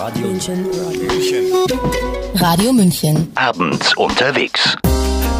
Radio 0.00 0.28
München. 0.28 0.62
München. 0.62 1.44
Radio 2.36 2.72
München. 2.72 3.32
Abends 3.34 3.96
unterwegs. 3.96 4.76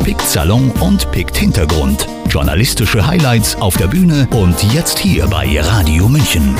Pickt 0.03 0.21
Salon 0.23 0.73
und 0.81 1.09
Pickt 1.13 1.37
Hintergrund. 1.37 2.09
Journalistische 2.29 3.07
Highlights 3.07 3.55
auf 3.61 3.77
der 3.77 3.87
Bühne 3.87 4.27
und 4.33 4.61
jetzt 4.75 4.99
hier 4.99 5.29
bei 5.29 5.61
Radio 5.61 6.09
München. 6.09 6.57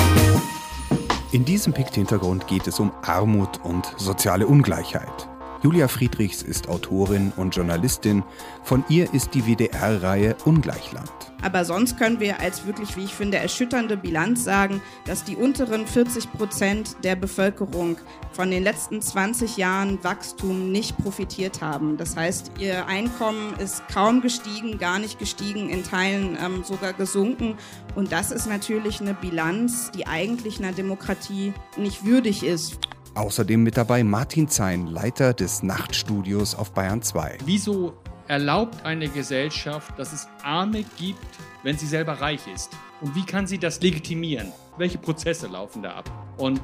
In 1.33 1.43
diesem 1.43 1.73
Pickt 1.73 1.95
Hintergrund 1.95 2.47
geht 2.47 2.67
es 2.67 2.79
um 2.79 2.93
Armut 3.01 3.59
und 3.63 3.91
soziale 3.97 4.47
Ungleichheit. 4.47 5.27
Julia 5.61 5.89
Friedrichs 5.89 6.41
ist 6.41 6.69
Autorin 6.69 7.33
und 7.35 7.53
Journalistin. 7.53 8.23
Von 8.63 8.85
ihr 8.87 9.13
ist 9.13 9.33
die 9.33 9.45
WDR-Reihe 9.45 10.37
Ungleichland. 10.45 11.11
Aber 11.41 11.65
sonst 11.65 11.97
können 11.97 12.21
wir 12.21 12.39
als 12.39 12.65
wirklich, 12.65 12.95
wie 12.95 13.03
ich 13.03 13.13
finde, 13.13 13.37
erschütternde 13.37 13.97
Bilanz 13.97 14.45
sagen, 14.45 14.81
dass 15.05 15.25
die 15.25 15.35
unteren 15.35 15.85
40 15.85 16.31
Prozent 16.31 16.95
der 17.03 17.17
Bevölkerung 17.17 17.97
von 18.31 18.51
den 18.51 18.63
letzten 18.63 19.01
20 19.01 19.57
Jahren 19.57 20.01
Wachstum 20.01 20.71
nicht 20.71 20.97
profitiert 20.97 21.61
haben. 21.61 21.97
Das 21.97 22.15
heißt, 22.15 22.51
ihr 22.59 22.87
Einkommen 22.87 23.53
ist 23.59 23.85
kaum 23.89 24.21
gestiegen, 24.21 24.77
gar 24.77 24.99
nicht 24.99 25.19
gestiegen, 25.19 25.69
in 25.69 25.83
Teilen 25.83 26.37
ähm, 26.41 26.63
sogar 26.63 26.93
gesunken. 26.93 27.55
Und 27.95 28.13
das 28.13 28.31
ist 28.31 28.47
natürlich 28.47 29.01
eine 29.01 29.13
Bilanz, 29.13 29.91
die 29.91 30.07
eigentlich 30.07 30.59
einer 30.59 30.71
Demokratie 30.71 31.53
nicht 31.77 32.05
würdig 32.05 32.43
ist. 32.43 32.79
Außerdem 33.15 33.63
mit 33.63 33.77
dabei 33.77 34.03
Martin 34.03 34.47
Zein, 34.47 34.87
Leiter 34.87 35.33
des 35.33 35.63
Nachtstudios 35.63 36.55
auf 36.55 36.71
Bayern 36.71 37.01
2. 37.01 37.39
Wieso 37.45 37.93
erlaubt 38.27 38.85
eine 38.85 39.09
Gesellschaft, 39.09 39.97
dass 39.97 40.13
es 40.13 40.27
Arme 40.43 40.83
gibt, 40.97 41.25
wenn 41.63 41.77
sie 41.77 41.87
selber 41.87 42.13
reich 42.13 42.41
ist? 42.53 42.71
Und 43.01 43.15
wie 43.15 43.25
kann 43.25 43.47
sie 43.47 43.57
das 43.57 43.81
legitimieren? 43.81 44.51
Welche 44.77 44.97
Prozesse 44.97 45.47
laufen 45.47 45.81
da 45.81 45.95
ab? 45.95 46.11
Und 46.37 46.61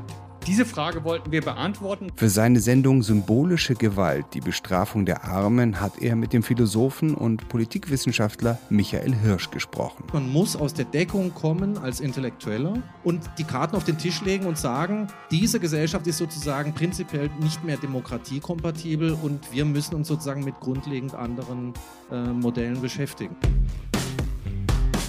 diese 0.47 0.65
Frage 0.65 1.03
wollten 1.03 1.31
wir 1.31 1.41
beantworten. 1.41 2.11
Für 2.15 2.29
seine 2.29 2.59
Sendung 2.59 3.01
Symbolische 3.01 3.73
Gewalt, 3.73 4.25
die 4.33 4.41
Bestrafung 4.41 5.05
der 5.05 5.23
Armen, 5.23 5.81
hat 5.81 6.01
er 6.01 6.15
mit 6.15 6.33
dem 6.33 6.43
Philosophen 6.43 7.15
und 7.15 7.49
Politikwissenschaftler 7.49 8.59
Michael 8.69 9.15
Hirsch 9.15 9.49
gesprochen. 9.49 10.03
Man 10.13 10.31
muss 10.31 10.55
aus 10.55 10.73
der 10.73 10.85
Deckung 10.85 11.33
kommen 11.33 11.77
als 11.79 11.99
Intellektueller 11.99 12.83
und 13.03 13.21
die 13.37 13.43
Karten 13.43 13.75
auf 13.75 13.83
den 13.85 13.97
Tisch 13.97 14.21
legen 14.21 14.45
und 14.45 14.57
sagen, 14.57 15.07
diese 15.31 15.59
Gesellschaft 15.59 16.05
ist 16.05 16.19
sozusagen 16.19 16.73
prinzipiell 16.73 17.29
nicht 17.39 17.63
mehr 17.63 17.77
demokratiekompatibel 17.77 19.13
und 19.13 19.51
wir 19.51 19.65
müssen 19.65 19.95
uns 19.95 20.07
sozusagen 20.07 20.43
mit 20.43 20.59
grundlegend 20.59 21.15
anderen 21.15 21.73
äh, 22.11 22.21
Modellen 22.21 22.79
beschäftigen. 22.81 23.35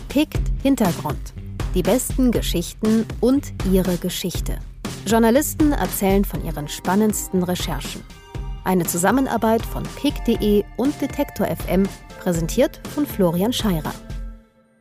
Pickt 0.09 0.41
Hintergrund. 0.63 1.35
Die 1.75 1.83
besten 1.83 2.31
Geschichten 2.31 3.05
und 3.21 3.53
ihre 3.71 3.99
Geschichte. 3.99 4.59
Journalisten 5.07 5.71
erzählen 5.71 6.25
von 6.25 6.45
ihren 6.45 6.67
spannendsten 6.67 7.45
Recherchen. 7.45 8.03
Eine 8.65 8.85
Zusammenarbeit 8.87 9.63
von 9.65 9.85
pick.de 9.85 10.65
und 10.77 11.01
Detektor 11.01 11.47
FM, 11.47 11.85
präsentiert 12.19 12.81
von 12.93 13.07
Florian 13.07 13.53
Scheirer. 13.53 13.95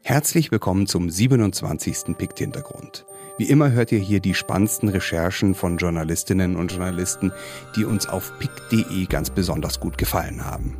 Herzlich 0.01 0.51
willkommen 0.51 0.87
zum 0.87 1.11
27. 1.11 2.17
Pikt 2.17 2.39
Hintergrund. 2.39 3.05
Wie 3.37 3.47
immer 3.47 3.71
hört 3.71 3.91
ihr 3.91 3.99
hier 3.99 4.19
die 4.19 4.33
spannendsten 4.33 4.89
Recherchen 4.89 5.53
von 5.53 5.77
Journalistinnen 5.77 6.55
und 6.55 6.71
Journalisten, 6.71 7.31
die 7.75 7.85
uns 7.85 8.07
auf 8.07 8.33
pick.de 8.39 9.05
ganz 9.05 9.29
besonders 9.29 9.79
gut 9.79 9.99
gefallen 9.99 10.43
haben. 10.43 10.75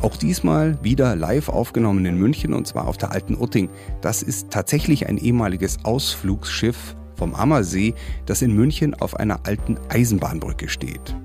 Auch 0.00 0.16
diesmal 0.16 0.82
wieder 0.82 1.14
live 1.14 1.48
aufgenommen 1.48 2.04
in 2.06 2.18
München 2.18 2.52
und 2.52 2.66
zwar 2.66 2.88
auf 2.88 2.96
der 2.96 3.12
Alten 3.12 3.36
Utting. 3.40 3.70
Das 4.00 4.24
ist 4.24 4.50
tatsächlich 4.50 5.06
ein 5.06 5.18
ehemaliges 5.18 5.78
Ausflugsschiff 5.84 6.96
vom 7.16 7.34
Ammersee, 7.34 7.94
das 8.26 8.42
in 8.42 8.54
München 8.54 8.94
auf 8.94 9.16
einer 9.16 9.40
alten 9.46 9.78
Eisenbahnbrücke 9.88 10.68
steht. 10.68 11.16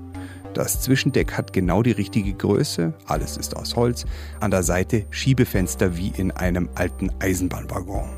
Das 0.54 0.80
Zwischendeck 0.80 1.36
hat 1.36 1.52
genau 1.52 1.82
die 1.82 1.92
richtige 1.92 2.32
Größe, 2.32 2.92
alles 3.06 3.36
ist 3.36 3.56
aus 3.56 3.76
Holz, 3.76 4.04
an 4.40 4.50
der 4.50 4.64
Seite 4.64 5.06
Schiebefenster 5.10 5.96
wie 5.96 6.12
in 6.16 6.32
einem 6.32 6.68
alten 6.74 7.10
Eisenbahnwaggon. 7.20 8.08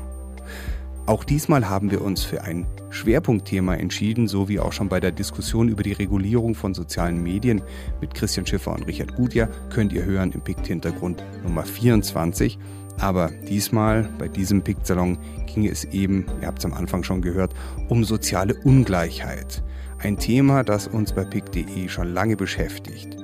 Auch 1.05 1.25
diesmal 1.25 1.69
haben 1.69 1.91
wir 1.91 2.01
uns 2.01 2.23
für 2.23 2.43
ein 2.43 2.65
Schwerpunktthema 2.89 3.75
entschieden, 3.75 4.29
so 4.29 4.47
wie 4.47 4.61
auch 4.61 4.71
schon 4.71 4.87
bei 4.87 5.01
der 5.01 5.11
Diskussion 5.11 5.67
über 5.67 5.83
die 5.83 5.91
Regulierung 5.91 6.55
von 6.55 6.73
sozialen 6.73 7.21
Medien 7.21 7.61
mit 7.99 8.13
Christian 8.13 8.47
Schiffer 8.47 8.71
und 8.71 8.83
Richard 8.83 9.13
Gutjahr 9.15 9.49
könnt 9.69 9.91
ihr 9.91 10.05
hören 10.05 10.31
im 10.31 10.41
Pikt-Hintergrund 10.41 11.21
Nummer 11.43 11.65
24. 11.65 12.57
Aber 12.99 13.29
diesmal, 13.47 14.09
bei 14.17 14.27
diesem 14.27 14.61
Pikt-Salon, 14.61 15.17
ging 15.45 15.67
es 15.67 15.83
eben, 15.85 16.25
ihr 16.41 16.47
habt 16.47 16.59
es 16.59 16.65
am 16.65 16.73
Anfang 16.73 17.03
schon 17.03 17.21
gehört, 17.21 17.53
um 17.89 18.03
soziale 18.03 18.55
Ungleichheit. 18.55 19.63
Ein 19.99 20.17
Thema, 20.17 20.63
das 20.63 20.87
uns 20.87 21.13
bei 21.13 21.23
pick.de 21.23 21.87
schon 21.87 22.13
lange 22.13 22.35
beschäftigt. 22.35 23.17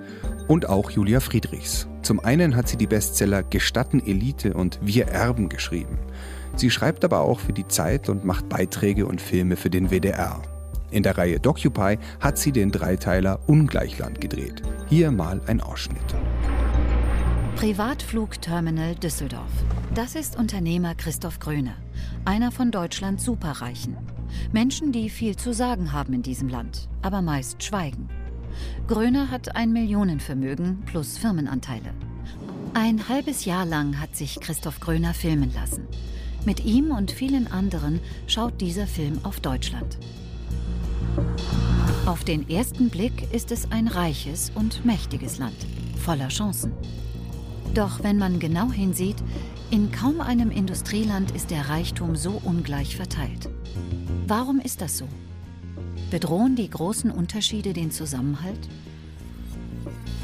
Und 0.47 0.67
auch 0.67 0.89
Julia 0.91 1.19
Friedrichs. 1.19 1.87
Zum 2.01 2.19
einen 2.19 2.55
hat 2.55 2.67
sie 2.67 2.77
die 2.77 2.87
Bestseller 2.87 3.43
Gestatten 3.43 3.99
Elite 4.05 4.53
und 4.53 4.79
Wir 4.81 5.07
Erben 5.07 5.49
geschrieben. 5.49 5.99
Sie 6.55 6.69
schreibt 6.69 7.05
aber 7.05 7.21
auch 7.21 7.39
für 7.39 7.53
die 7.53 7.67
Zeit 7.67 8.09
und 8.09 8.25
macht 8.25 8.49
Beiträge 8.49 9.05
und 9.05 9.21
Filme 9.21 9.55
für 9.55 9.69
den 9.69 9.89
WDR. 9.89 10.41
In 10.91 11.03
der 11.03 11.17
Reihe 11.17 11.39
Docupy 11.39 11.99
hat 12.19 12.37
sie 12.37 12.51
den 12.51 12.71
Dreiteiler 12.71 13.39
Ungleichland 13.47 14.19
gedreht. 14.19 14.63
Hier 14.87 15.11
mal 15.11 15.39
ein 15.45 15.61
Ausschnitt. 15.61 16.15
Privatflugterminal 17.59 18.95
Düsseldorf. 18.95 19.51
Das 19.93 20.15
ist 20.15 20.37
Unternehmer 20.37 20.95
Christoph 20.95 21.39
Gröne, 21.39 21.75
einer 22.23 22.53
von 22.53 22.71
Deutschlands 22.71 23.25
Superreichen. 23.25 23.97
Menschen, 24.53 24.93
die 24.93 25.09
viel 25.09 25.35
zu 25.35 25.53
sagen 25.53 25.91
haben 25.91 26.13
in 26.13 26.21
diesem 26.21 26.47
Land, 26.47 26.87
aber 27.01 27.21
meist 27.21 27.61
schweigen. 27.61 28.07
Gröne 28.87 29.29
hat 29.29 29.57
ein 29.57 29.73
Millionenvermögen 29.73 30.83
plus 30.85 31.17
Firmenanteile. 31.17 31.93
Ein 32.75 33.09
halbes 33.09 33.43
Jahr 33.43 33.65
lang 33.65 33.99
hat 33.99 34.15
sich 34.15 34.39
Christoph 34.39 34.79
Gröner 34.79 35.13
filmen 35.13 35.53
lassen. 35.53 35.85
Mit 36.45 36.63
ihm 36.63 36.91
und 36.91 37.11
vielen 37.11 37.51
anderen 37.51 37.99
schaut 38.25 38.61
dieser 38.61 38.87
Film 38.87 39.19
auf 39.23 39.41
Deutschland. 39.41 39.97
Auf 42.05 42.23
den 42.23 42.49
ersten 42.49 42.89
Blick 42.89 43.33
ist 43.33 43.51
es 43.51 43.69
ein 43.69 43.89
reiches 43.89 44.49
und 44.55 44.85
mächtiges 44.85 45.39
Land, 45.39 45.57
voller 45.97 46.29
Chancen. 46.29 46.71
Doch 47.73 48.03
wenn 48.03 48.17
man 48.17 48.39
genau 48.39 48.71
hinsieht, 48.71 49.17
in 49.69 49.91
kaum 49.91 50.21
einem 50.21 50.49
Industrieland 50.49 51.31
ist 51.31 51.51
der 51.51 51.69
Reichtum 51.69 52.15
so 52.15 52.41
ungleich 52.43 52.95
verteilt. 52.95 53.49
Warum 54.27 54.59
ist 54.59 54.81
das 54.81 54.97
so? 54.97 55.07
Bedrohen 56.09 56.55
die 56.55 56.69
großen 56.69 57.11
Unterschiede 57.11 57.73
den 57.73 57.91
Zusammenhalt? 57.91 58.67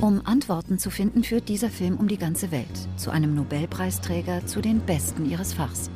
Um 0.01 0.25
Antworten 0.25 0.79
zu 0.79 0.89
finden, 0.89 1.23
führt 1.23 1.47
dieser 1.47 1.69
Film 1.69 1.97
um 1.97 2.07
die 2.07 2.17
ganze 2.17 2.51
Welt, 2.51 2.89
zu 2.97 3.11
einem 3.11 3.35
Nobelpreisträger, 3.35 4.45
zu 4.45 4.61
den 4.61 4.79
Besten 4.79 5.29
ihres 5.29 5.53
Fachs. 5.53 5.89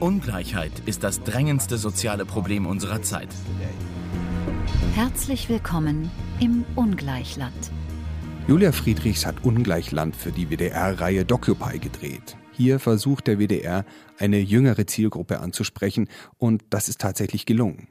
Ungleichheit 0.00 0.72
ist 0.86 1.04
das 1.04 1.22
drängendste 1.22 1.78
soziale 1.78 2.26
Problem 2.26 2.66
unserer 2.66 3.02
Zeit. 3.02 3.28
Herzlich 4.94 5.48
willkommen 5.48 6.10
im 6.40 6.64
Ungleichland. 6.74 7.70
Julia 8.48 8.72
Friedrichs 8.72 9.24
hat 9.24 9.44
Ungleichland 9.44 10.16
für 10.16 10.32
die 10.32 10.50
WDR-Reihe 10.50 11.24
Docupy 11.24 11.78
gedreht. 11.78 12.36
Hier 12.50 12.80
versucht 12.80 13.28
der 13.28 13.38
WDR, 13.38 13.84
eine 14.18 14.40
jüngere 14.40 14.84
Zielgruppe 14.84 15.38
anzusprechen 15.38 16.08
und 16.38 16.64
das 16.70 16.88
ist 16.88 17.00
tatsächlich 17.00 17.46
gelungen. 17.46 17.86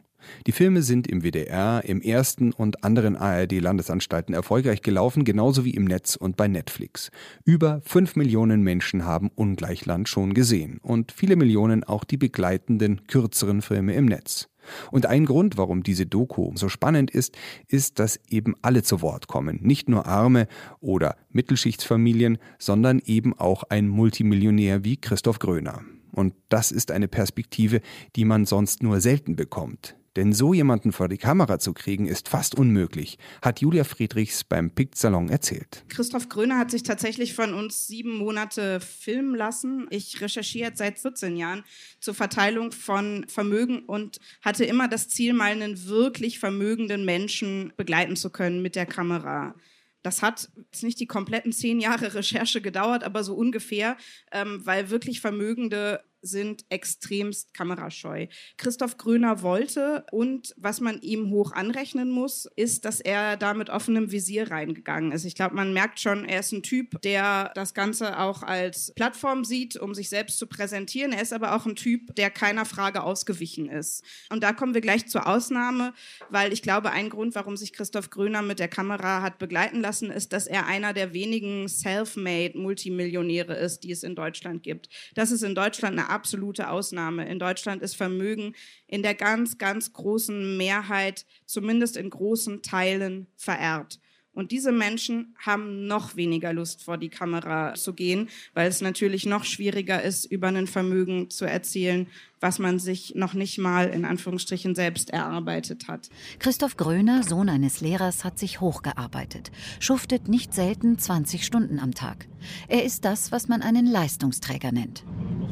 Die 0.45 0.51
Filme 0.51 0.81
sind 0.81 1.07
im 1.07 1.23
WDR, 1.23 1.84
im 1.85 2.01
ersten 2.01 2.51
und 2.51 2.84
anderen 2.84 3.16
ARD-Landesanstalten 3.16 4.35
erfolgreich 4.35 4.81
gelaufen, 4.81 5.23
genauso 5.23 5.63
wie 5.63 5.73
im 5.73 5.85
Netz 5.85 6.17
und 6.17 6.35
bei 6.35 6.50
Netflix. 6.50 7.12
Über 7.45 7.81
fünf 7.85 8.18
Millionen 8.18 8.62
Menschen 8.62 9.06
haben 9.06 9.31
Ungleichland 9.33 10.09
schon 10.09 10.33
gesehen 10.33 10.79
und 10.83 11.13
viele 11.13 11.38
Millionen 11.38 11.85
auch 11.85 12.03
die 12.03 12.18
begleitenden, 12.18 13.07
kürzeren 13.07 13.62
Filme 13.62 13.94
im 13.94 14.06
Netz. 14.06 14.50
Und 14.92 15.06
ein 15.06 15.26
Grund, 15.26 15.58
warum 15.58 15.84
diese 15.84 16.06
Doku 16.06 16.52
so 16.56 16.70
spannend 16.70 17.12
ist, 17.12 17.38
ist, 17.68 18.00
dass 18.00 18.19
eben 18.30 18.56
alle 18.62 18.84
zu 18.84 19.02
Wort 19.02 19.28
kommen. 19.28 19.60
Nicht 19.62 19.90
nur 19.90 20.06
Arme 20.06 20.48
oder 20.80 21.16
Mittelschichtsfamilien, 21.30 22.38
sondern 22.60 23.02
eben 23.06 23.38
auch 23.38 23.63
ein 23.63 23.88
Multimillionär 23.88 24.84
wie 24.84 24.98
Christoph 24.98 25.40
Gröner. 25.40 25.81
Und 26.12 26.34
das 26.50 26.72
ist 26.72 26.92
eine 26.92 27.08
Perspektive, 27.08 27.81
die 28.16 28.25
man 28.25 28.46
sonst 28.46 28.84
nur 28.84 29.00
selten 29.00 29.36
bekommt. 29.36 29.96
Denn 30.18 30.34
so 30.34 30.54
jemanden 30.54 30.92
vor 30.92 31.08
die 31.08 31.18
Kamera 31.18 31.58
zu 31.58 31.74
kriegen, 31.74 32.06
ist 32.06 32.28
fast 32.28 32.56
unmöglich, 32.56 33.18
hat 33.42 33.62
Julia 33.62 33.86
Friedrichs 33.86 34.44
beim 34.44 34.69
Pict 34.69 34.98
Salon 34.98 35.30
erzählt. 35.30 35.86
Christoph 35.88 36.28
Gröner 36.28 36.58
hat 36.58 36.69
sich 36.69 36.84
tatsächlich 36.84 37.34
von 37.34 37.54
uns 37.54 37.88
sieben 37.88 38.18
Monate 38.18 38.81
filmen 38.81 39.36
lassen. 39.36 39.88
Ich 39.90 40.19
recherchiere 40.19 40.74
seit 40.75 41.00
14 41.00 41.38
Jahren 41.38 41.63
zur 42.02 42.13
Verteilung 42.13 42.74
von 42.74 43.25
Vermögen 43.30 43.86
und 43.86 44.19
hatte 44.42 44.66
immer 44.66 44.90
das 44.90 45.08
Ziel, 45.08 45.31
mal 45.31 45.52
einen 45.52 45.88
wirklich 45.88 46.40
vermögenden 46.40 47.06
Menschen 47.06 47.72
begleiten 47.78 48.18
zu 48.18 48.31
können 48.31 48.62
mit 48.62 48.75
der 48.75 48.86
Kamera. 48.86 49.56
Das 50.04 50.22
hat 50.22 50.50
jetzt 50.72 50.84
nicht 50.84 51.00
die 51.00 51.07
kompletten 51.07 51.54
zehn 51.54 51.80
Jahre 51.80 52.16
Recherche 52.16 52.60
gedauert, 52.60 53.04
aber 53.04 53.24
so 53.24 53.36
ungefähr, 53.36 53.98
ähm, 54.31 54.60
weil 54.66 54.90
wirklich 54.90 55.22
Vermögende 55.22 56.04
sind 56.21 56.65
extremst 56.69 57.53
kamerascheu. 57.53 58.27
Christoph 58.57 58.97
Gröner 58.97 59.41
wollte 59.41 60.06
und 60.12 60.53
was 60.57 60.79
man 60.79 61.01
ihm 61.01 61.29
hoch 61.29 61.51
anrechnen 61.51 62.12
muss, 62.12 62.47
ist, 62.56 62.85
dass 62.85 63.00
er 63.00 63.38
da 63.38 63.53
mit 63.53 63.69
offenem 63.69 64.12
Visier 64.12 64.51
reingegangen 64.51 65.12
ist. 65.12 65.25
Ich 65.25 65.35
glaube, 65.35 65.56
man 65.56 65.73
merkt 65.73 66.00
schon, 66.00 66.25
er 66.25 66.39
ist 66.39 66.51
ein 66.51 66.63
Typ, 66.63 67.01
der 67.01 67.51
das 67.56 67.73
Ganze 67.73 68.19
auch 68.19 68.44
als 68.44 68.94
Plattform 68.95 69.44
sieht, 69.45 69.77
um 69.77 69.95
sich 69.95 70.09
selbst 70.09 70.38
zu 70.38 70.47
präsentieren. 70.47 71.13
Er 71.13 71.21
ist 71.21 71.33
aber 71.33 71.56
auch 71.56 71.65
ein 71.65 71.75
Typ, 71.75 72.15
der 72.15 72.29
keiner 72.29 72.65
Frage 72.65 73.03
ausgewichen 73.03 73.69
ist. 73.69 74.03
Und 74.29 74.44
da 74.44 74.53
kommen 74.53 74.73
wir 74.73 74.81
gleich 74.81 75.07
zur 75.07 75.27
Ausnahme, 75.27 75.94
weil 76.29 76.53
ich 76.53 76.62
glaube, 76.62 76.91
ein 76.91 77.09
Grund, 77.09 77.35
warum 77.35 77.57
sich 77.57 77.73
Christoph 77.73 78.09
Gröner 78.09 78.41
mit 78.41 78.59
der 78.59 78.68
Kamera 78.68 79.21
hat 79.21 79.39
begleiten 79.39 79.81
lassen, 79.81 80.12
ist, 80.12 80.33
dass 80.33 80.47
er 80.47 80.68
einer 80.68 80.94
der 80.94 81.13
wenigen 81.13 81.68
self-made 81.68 82.57
Multimillionäre 82.57 83.56
ist, 83.56 83.79
die 83.83 83.91
es 83.91 84.03
in 84.03 84.15
Deutschland 84.15 84.63
gibt. 84.63 84.89
Das 85.15 85.31
ist 85.31 85.44
in 85.44 85.56
Deutschland 85.56 85.97
eine 85.97 86.11
absolute 86.12 86.69
Ausnahme. 86.69 87.28
In 87.28 87.40
Deutschland 87.40 87.81
ist 87.81 87.96
Vermögen 87.96 88.54
in 88.88 89.02
der 89.02 89.16
ganz, 89.16 89.58
ganz 89.58 89.94
großen 89.94 90.58
Mehrheit, 90.58 91.25
zumindest 91.46 91.98
in 91.98 92.10
großen 92.10 92.62
Teilen, 92.62 93.28
vererbt. 93.36 94.00
Und 94.33 94.51
diese 94.51 94.72
Menschen 94.72 95.36
haben 95.38 95.88
noch 95.88 96.16
weniger 96.16 96.54
Lust, 96.54 96.83
vor 96.83 96.98
die 96.98 97.10
Kamera 97.10 97.74
zu 97.74 97.94
gehen, 97.94 98.30
weil 98.54 98.69
es 98.69 98.80
natürlich 98.80 99.25
noch 99.25 99.44
schwieriger 99.44 100.01
ist, 100.01 100.25
über 100.25 100.48
ein 100.48 100.68
Vermögen 100.68 101.30
zu 101.30 101.44
erzählen, 101.45 102.07
was 102.39 102.57
man 102.57 102.80
sich 102.80 103.13
noch 103.16 103.33
nicht 103.33 103.57
mal 103.57 103.89
in 103.89 104.06
Anführungsstrichen 104.06 104.74
selbst 104.74 105.10
erarbeitet 105.10 105.89
hat. 105.89 106.10
Christoph 106.39 106.78
Gröner, 106.78 107.24
Sohn 107.24 107.50
eines 107.50 107.81
Lehrers, 107.81 108.24
hat 108.24 108.39
sich 108.39 108.62
hochgearbeitet, 108.62 109.51
schuftet 109.80 110.30
nicht 110.30 110.54
selten 110.54 110.98
20 110.98 111.45
Stunden 111.45 111.78
am 111.80 111.94
Tag. 111.94 112.28
Er 112.69 112.86
ist 112.86 113.04
das, 113.04 113.31
was 113.33 113.50
man 113.50 113.62
einen 113.62 113.86
Leistungsträger 113.86 114.72
nennt. 114.72 115.04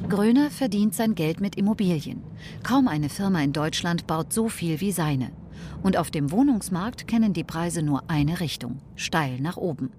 Gröner 0.07 0.49
verdient 0.49 0.95
sein 0.95 1.13
Geld 1.13 1.41
mit 1.41 1.55
Immobilien. 1.55 2.23
Kaum 2.63 2.87
eine 2.87 3.09
Firma 3.09 3.43
in 3.43 3.53
Deutschland 3.53 4.07
baut 4.07 4.33
so 4.33 4.49
viel 4.49 4.79
wie 4.79 4.91
seine. 4.91 5.31
Und 5.81 5.97
auf 5.97 6.11
dem 6.11 6.31
Wohnungsmarkt 6.31 7.07
kennen 7.07 7.33
die 7.33 7.43
Preise 7.43 7.81
nur 7.81 8.09
eine 8.09 8.39
Richtung, 8.39 8.79
steil 8.95 9.39
nach 9.39 9.57
oben. 9.57 9.91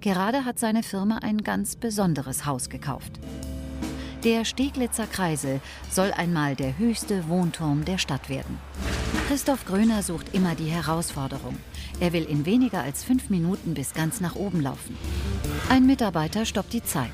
Gerade 0.00 0.44
hat 0.44 0.58
seine 0.58 0.82
Firma 0.82 1.18
ein 1.18 1.42
ganz 1.42 1.76
besonderes 1.76 2.46
Haus 2.46 2.68
gekauft. 2.68 3.20
Der 4.24 4.44
Steglitzer 4.44 5.06
Kreisel 5.06 5.60
soll 5.90 6.12
einmal 6.12 6.56
der 6.56 6.78
höchste 6.78 7.28
Wohnturm 7.28 7.84
der 7.84 7.98
Stadt 7.98 8.28
werden. 8.28 8.58
Christoph 9.28 9.66
Gröner 9.66 10.02
sucht 10.02 10.34
immer 10.34 10.54
die 10.54 10.70
Herausforderung. 10.70 11.56
Er 12.00 12.12
will 12.12 12.24
in 12.24 12.46
weniger 12.46 12.82
als 12.82 13.04
fünf 13.04 13.30
Minuten 13.30 13.74
bis 13.74 13.94
ganz 13.94 14.20
nach 14.20 14.34
oben 14.34 14.60
laufen. 14.60 14.96
Ein 15.68 15.86
Mitarbeiter 15.86 16.44
stoppt 16.44 16.72
die 16.72 16.82
Zeit. 16.82 17.12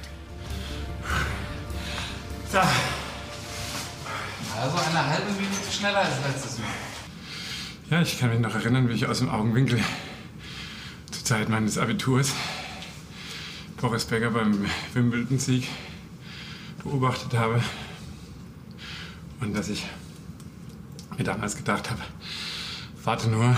So. 2.51 2.59
Also 2.59 4.77
eine 4.77 5.07
halbe 5.07 5.33
Minute 5.33 5.71
schneller 5.71 5.99
als 5.99 6.17
letztes 6.27 6.59
Mal. 6.59 6.92
Ja, 7.93 8.01
ich 8.01 8.19
kann 8.19 8.31
mich 8.31 8.41
noch 8.41 8.55
erinnern, 8.55 8.89
wie 8.89 8.95
ich 8.95 9.05
aus 9.05 9.19
dem 9.19 9.29
Augenwinkel 9.29 9.79
zur 11.11 11.25
Zeit 11.27 11.51
meines 11.51 11.77
Abiturs 11.77 12.33
Boris 13.79 14.07
Becker 14.07 14.31
beim 14.31 14.65
Wimbledon-Sieg 14.95 15.69
beobachtet 16.83 17.39
habe. 17.39 17.63
Und 19.43 19.55
dass 19.55 19.69
ich 19.69 19.85
mir 21.19 21.25
damals 21.25 21.55
gedacht 21.55 21.91
habe, 21.91 22.01
warte 23.05 23.29
nur, 23.29 23.55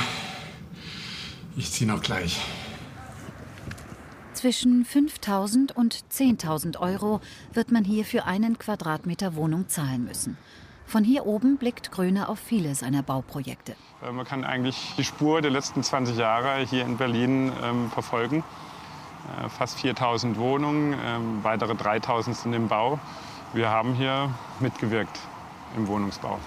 ich 1.57 1.71
ziehe 1.71 1.89
noch 1.89 2.03
gleich. 2.03 2.41
Zwischen 4.33 4.85
5.000 4.85 5.71
und 5.73 6.07
10.000 6.13 6.81
Euro 6.81 7.21
wird 7.53 7.71
man 7.71 7.85
hier 7.85 8.05
für 8.05 8.25
einen 8.25 8.59
Quadratmeter 8.59 9.37
Wohnung 9.37 9.69
zahlen 9.69 10.05
müssen. 10.05 10.37
Von 10.95 11.03
hier 11.03 11.27
oben 11.27 11.57
blickt 11.57 11.91
Gröner 11.91 12.29
auf 12.29 12.39
viele 12.39 12.73
seiner 12.77 13.03
Bauprojekte. 13.03 13.75
Äh, 14.01 14.13
man 14.13 14.25
kann 14.25 14.45
eigentlich 14.45 14.95
die 14.97 15.03
Spur 15.03 15.43
der 15.43 15.51
letzten 15.51 15.83
20 15.83 16.17
Jahre 16.17 16.65
hier 16.65 16.85
in 16.85 16.99
Berlin 16.99 17.51
ähm, 17.65 17.91
verfolgen. 17.91 18.45
Äh, 19.45 19.49
fast 19.49 19.81
4000 19.81 20.39
Wohnungen, 20.39 20.95
ähm, 21.05 21.41
weitere 21.43 21.75
3000 21.75 22.37
sind 22.37 22.53
im 22.53 22.69
Bau. 22.69 23.01
Wir 23.55 23.71
haben 23.71 23.95
hier 23.95 24.33
mitgewirkt 24.61 25.19
im 25.77 25.89
Wohnungsbau. 25.89 26.39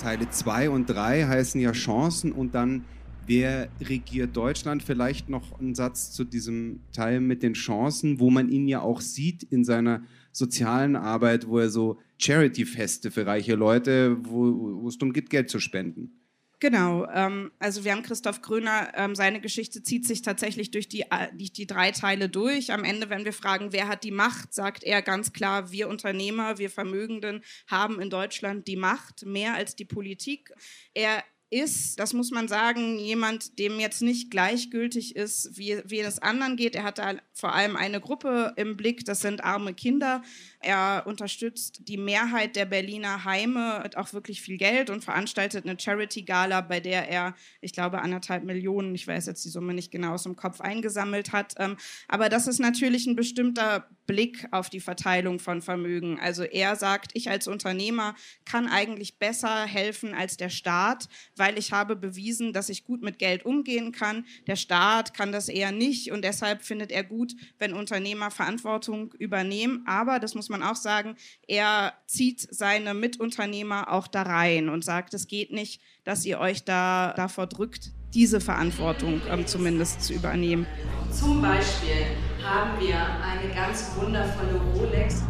Teile 0.00 0.30
2 0.30 0.70
und 0.70 0.86
3 0.86 1.26
heißen 1.26 1.60
ja 1.60 1.72
Chancen 1.72 2.32
und 2.32 2.54
dann 2.54 2.86
Wer 3.26 3.68
regiert 3.80 4.36
Deutschland? 4.36 4.82
Vielleicht 4.82 5.28
noch 5.28 5.60
ein 5.60 5.74
Satz 5.74 6.12
zu 6.12 6.24
diesem 6.24 6.80
Teil 6.92 7.20
mit 7.20 7.42
den 7.42 7.54
Chancen, 7.54 8.18
wo 8.18 8.30
man 8.30 8.48
ihn 8.48 8.66
ja 8.66 8.80
auch 8.80 9.00
sieht 9.00 9.44
in 9.44 9.64
seiner 9.64 10.02
sozialen 10.32 10.96
Arbeit, 10.96 11.46
wo 11.46 11.58
er 11.58 11.70
so 11.70 12.00
Charity-Feste 12.18 13.10
für 13.10 13.26
reiche 13.26 13.54
Leute, 13.54 14.16
wo, 14.24 14.82
wo 14.82 14.88
es 14.88 14.98
darum 14.98 15.12
geht, 15.12 15.30
Geld 15.30 15.50
zu 15.50 15.60
spenden. 15.60 16.18
Genau, 16.62 17.08
ähm, 17.12 17.50
also 17.58 17.84
wir 17.84 17.90
haben 17.90 18.04
Christoph 18.04 18.40
Gröner, 18.40 18.92
ähm, 18.94 19.16
seine 19.16 19.40
Geschichte 19.40 19.82
zieht 19.82 20.06
sich 20.06 20.22
tatsächlich 20.22 20.70
durch 20.70 20.88
die, 20.88 21.00
äh, 21.00 21.26
die, 21.34 21.52
die 21.52 21.66
drei 21.66 21.90
Teile 21.90 22.28
durch. 22.28 22.72
Am 22.72 22.84
Ende, 22.84 23.10
wenn 23.10 23.24
wir 23.24 23.32
fragen, 23.32 23.72
wer 23.72 23.88
hat 23.88 24.04
die 24.04 24.12
Macht, 24.12 24.54
sagt 24.54 24.84
er 24.84 25.02
ganz 25.02 25.32
klar, 25.32 25.72
wir 25.72 25.88
Unternehmer, 25.88 26.58
wir 26.58 26.70
Vermögenden 26.70 27.42
haben 27.66 28.00
in 28.00 28.10
Deutschland 28.10 28.68
die 28.68 28.76
Macht, 28.76 29.26
mehr 29.26 29.54
als 29.54 29.74
die 29.74 29.84
Politik. 29.84 30.52
Er 30.94 31.24
ist, 31.52 31.98
das 31.98 32.12
muss 32.12 32.30
man 32.30 32.48
sagen, 32.48 32.98
jemand, 32.98 33.58
dem 33.58 33.78
jetzt 33.78 34.02
nicht 34.02 34.30
gleichgültig 34.30 35.14
ist, 35.14 35.56
wie, 35.56 35.80
wie 35.84 36.00
es 36.00 36.18
anderen 36.18 36.56
geht. 36.56 36.74
Er 36.74 36.82
hat 36.82 36.98
da 36.98 37.14
vor 37.32 37.54
allem 37.54 37.76
eine 37.76 38.00
Gruppe 38.00 38.52
im 38.56 38.76
Blick, 38.76 39.04
das 39.04 39.20
sind 39.20 39.44
arme 39.44 39.74
Kinder. 39.74 40.22
Er 40.60 41.04
unterstützt 41.06 41.88
die 41.88 41.96
Mehrheit 41.96 42.56
der 42.56 42.64
Berliner 42.64 43.24
Heime 43.24 43.80
mit 43.92 43.96
auch 43.96 44.12
wirklich 44.12 44.40
viel 44.40 44.56
Geld 44.56 44.88
und 44.90 45.04
veranstaltet 45.04 45.66
eine 45.66 45.78
Charity-Gala, 45.78 46.62
bei 46.62 46.80
der 46.80 47.08
er, 47.08 47.34
ich 47.60 47.72
glaube, 47.72 48.00
anderthalb 48.00 48.44
Millionen, 48.44 48.94
ich 48.94 49.06
weiß 49.06 49.26
jetzt 49.26 49.44
die 49.44 49.50
Summe 49.50 49.74
nicht 49.74 49.90
genau 49.90 50.14
aus 50.14 50.22
dem 50.22 50.36
Kopf, 50.36 50.60
eingesammelt 50.60 51.32
hat. 51.32 51.54
Ähm, 51.58 51.76
aber 52.08 52.28
das 52.28 52.46
ist 52.46 52.58
natürlich 52.58 53.06
ein 53.06 53.16
bestimmter 53.16 53.88
Blick 54.06 54.46
auf 54.50 54.70
die 54.70 54.80
Verteilung 54.80 55.38
von 55.38 55.62
Vermögen. 55.62 56.18
Also 56.20 56.42
er 56.42 56.76
sagt, 56.76 57.12
ich 57.14 57.30
als 57.30 57.48
Unternehmer 57.48 58.14
kann 58.44 58.68
eigentlich 58.68 59.18
besser 59.18 59.64
helfen 59.64 60.14
als 60.14 60.36
der 60.36 60.50
Staat, 60.50 61.08
weil 61.36 61.58
ich 61.58 61.72
habe 61.72 61.96
bewiesen, 61.96 62.52
dass 62.52 62.68
ich 62.68 62.84
gut 62.84 63.02
mit 63.02 63.18
Geld 63.18 63.44
umgehen 63.44 63.92
kann. 63.92 64.26
Der 64.46 64.56
Staat 64.56 65.14
kann 65.14 65.32
das 65.32 65.48
eher 65.48 65.72
nicht 65.72 66.10
und 66.10 66.24
deshalb 66.24 66.62
findet 66.62 66.90
er 66.90 67.04
gut, 67.04 67.34
wenn 67.58 67.74
Unternehmer 67.74 68.30
Verantwortung 68.30 69.12
übernehmen. 69.18 69.84
Aber 69.86 70.18
das 70.18 70.34
muss 70.34 70.48
man 70.48 70.62
auch 70.62 70.76
sagen, 70.76 71.16
er 71.46 71.94
zieht 72.06 72.40
seine 72.50 72.94
Mitunternehmer 72.94 73.92
auch 73.92 74.08
da 74.08 74.22
rein 74.22 74.68
und 74.68 74.84
sagt, 74.84 75.14
es 75.14 75.26
geht 75.26 75.52
nicht, 75.52 75.80
dass 76.04 76.24
ihr 76.24 76.40
euch 76.40 76.64
da 76.64 77.12
davor 77.16 77.46
drückt, 77.46 77.92
diese 78.14 78.40
Verantwortung 78.40 79.20
ähm, 79.30 79.46
zumindest 79.46 80.02
zu 80.02 80.12
übernehmen. 80.12 80.66
Zum 81.10 81.40
Beispiel 81.40 82.06
haben 82.44 82.80
wir 82.80 82.96
eine 82.96 83.54
ganz 83.54 83.92
wundervolle 83.96 84.60
Rolex. 84.74 85.22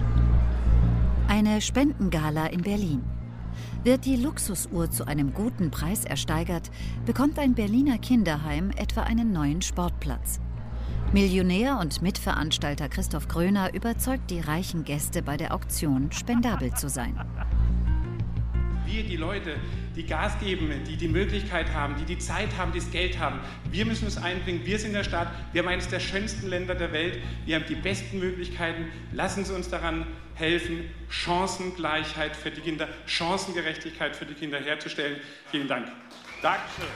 Eine 1.28 1.60
Spendengala 1.60 2.46
in 2.46 2.62
Berlin. 2.62 3.02
Wird 3.84 4.04
die 4.04 4.16
Luxusuhr 4.16 4.90
zu 4.90 5.06
einem 5.06 5.34
guten 5.34 5.70
Preis 5.70 6.04
ersteigert, 6.04 6.70
bekommt 7.04 7.38
ein 7.38 7.54
Berliner 7.54 7.98
Kinderheim 7.98 8.70
etwa 8.70 9.02
einen 9.02 9.32
neuen 9.32 9.60
Sportplatz. 9.60 10.40
Millionär 11.12 11.78
und 11.78 12.00
Mitveranstalter 12.00 12.88
Christoph 12.88 13.28
Gröner 13.28 13.74
überzeugt 13.74 14.30
die 14.30 14.40
reichen 14.40 14.84
Gäste 14.84 15.22
bei 15.22 15.36
der 15.36 15.52
Auktion, 15.52 16.10
spendabel 16.10 16.72
zu 16.72 16.88
sein. 16.88 17.18
Wir, 18.92 19.04
die 19.04 19.16
Leute, 19.16 19.56
die 19.96 20.04
Gas 20.04 20.38
geben, 20.38 20.70
die 20.86 20.98
die 20.98 21.08
Möglichkeit 21.08 21.72
haben, 21.72 21.96
die 21.96 22.04
die 22.04 22.18
Zeit 22.18 22.54
haben, 22.58 22.72
die 22.72 22.78
das 22.78 22.90
Geld 22.90 23.18
haben, 23.18 23.40
wir 23.70 23.86
müssen 23.86 24.06
es 24.06 24.18
einbringen. 24.18 24.66
Wir 24.66 24.78
sind 24.78 24.92
der 24.92 25.02
Staat, 25.02 25.28
wir 25.54 25.62
haben 25.62 25.68
eines 25.68 25.88
der 25.88 25.98
schönsten 25.98 26.46
Länder 26.46 26.74
der 26.74 26.92
Welt, 26.92 27.18
wir 27.46 27.56
haben 27.56 27.64
die 27.66 27.74
besten 27.74 28.18
Möglichkeiten. 28.18 28.88
Lassen 29.12 29.46
Sie 29.46 29.54
uns 29.54 29.70
daran 29.70 30.06
helfen, 30.34 30.90
Chancengleichheit 31.08 32.36
für 32.36 32.50
die 32.50 32.60
Kinder, 32.60 32.86
Chancengerechtigkeit 33.06 34.14
für 34.14 34.26
die 34.26 34.34
Kinder 34.34 34.60
herzustellen. 34.60 35.16
Vielen 35.50 35.68
Dank. 35.68 35.88
Dankeschön. 36.42 36.88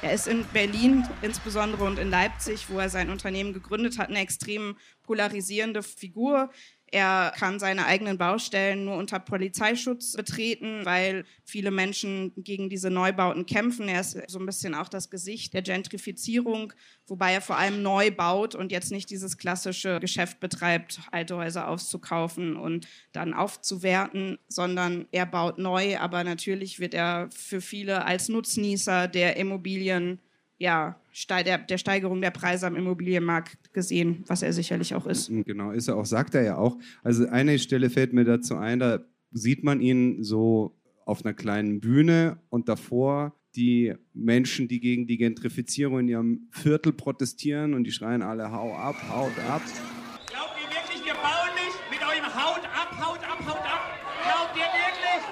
Er 0.00 0.12
ist 0.12 0.28
in 0.28 0.44
Berlin 0.52 1.04
insbesondere 1.22 1.82
und 1.82 1.98
in 1.98 2.10
Leipzig, 2.10 2.70
wo 2.70 2.78
er 2.78 2.90
sein 2.90 3.10
Unternehmen 3.10 3.52
gegründet 3.52 3.98
hat, 3.98 4.08
eine 4.08 4.20
extrem 4.20 4.76
polarisierende 5.02 5.82
Figur. 5.82 6.50
Er 6.90 7.32
kann 7.36 7.58
seine 7.58 7.84
eigenen 7.86 8.16
Baustellen 8.16 8.84
nur 8.86 8.96
unter 8.96 9.18
Polizeischutz 9.18 10.12
betreten, 10.12 10.84
weil 10.84 11.24
viele 11.44 11.70
Menschen 11.70 12.32
gegen 12.36 12.70
diese 12.70 12.90
Neubauten 12.90 13.44
kämpfen. 13.44 13.88
Er 13.88 14.00
ist 14.00 14.18
so 14.28 14.38
ein 14.38 14.46
bisschen 14.46 14.74
auch 14.74 14.88
das 14.88 15.10
Gesicht 15.10 15.52
der 15.52 15.62
Gentrifizierung, 15.62 16.72
wobei 17.06 17.34
er 17.34 17.40
vor 17.42 17.58
allem 17.58 17.82
neu 17.82 18.10
baut 18.10 18.54
und 18.54 18.72
jetzt 18.72 18.90
nicht 18.90 19.10
dieses 19.10 19.36
klassische 19.36 20.00
Geschäft 20.00 20.40
betreibt, 20.40 21.00
alte 21.10 21.36
Häuser 21.36 21.68
aufzukaufen 21.68 22.56
und 22.56 22.88
dann 23.12 23.34
aufzuwerten, 23.34 24.38
sondern 24.48 25.06
er 25.12 25.26
baut 25.26 25.58
neu, 25.58 25.98
aber 25.98 26.24
natürlich 26.24 26.80
wird 26.80 26.94
er 26.94 27.28
für 27.30 27.60
viele 27.60 28.06
als 28.06 28.28
Nutznießer 28.28 29.08
der 29.08 29.36
Immobilien 29.36 30.20
ja, 30.58 31.00
der, 31.44 31.58
der 31.58 31.78
Steigerung 31.78 32.20
der 32.20 32.30
Preise 32.30 32.66
am 32.66 32.76
Immobilienmarkt 32.76 33.72
gesehen, 33.72 34.24
was 34.26 34.42
er 34.42 34.52
sicherlich 34.52 34.94
auch 34.94 35.06
ist. 35.06 35.30
Genau, 35.30 35.70
ist 35.70 35.88
er 35.88 35.96
auch, 35.96 36.06
sagt 36.06 36.34
er 36.34 36.42
ja 36.42 36.56
auch. 36.56 36.76
Also 37.02 37.28
eine 37.28 37.58
Stelle 37.58 37.90
fällt 37.90 38.12
mir 38.12 38.24
dazu 38.24 38.56
ein, 38.56 38.78
da 38.78 39.00
sieht 39.30 39.64
man 39.64 39.80
ihn 39.80 40.22
so 40.22 40.76
auf 41.04 41.24
einer 41.24 41.34
kleinen 41.34 41.80
Bühne 41.80 42.38
und 42.50 42.68
davor 42.68 43.34
die 43.56 43.94
Menschen, 44.12 44.68
die 44.68 44.78
gegen 44.78 45.06
die 45.06 45.16
Gentrifizierung 45.16 46.00
in 46.00 46.08
ihrem 46.08 46.48
Viertel 46.50 46.92
protestieren 46.92 47.74
und 47.74 47.84
die 47.84 47.92
schreien 47.92 48.22
alle, 48.22 48.52
hau 48.52 48.74
ab, 48.74 48.96
haut 49.10 49.38
ab. 49.48 49.62
Glaubt 50.26 50.54
ihr 50.62 50.68
wirklich, 50.68 51.04
wir 51.04 51.14
bauen 51.14 51.52
nicht 51.56 51.78
mit 51.90 52.00
eurem 52.02 52.28
Haut 52.34 52.64
ab, 52.64 52.90
haut 53.00 53.22
ab, 53.24 53.40
haut 53.46 53.64
ab? 53.64 53.82
Glaubt 54.22 54.54
ihr 54.54 54.70
wirklich? 54.78 55.22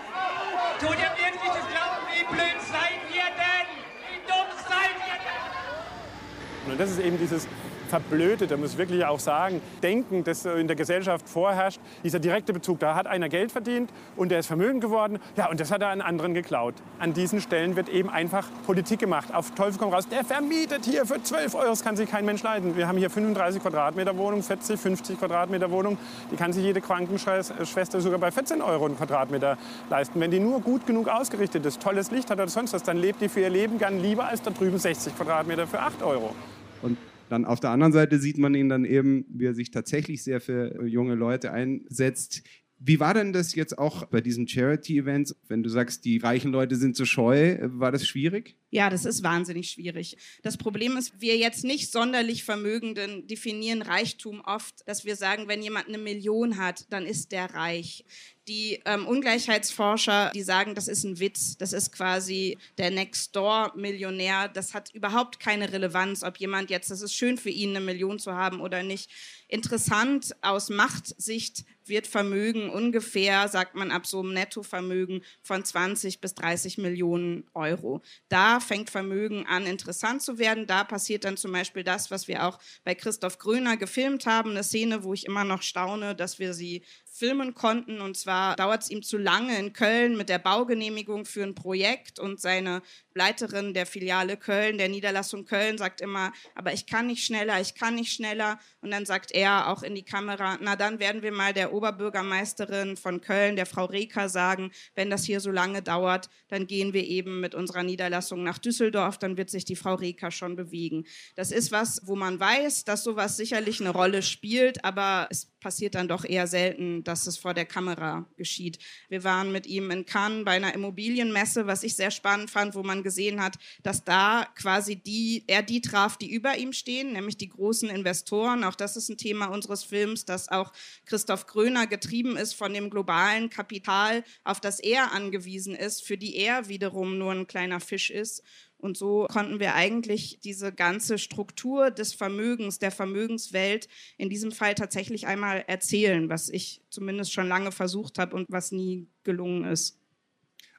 Tut 0.81 0.97
ihr 0.97 1.13
wirklich 1.13 1.53
das 1.55 1.67
glauben? 1.71 2.03
Wie 2.11 2.25
blöd 2.35 2.59
seid 2.67 3.01
ihr 3.15 3.31
denn? 3.37 3.69
Wie 4.09 4.21
dumm 4.27 4.51
seid 4.65 4.97
ihr 5.07 5.19
denn? 5.23 6.66
Und 6.77 6.81
das 6.83 6.91
ist 6.91 7.01
eben 7.01 7.19
dieses 7.19 7.49
verblödet, 7.87 8.51
da 8.51 8.57
muss 8.57 8.73
ich 8.73 8.79
wirklich 8.79 9.05
auch 9.05 9.21
sagen, 9.21 9.63
Denken, 9.83 10.25
das 10.25 10.45
in 10.45 10.67
der 10.67 10.77
Gesellschaft 10.77 11.29
vorherrscht, 11.29 11.81
dieser 12.05 12.19
direkte 12.19 12.53
Bezug. 12.53 12.81
Da 12.81 12.95
hat 12.95 13.07
einer 13.07 13.29
Geld 13.29 13.53
verdient 13.53 13.91
und 14.17 14.31
der 14.31 14.41
ist 14.41 14.47
vermögend 14.47 14.83
geworden, 14.83 15.19
ja, 15.37 15.49
und 15.49 15.61
das 15.61 15.71
hat 15.71 15.81
er 15.83 15.89
an 15.89 16.01
anderen 16.01 16.35
geklaut. 16.35 16.75
An 16.99 17.15
diesen 17.15 17.41
Stellen 17.41 17.77
wird 17.77 17.89
eben 17.89 18.11
einfach 18.11 18.49
Politik 18.67 18.99
gemacht. 18.99 19.33
Auf 19.33 19.53
Teufel 19.53 19.79
komm 19.79 19.93
raus, 19.93 20.07
der 20.09 20.25
vermietet 20.25 20.85
hier 20.85 21.07
für 21.07 21.23
12 21.23 21.55
Euro, 21.55 21.69
das 21.69 21.83
kann 21.83 21.97
sich 21.97 22.11
kein 22.11 22.25
Mensch 22.25 22.43
leiden. 22.43 22.77
Wir 22.77 22.89
haben 22.89 22.99
hier 22.99 23.09
35 23.09 23.63
Quadratmeter 23.63 24.17
Wohnung, 24.19 24.43
40, 24.43 24.79
50 24.79 25.19
Quadratmeter 25.19 25.71
Wohnung, 25.71 25.97
die 26.31 26.37
kann 26.37 26.53
sich 26.53 26.65
jede 26.65 26.81
Krankenschwester 26.81 28.01
sogar 28.01 28.19
bei 28.19 28.31
14 28.31 28.61
Euro 28.61 28.87
einen 28.87 28.97
Quadratmeter 28.97 29.57
leisten. 29.89 30.21
Wenn 30.21 30.31
die 30.31 30.41
nur 30.41 30.61
gut 30.61 30.87
genug 30.87 31.09
ausgerichtet 31.09 31.65
ist, 31.65 31.81
tolles 31.81 32.11
Licht 32.11 32.31
hat 32.31 32.39
oder 32.39 32.49
sonst 32.49 32.73
was, 32.73 32.83
dann 32.83 32.97
lebt 32.97 33.21
die 33.21 33.29
für 33.29 33.41
ihr 33.41 33.51
Leben 33.51 33.79
gern 33.79 34.01
lieber 34.01 34.27
als 34.27 34.43
da 34.43 34.51
drüben 34.51 34.79
60 34.79 35.17
Quadratmeter 35.17 35.67
für 35.67 35.81
8 35.81 36.03
Euro. 36.03 36.35
Und 36.83 36.99
dann 37.29 37.45
auf 37.45 37.61
der 37.61 37.71
anderen 37.71 37.93
Seite 37.93 38.19
sieht 38.19 38.39
man 38.39 38.55
ihn 38.55 38.69
dann 38.69 38.85
eben, 38.85 39.25
wie 39.29 39.47
er 39.47 39.55
sich 39.55 39.71
tatsächlich 39.71 40.23
sehr 40.23 40.41
für 40.41 40.87
junge 40.87 41.15
Leute 41.15 41.53
einsetzt. 41.53 42.43
Wie 42.79 43.01
war 43.01 43.15
denn 43.15 43.33
das 43.33 43.55
jetzt 43.55 43.79
auch 43.79 44.05
bei 44.07 44.21
diesen 44.21 44.47
Charity-Events? 44.47 45.35
Wenn 45.49 45.63
du 45.63 45.71
sagst, 45.71 46.05
die 46.05 46.19
reichen 46.19 46.53
Leute 46.53 46.77
sind 46.77 46.95
so 46.95 47.07
scheu, 47.07 47.59
war 47.63 47.91
das 47.91 48.07
schwierig? 48.07 48.57
Ja, 48.69 48.91
das 48.91 49.07
ist 49.07 49.23
wahnsinnig 49.23 49.71
schwierig. 49.71 50.19
Das 50.43 50.59
Problem 50.59 50.99
ist, 50.99 51.19
wir 51.19 51.39
jetzt 51.39 51.65
nicht 51.65 51.91
sonderlich 51.91 52.45
Vermögenden 52.45 53.27
definieren 53.27 53.81
Reichtum 53.81 54.43
oft, 54.45 54.87
dass 54.87 55.07
wir 55.07 55.17
sagen, 55.17 55.49
wenn 55.49 55.63
jemand 55.63 55.89
eine 55.89 55.97
Million 55.97 56.59
hat, 56.59 56.85
dann 56.91 57.07
ist 57.07 57.33
der 57.33 57.55
reich. 57.55 58.05
Die 58.47 58.81
ähm, 58.85 59.07
Ungleichheitsforscher, 59.07 60.31
die 60.35 60.43
sagen, 60.43 60.75
das 60.75 60.87
ist 60.87 61.05
ein 61.05 61.19
Witz, 61.19 61.57
das 61.57 61.73
ist 61.73 61.93
quasi 61.93 62.59
der 62.77 62.91
Next-Door-Millionär. 62.91 64.49
Das 64.49 64.75
hat 64.75 64.95
überhaupt 64.95 65.41
keine 65.41 65.73
Relevanz, 65.73 66.23
ob 66.23 66.37
jemand 66.37 66.71
jetzt, 66.71 66.91
das 66.91 67.01
ist 67.01 67.15
schön 67.15 67.39
für 67.39 67.51
ihn, 67.51 67.71
eine 67.71 67.81
Million 67.81 68.19
zu 68.19 68.35
haben 68.35 68.61
oder 68.61 68.83
nicht. 68.83 69.11
Interessant 69.49 70.37
aus 70.43 70.69
Machtsicht 70.69 71.65
wird 71.89 72.07
Vermögen 72.07 72.71
ungefähr, 72.71 73.49
sagt 73.49 73.75
man, 73.75 73.91
ab 73.91 74.07
so 74.07 74.21
einem 74.21 74.35
Nettovermögen 74.35 75.23
von 75.43 75.65
20 75.65 76.21
bis 76.21 76.35
30 76.35 76.79
Millionen 76.79 77.45
Euro. 77.55 78.03
Da 78.29 78.61
fängt 78.61 78.91
Vermögen 78.91 79.47
an, 79.47 79.67
interessant 79.67 80.23
zu 80.23 80.39
werden. 80.39 80.67
Da 80.67 80.85
passiert 80.85 81.25
dann 81.25 81.37
zum 81.37 81.53
Beispiel 81.53 81.85
das, 81.85 82.11
was 82.11 82.29
wir 82.29 82.47
auch 82.47 82.59
bei 82.85 82.95
Christoph 82.95 83.39
Gröner 83.39 83.77
gefilmt 83.77 84.27
haben, 84.27 84.51
eine 84.51 84.65
Szene, 84.65 85.05
wo 85.05 85.15
ich 85.15 85.27
immer 85.27 85.45
noch 85.45 85.63
staune, 85.63 86.15
dass 86.15 86.39
wir 86.39 86.55
sie 86.55 86.83
filmen 87.17 87.55
konnten. 87.55 88.01
Und 88.01 88.17
zwar 88.17 88.57
dauert 88.57 88.83
es 88.83 88.91
ihm 88.91 89.03
zu 89.03 89.17
lange 89.17 89.59
in 89.59 89.73
Köln 89.73 90.17
mit 90.17 90.29
der 90.29 90.39
Baugenehmigung 90.39 91.25
für 91.25 91.43
ein 91.43 91.55
Projekt. 91.55 92.19
Und 92.19 92.41
seine 92.41 92.83
Leiterin 93.15 93.75
der 93.75 93.87
Filiale 93.87 94.37
Köln, 94.37 94.79
der 94.79 94.89
Niederlassung 94.89 95.47
Köln, 95.47 95.79
sagt 95.79 96.01
immer, 96.01 96.33
aber 96.55 96.73
ich 96.73 96.87
kann 96.87 97.07
nicht 97.07 97.25
schneller, 97.25 97.61
ich 97.61 97.75
kann 97.75 97.95
nicht 97.95 98.13
schneller. 98.13 98.59
Und 98.83 98.91
dann 98.91 99.07
sagt 99.07 99.33
er 99.33 99.69
auch 99.69 99.83
in 99.83 99.95
die 99.95 100.05
Kamera, 100.05 100.59
na 100.61 100.77
dann 100.77 100.99
werden 100.99 101.23
wir 101.23 101.33
mal 101.33 101.55
der 101.55 101.73
Oberbürgermeisterin 101.77 102.97
von 102.97 103.21
Köln, 103.21 103.57
der 103.57 103.67
Frau 103.67 103.85
Reker, 103.85 104.29
sagen, 104.29 104.71
wenn 104.95 105.11
das 105.11 105.25
hier 105.25 105.41
so 105.41 105.51
lange 105.51 105.83
dauert, 105.83 106.31
dann 106.49 106.67
gehen 106.67 106.93
wir 106.93 107.05
eben 107.05 107.41
mit 107.41 107.55
unserer 107.55 107.83
Niederlassung 107.83 108.43
nach 108.43 108.59
Düsseldorf, 108.59 109.19
dann 109.19 109.37
wird 109.37 109.51
sich 109.51 109.65
die 109.65 109.77
Frau 109.77 109.95
Reker 109.95 110.31
schon 110.31 110.57
bewegen. 110.57 111.05
Das 111.35 111.51
ist 111.51 111.73
was, 111.73 112.01
wo 112.05 112.17
man 112.17 112.41
weiß, 112.41 112.85
dass 112.85 113.05
sowas 113.05 113.37
sicherlich 113.37 113.81
eine 113.81 113.91
Rolle 113.91 114.23
spielt, 114.23 114.85
aber 114.85 115.29
es 115.31 115.51
passiert 115.67 115.97
dann 115.97 116.07
doch 116.07 116.25
eher 116.25 116.47
selten, 116.47 117.03
dass 117.03 117.27
es 117.27 117.39
vor 117.39 117.53
der 117.53 117.67
Kamera 117.67 118.25
geschieht. 118.37 118.79
Wir 119.09 119.25
waren 119.25 119.51
mit 119.51 119.67
ihm 119.67 119.91
in 119.91 120.07
Cannes 120.07 120.45
bei 120.45 120.53
einer 120.53 120.73
Immobilienmesse, 120.73 121.67
was 121.67 121.83
ich 121.83 121.97
sehr 121.97 122.13
spannend 122.13 122.51
fand, 122.51 122.77
wo 122.77 122.85
man 122.85 123.03
gesehen 123.03 123.43
hat, 123.43 123.57
dass 123.83 124.05
da 124.05 124.47
quasi 124.55 124.95
die, 124.95 125.43
er 125.49 125.63
die 125.63 125.81
traf, 125.81 126.17
die 126.17 126.33
über 126.33 126.57
ihm 126.57 126.73
stehen, 126.73 127.15
nämlich 127.15 127.37
die 127.37 127.49
großen 127.49 127.91
Investoren. 127.91 128.63
Auch 128.63 128.77
das 128.77 128.97
ist 128.97 129.09
ein 129.09 129.19
Thema 129.19 129.47
unseres 129.47 129.83
Films, 129.83 130.25
dass 130.25 130.49
auch 130.49 130.73
Christoph 131.05 131.47
Gröner 131.67 131.89
getrieben 131.89 132.37
ist 132.37 132.55
von 132.55 132.73
dem 132.73 132.91
globalen 132.91 133.51
Kapital, 133.51 134.23
auf 134.45 134.61
das 134.61 134.79
er 134.79 135.13
angewiesen 135.13 135.75
ist, 135.75 136.07
für 136.07 136.17
die 136.17 136.37
er 136.37 136.69
wiederum 136.69 137.19
nur 137.19 137.33
ein 137.33 137.49
kleiner 137.49 137.81
Fisch 137.81 138.11
ist. 138.11 138.45
Und 138.79 138.97
so 138.97 139.27
konnten 139.29 139.59
wir 139.59 139.75
eigentlich 139.75 140.39
diese 140.45 140.73
ganze 140.73 141.19
Struktur 141.19 141.91
des 141.91 142.15
Vermögens, 142.15 142.79
der 142.79 142.93
Vermögenswelt 142.93 143.89
in 144.17 144.31
diesem 144.31 144.53
Fall 144.53 144.77
tatsächlich 144.77 145.27
einmal 145.27 145.65
erzählen, 145.67 146.29
was 146.29 146.49
ich 146.51 146.83
zumindest 146.89 147.33
schon 147.33 147.49
lange 147.49 147.73
versucht 147.73 148.19
habe 148.19 148.37
und 148.37 148.47
was 148.49 148.71
nie 148.71 149.09
gelungen 149.25 149.65
ist. 149.65 149.99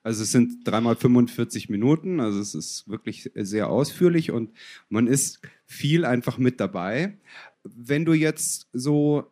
Also 0.04 0.24
es 0.24 0.32
sind 0.32 0.66
dreimal 0.66 0.96
45 0.96 1.68
Minuten, 1.68 2.22
also 2.22 2.40
es 2.40 2.56
ist 2.56 2.88
wirklich 2.88 3.30
sehr 3.36 3.70
ausführlich 3.70 4.32
und 4.32 4.52
man 4.88 5.08
ist 5.08 5.42
viel 5.66 6.06
einfach 6.06 6.38
mit 6.38 6.62
dabei. 6.62 7.18
Wenn 7.66 8.06
du 8.06 8.14
jetzt 8.14 8.70
so 8.72 9.30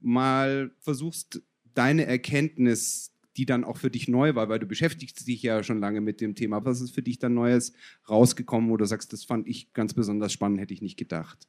mal 0.00 0.70
versuchst, 0.78 1.42
deine 1.74 2.06
Erkenntnis 2.06 3.12
die 3.36 3.46
dann 3.46 3.64
auch 3.64 3.76
für 3.76 3.90
dich 3.90 4.08
neu 4.08 4.34
war, 4.34 4.48
weil 4.48 4.58
du 4.58 4.66
beschäftigst 4.66 5.26
dich 5.26 5.42
ja 5.42 5.62
schon 5.62 5.80
lange 5.80 6.00
mit 6.00 6.20
dem 6.20 6.34
Thema. 6.34 6.64
Was 6.64 6.80
ist 6.80 6.94
für 6.94 7.02
dich 7.02 7.18
dann 7.18 7.34
Neues 7.34 7.72
rausgekommen, 8.08 8.70
wo 8.70 8.76
du 8.76 8.86
sagst, 8.86 9.12
das 9.12 9.24
fand 9.24 9.46
ich 9.46 9.72
ganz 9.72 9.94
besonders 9.94 10.32
spannend, 10.32 10.60
hätte 10.60 10.74
ich 10.74 10.82
nicht 10.82 10.96
gedacht? 10.96 11.46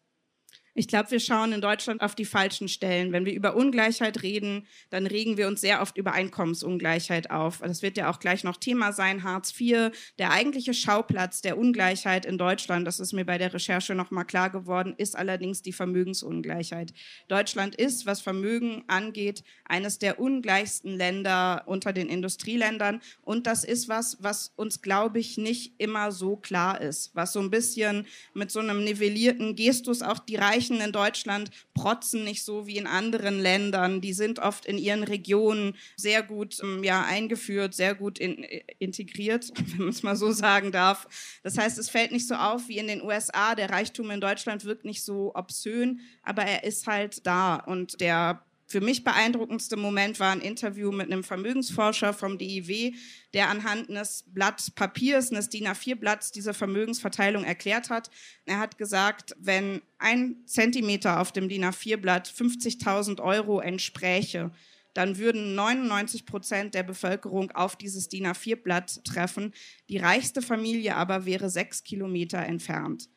Ich 0.79 0.87
glaube, 0.87 1.09
wir 1.09 1.19
schauen 1.19 1.53
in 1.53 1.61
Deutschland 1.61 2.01
auf 2.01 2.13
die 2.13 2.23
falschen 2.23 2.67
Stellen. 2.67 3.11
Wenn 3.11 3.25
wir 3.25 3.33
über 3.33 3.55
Ungleichheit 3.55 4.21
reden, 4.21 4.67
dann 4.91 5.07
regen 5.07 5.35
wir 5.35 5.47
uns 5.47 5.59
sehr 5.59 5.81
oft 5.81 5.97
über 5.97 6.11
Einkommensungleichheit 6.11 7.31
auf. 7.31 7.61
Das 7.61 7.81
wird 7.81 7.97
ja 7.97 8.11
auch 8.11 8.19
gleich 8.19 8.43
noch 8.43 8.57
Thema 8.57 8.93
sein, 8.93 9.23
Hartz 9.23 9.59
IV. 9.59 9.89
Der 10.19 10.29
eigentliche 10.29 10.75
Schauplatz 10.75 11.41
der 11.41 11.57
Ungleichheit 11.57 12.27
in 12.27 12.37
Deutschland, 12.37 12.85
das 12.85 12.99
ist 12.99 13.11
mir 13.11 13.25
bei 13.25 13.39
der 13.39 13.55
Recherche 13.55 13.95
nochmal 13.95 14.25
klar 14.25 14.51
geworden, 14.51 14.93
ist 14.95 15.17
allerdings 15.17 15.63
die 15.63 15.73
Vermögensungleichheit. 15.73 16.93
Deutschland 17.27 17.73
ist, 17.73 18.05
was 18.05 18.21
Vermögen 18.21 18.83
angeht, 18.85 19.43
eines 19.65 19.97
der 19.97 20.19
ungleichsten 20.19 20.95
Länder 20.95 21.63
unter 21.65 21.91
den 21.91 22.07
Industrieländern. 22.07 23.01
Und 23.23 23.47
das 23.47 23.63
ist 23.63 23.89
was, 23.89 24.17
was 24.19 24.53
uns, 24.55 24.83
glaube 24.83 25.17
ich, 25.17 25.39
nicht 25.39 25.73
immer 25.79 26.11
so 26.11 26.35
klar 26.35 26.79
ist. 26.81 27.15
Was 27.15 27.33
so 27.33 27.39
ein 27.39 27.49
bisschen 27.49 28.05
mit 28.35 28.51
so 28.51 28.59
einem 28.59 28.83
nivellierten 28.83 29.55
Gestus 29.55 30.03
auch 30.03 30.19
die 30.19 30.35
Reichen 30.35 30.66
Reichen 30.67 30.81
in 30.81 30.91
Deutschland 30.91 31.51
protzen 31.73 32.23
nicht 32.23 32.43
so 32.43 32.67
wie 32.67 32.77
in 32.77 32.87
anderen 32.87 33.39
Ländern. 33.39 34.01
Die 34.01 34.13
sind 34.13 34.39
oft 34.39 34.65
in 34.65 34.77
ihren 34.77 35.03
Regionen 35.03 35.75
sehr 35.95 36.23
gut 36.23 36.57
ähm, 36.61 36.83
ja, 36.83 37.03
eingeführt, 37.03 37.73
sehr 37.73 37.95
gut 37.95 38.19
in, 38.19 38.43
äh, 38.43 38.63
integriert, 38.79 39.51
wenn 39.71 39.79
man 39.79 39.89
es 39.89 40.03
mal 40.03 40.15
so 40.15 40.31
sagen 40.31 40.71
darf. 40.71 41.07
Das 41.43 41.57
heißt, 41.57 41.77
es 41.77 41.89
fällt 41.89 42.11
nicht 42.11 42.27
so 42.27 42.35
auf 42.35 42.67
wie 42.67 42.77
in 42.77 42.87
den 42.87 43.01
USA. 43.01 43.55
Der 43.55 43.69
Reichtum 43.69 44.11
in 44.11 44.21
Deutschland 44.21 44.65
wirkt 44.65 44.85
nicht 44.85 45.03
so 45.03 45.31
obszön, 45.35 46.01
aber 46.23 46.43
er 46.43 46.63
ist 46.63 46.87
halt 46.87 47.25
da. 47.25 47.55
Und 47.55 48.01
der 48.01 48.43
für 48.69 48.81
mich 48.81 49.05
beeindruckendste 49.05 49.77
Moment 49.77 50.19
war 50.19 50.33
ein 50.33 50.41
Interview 50.41 50.91
mit 50.91 51.07
einem 51.07 51.23
Vermögensforscher 51.23 52.13
vom 52.13 52.37
DIW, 52.37 52.93
der 53.33 53.49
anhand 53.49 53.89
eines 53.89 54.25
Blatt 54.27 54.75
Papiers, 54.75 55.31
eines 55.31 55.47
DIN 55.47 55.67
A4-Blatts, 55.67 56.33
diese 56.33 56.53
Vermögensverteilung 56.53 57.45
erklärt 57.45 57.89
hat. 57.89 58.09
Er 58.45 58.59
hat 58.59 58.77
gesagt, 58.77 59.33
wenn 59.39 59.81
ein 59.99 60.43
Zentimeter 60.45 61.21
auf 61.21 61.31
dem 61.31 61.47
DIN 61.47 61.63
A4-Blatt 61.63 62.27
50.000 62.27 63.21
Euro 63.21 63.61
entspräche, 63.61 64.51
dann 64.93 65.17
würden 65.17 65.55
99 65.55 66.25
Prozent 66.25 66.73
der 66.73 66.83
Bevölkerung 66.83 67.51
auf 67.51 67.77
dieses 67.77 68.09
DIN 68.09 68.27
A4-Blatt 68.27 69.05
treffen. 69.05 69.53
Die 69.87 69.97
reichste 69.97 70.41
Familie 70.41 70.95
aber 70.95 71.25
wäre 71.25 71.49
sechs 71.49 71.83
Kilometer 71.83 72.39
entfernt. 72.39 73.07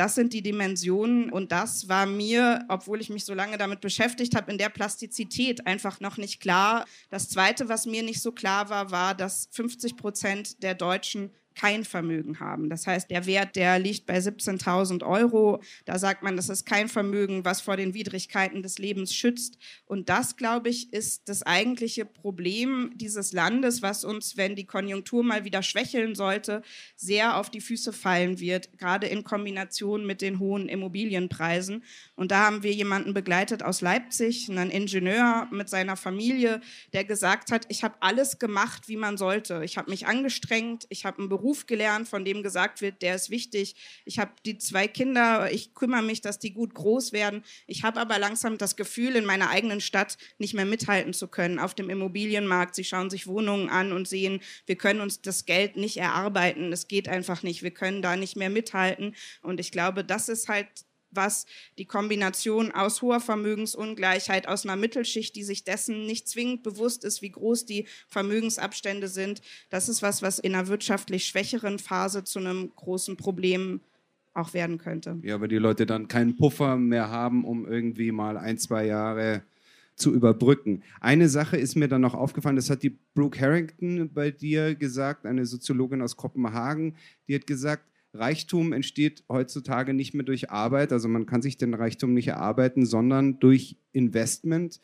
Das 0.00 0.14
sind 0.14 0.32
die 0.32 0.40
Dimensionen 0.40 1.30
und 1.30 1.52
das 1.52 1.90
war 1.90 2.06
mir, 2.06 2.64
obwohl 2.68 3.02
ich 3.02 3.10
mich 3.10 3.26
so 3.26 3.34
lange 3.34 3.58
damit 3.58 3.82
beschäftigt 3.82 4.34
habe, 4.34 4.50
in 4.50 4.56
der 4.56 4.70
Plastizität 4.70 5.66
einfach 5.66 6.00
noch 6.00 6.16
nicht 6.16 6.40
klar. 6.40 6.86
Das 7.10 7.28
Zweite, 7.28 7.68
was 7.68 7.84
mir 7.84 8.02
nicht 8.02 8.22
so 8.22 8.32
klar 8.32 8.70
war, 8.70 8.90
war, 8.90 9.14
dass 9.14 9.50
50 9.52 9.98
Prozent 9.98 10.62
der 10.62 10.74
Deutschen 10.74 11.34
kein 11.60 11.84
Vermögen 11.84 12.40
haben. 12.40 12.70
Das 12.70 12.86
heißt, 12.86 13.10
der 13.10 13.26
Wert, 13.26 13.54
der 13.54 13.78
liegt 13.78 14.06
bei 14.06 14.16
17.000 14.16 15.04
Euro. 15.04 15.62
Da 15.84 15.98
sagt 15.98 16.22
man, 16.22 16.34
das 16.36 16.48
ist 16.48 16.64
kein 16.64 16.88
Vermögen, 16.88 17.44
was 17.44 17.60
vor 17.60 17.76
den 17.76 17.92
Widrigkeiten 17.92 18.62
des 18.62 18.78
Lebens 18.78 19.14
schützt. 19.14 19.58
Und 19.84 20.08
das, 20.08 20.36
glaube 20.36 20.70
ich, 20.70 20.90
ist 20.94 21.28
das 21.28 21.42
eigentliche 21.42 22.06
Problem 22.06 22.92
dieses 22.94 23.34
Landes, 23.34 23.82
was 23.82 24.04
uns, 24.04 24.38
wenn 24.38 24.56
die 24.56 24.64
Konjunktur 24.64 25.22
mal 25.22 25.44
wieder 25.44 25.62
schwächeln 25.62 26.14
sollte, 26.14 26.62
sehr 26.96 27.36
auf 27.36 27.50
die 27.50 27.60
Füße 27.60 27.92
fallen 27.92 28.40
wird, 28.40 28.78
gerade 28.78 29.06
in 29.06 29.22
Kombination 29.22 30.06
mit 30.06 30.22
den 30.22 30.38
hohen 30.38 30.66
Immobilienpreisen. 30.66 31.84
Und 32.16 32.30
da 32.30 32.46
haben 32.46 32.62
wir 32.62 32.72
jemanden 32.72 33.12
begleitet 33.12 33.62
aus 33.62 33.82
Leipzig, 33.82 34.48
einen 34.48 34.70
Ingenieur 34.70 35.46
mit 35.50 35.68
seiner 35.68 35.96
Familie, 35.96 36.62
der 36.94 37.04
gesagt 37.04 37.52
hat, 37.52 37.66
ich 37.68 37.84
habe 37.84 37.96
alles 38.00 38.38
gemacht, 38.38 38.88
wie 38.88 38.96
man 38.96 39.18
sollte. 39.18 39.62
Ich 39.62 39.76
habe 39.76 39.90
mich 39.90 40.06
angestrengt, 40.06 40.86
ich 40.88 41.04
habe 41.04 41.18
einen 41.18 41.28
Beruf 41.28 41.49
gelernt, 41.66 42.08
von 42.08 42.24
dem 42.24 42.42
gesagt 42.42 42.80
wird, 42.80 43.02
der 43.02 43.14
ist 43.14 43.30
wichtig. 43.30 43.74
Ich 44.04 44.18
habe 44.18 44.32
die 44.44 44.58
zwei 44.58 44.88
Kinder, 44.88 45.50
ich 45.52 45.74
kümmere 45.74 46.02
mich, 46.02 46.20
dass 46.20 46.38
die 46.38 46.52
gut 46.52 46.74
groß 46.74 47.12
werden. 47.12 47.44
Ich 47.66 47.82
habe 47.82 48.00
aber 48.00 48.18
langsam 48.18 48.58
das 48.58 48.76
Gefühl, 48.76 49.16
in 49.16 49.24
meiner 49.24 49.50
eigenen 49.50 49.80
Stadt 49.80 50.16
nicht 50.38 50.54
mehr 50.54 50.64
mithalten 50.64 51.12
zu 51.12 51.28
können 51.28 51.58
auf 51.58 51.74
dem 51.74 51.90
Immobilienmarkt. 51.90 52.74
Sie 52.74 52.84
schauen 52.84 53.10
sich 53.10 53.26
Wohnungen 53.26 53.68
an 53.68 53.92
und 53.92 54.08
sehen, 54.08 54.40
wir 54.66 54.76
können 54.76 55.00
uns 55.00 55.20
das 55.22 55.44
Geld 55.44 55.76
nicht 55.76 55.96
erarbeiten. 55.96 56.72
Es 56.72 56.88
geht 56.88 57.08
einfach 57.08 57.42
nicht. 57.42 57.62
Wir 57.62 57.72
können 57.72 58.02
da 58.02 58.16
nicht 58.16 58.36
mehr 58.36 58.50
mithalten. 58.50 59.14
Und 59.42 59.60
ich 59.60 59.72
glaube, 59.72 60.04
das 60.04 60.28
ist 60.28 60.48
halt 60.48 60.68
was 61.10 61.46
die 61.78 61.84
Kombination 61.84 62.72
aus 62.72 63.02
hoher 63.02 63.20
Vermögensungleichheit, 63.20 64.48
aus 64.48 64.64
einer 64.64 64.76
Mittelschicht, 64.76 65.34
die 65.36 65.44
sich 65.44 65.64
dessen 65.64 66.06
nicht 66.06 66.28
zwingend 66.28 66.62
bewusst 66.62 67.04
ist, 67.04 67.22
wie 67.22 67.30
groß 67.30 67.66
die 67.66 67.86
Vermögensabstände 68.08 69.08
sind, 69.08 69.42
das 69.70 69.88
ist 69.88 70.02
was, 70.02 70.22
was 70.22 70.38
in 70.38 70.54
einer 70.54 70.68
wirtschaftlich 70.68 71.26
schwächeren 71.26 71.78
Phase 71.78 72.24
zu 72.24 72.38
einem 72.38 72.70
großen 72.74 73.16
Problem 73.16 73.80
auch 74.34 74.54
werden 74.54 74.78
könnte. 74.78 75.18
Ja, 75.22 75.34
aber 75.34 75.48
die 75.48 75.56
Leute 75.56 75.86
dann 75.86 76.08
keinen 76.08 76.36
Puffer 76.36 76.76
mehr 76.76 77.10
haben, 77.10 77.44
um 77.44 77.66
irgendwie 77.66 78.12
mal 78.12 78.36
ein, 78.36 78.58
zwei 78.58 78.86
Jahre 78.86 79.42
zu 79.96 80.14
überbrücken. 80.14 80.82
Eine 81.00 81.28
Sache 81.28 81.56
ist 81.56 81.76
mir 81.76 81.88
dann 81.88 82.00
noch 82.00 82.14
aufgefallen, 82.14 82.56
das 82.56 82.70
hat 82.70 82.82
die 82.82 82.96
Brooke 83.14 83.38
Harrington 83.38 84.10
bei 84.12 84.30
dir 84.30 84.74
gesagt, 84.74 85.26
eine 85.26 85.44
Soziologin 85.46 86.00
aus 86.02 86.16
Kopenhagen, 86.16 86.96
die 87.28 87.34
hat 87.34 87.46
gesagt, 87.46 87.84
Reichtum 88.12 88.72
entsteht 88.72 89.24
heutzutage 89.28 89.94
nicht 89.94 90.14
mehr 90.14 90.24
durch 90.24 90.50
Arbeit, 90.50 90.92
also 90.92 91.08
man 91.08 91.26
kann 91.26 91.42
sich 91.42 91.56
den 91.56 91.74
Reichtum 91.74 92.12
nicht 92.12 92.28
erarbeiten, 92.28 92.84
sondern 92.84 93.38
durch 93.38 93.76
Investment. 93.92 94.80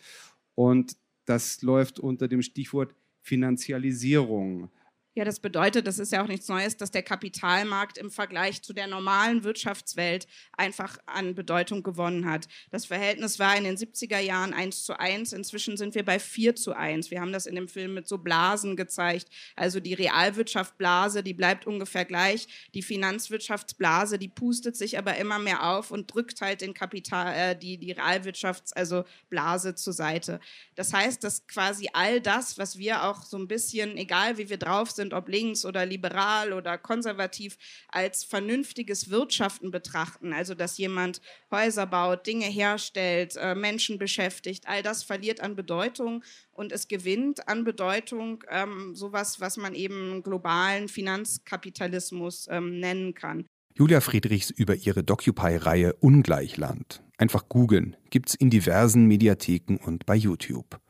Und 0.54 0.97
das 1.25 1.62
läuft 1.62 1.99
unter 1.99 2.28
dem 2.28 2.42
Stichwort 2.42 2.95
Finanzialisierung. 3.23 4.71
Ja, 5.18 5.25
das 5.25 5.40
bedeutet, 5.40 5.87
das 5.87 5.99
ist 5.99 6.12
ja 6.12 6.23
auch 6.23 6.28
nichts 6.28 6.46
Neues, 6.46 6.76
dass 6.76 6.90
der 6.90 7.02
Kapitalmarkt 7.02 7.96
im 7.96 8.11
Vergleich 8.11 8.61
zu 8.61 8.75
der 8.75 8.87
normalen 8.87 9.44
Wirtschaftswelt 9.44 10.26
einfach 10.52 10.99
an 11.06 11.35
Bedeutung 11.35 11.82
gewonnen 11.82 12.30
hat. 12.30 12.49
Das 12.70 12.85
Verhältnis 12.85 13.38
war 13.38 13.56
in 13.56 13.64
den 13.64 13.78
70er 13.78 14.18
Jahren 14.18 14.52
1 14.52 14.85
zu 14.85 15.00
1, 15.00 15.32
inzwischen 15.32 15.78
sind 15.78 15.94
wir 15.94 16.04
bei 16.04 16.18
4 16.18 16.54
zu 16.54 16.76
1. 16.76 17.11
Wir 17.11 17.23
haben 17.23 17.32
das 17.32 17.46
in 17.46 17.54
dem 17.54 17.66
Film 17.66 17.94
mit 17.94 18.06
so 18.06 18.18
Blasen 18.18 18.76
gezeigt. 18.76 19.30
Also 19.56 19.80
die 19.80 19.94
Realwirtschaftsblase, 19.94 21.23
die 21.23 21.32
bleibt 21.32 21.66
ungefähr 21.66 22.04
gleich. 22.04 22.46
Die 22.75 22.82
Finanzwirtschaftsblase, 22.82 24.18
die 24.18 24.28
pustet 24.28 24.76
sich 24.76 24.99
aber 24.99 25.16
immer 25.16 25.38
mehr 25.38 25.66
auf 25.66 25.92
und 25.92 26.12
drückt 26.12 26.42
halt 26.42 26.61
den 26.61 26.75
Kapital, 26.75 27.35
äh, 27.35 27.58
die, 27.58 27.78
die 27.78 27.94
Realwirtschafts-, 27.94 28.75
also 28.75 29.04
Blase 29.30 29.76
zur 29.76 29.94
Seite. 29.94 30.40
Das 30.75 30.92
heißt, 30.92 31.25
dass 31.25 31.46
quasi 31.46 31.88
all 31.94 32.20
das, 32.20 32.58
was 32.58 32.76
wir 32.76 33.04
auch 33.04 33.23
so 33.23 33.38
ein 33.38 33.49
bisschen, 33.49 33.96
egal 33.96 34.37
wie 34.37 34.50
wir 34.50 34.58
drauf 34.58 34.90
sind, 34.90 35.05
sind, 35.06 35.14
ob 35.14 35.28
links 35.28 35.64
oder 35.64 35.86
liberal 35.86 36.52
oder 36.52 36.78
konservativ, 36.78 37.56
als 37.88 38.25
vernünftiges 38.25 39.10
Wirtschaften 39.10 39.70
betrachten. 39.70 40.32
Also 40.32 40.54
dass 40.54 40.78
jemand 40.78 41.20
Häuser 41.50 41.86
baut, 41.86 42.26
Dinge 42.26 42.46
herstellt, 42.46 43.36
äh, 43.36 43.54
Menschen 43.54 43.98
beschäftigt, 43.98 44.64
all 44.66 44.82
das 44.82 45.04
verliert 45.04 45.40
an 45.40 45.54
Bedeutung 45.54 46.25
und 46.52 46.72
es 46.72 46.88
gewinnt 46.88 47.48
an 47.48 47.64
Bedeutung 47.64 48.42
ähm, 48.50 48.94
sowas, 48.94 49.40
was 49.40 49.56
man 49.56 49.75
eben 49.75 50.22
globalen 50.22 50.88
Finanzkapitalismus 50.88 52.48
ähm, 52.50 52.80
nennen 52.80 53.14
kann. 53.14 53.46
Julia 53.75 54.00
Friedrichs 54.00 54.50
über 54.50 54.75
ihre 54.75 55.04
Docupy-Reihe 55.04 55.92
Ungleichland. 56.00 57.02
Einfach 57.18 57.48
googeln, 57.48 57.96
gibt's 58.10 58.34
in 58.34 58.48
diversen 58.50 59.06
Mediatheken 59.06 59.76
und 59.76 60.06
bei 60.06 60.16
YouTube. 60.16 60.80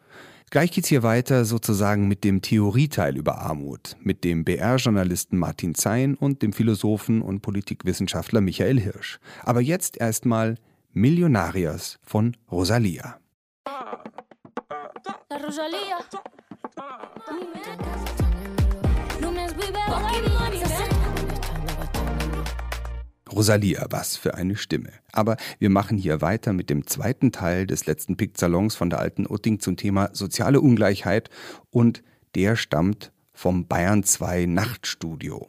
Gleich 0.51 0.71
geht's 0.71 0.89
hier 0.89 1.03
weiter 1.03 1.45
sozusagen 1.45 2.07
mit 2.07 2.23
dem 2.23 2.41
Theorieteil 2.41 3.17
über 3.17 3.39
Armut, 3.39 3.97
mit 4.01 4.23
dem 4.23 4.45
BR-Journalisten 4.45 5.39
Martin 5.39 5.75
Zein 5.75 6.15
und 6.15 6.41
dem 6.41 6.53
Philosophen 6.53 7.21
und 7.21 7.43
Politikwissenschaftler 7.43 8.41
Michael 8.41 8.79
Hirsch. 8.79 9.19
Aber 9.43 9.61
jetzt 9.61 9.97
erstmal 9.97 10.57
Millionarias 10.93 11.99
von 12.05 12.37
Rosalia. 12.51 13.19
La 15.29 15.37
Rosalia. 15.45 15.97
Rosalia, 23.37 23.87
was 23.91 24.17
für 24.17 24.35
eine 24.35 24.57
Stimme. 24.57 24.91
Aber 25.13 25.37
wir 25.59 25.69
machen 25.69 25.99
hier 25.99 26.23
weiter 26.23 26.55
mit 26.55 26.71
dem 26.71 26.87
zweiten 26.87 27.33
Teil 27.33 27.67
des 27.67 27.85
letzten 27.85 28.17
Pick-Salons 28.17 28.75
von 28.75 28.89
der 28.89 29.01
alten 29.01 29.27
Utting 29.27 29.61
zum 29.61 29.77
Thema 29.77 30.09
soziale 30.15 30.61
Ungleichheit 30.61 31.29
und 31.71 32.03
der 32.35 32.57
stammt 32.57 33.13
vom 33.35 33.67
Bayern 33.67 34.03
2 34.03 34.47
Nachtstudio. 34.47 35.47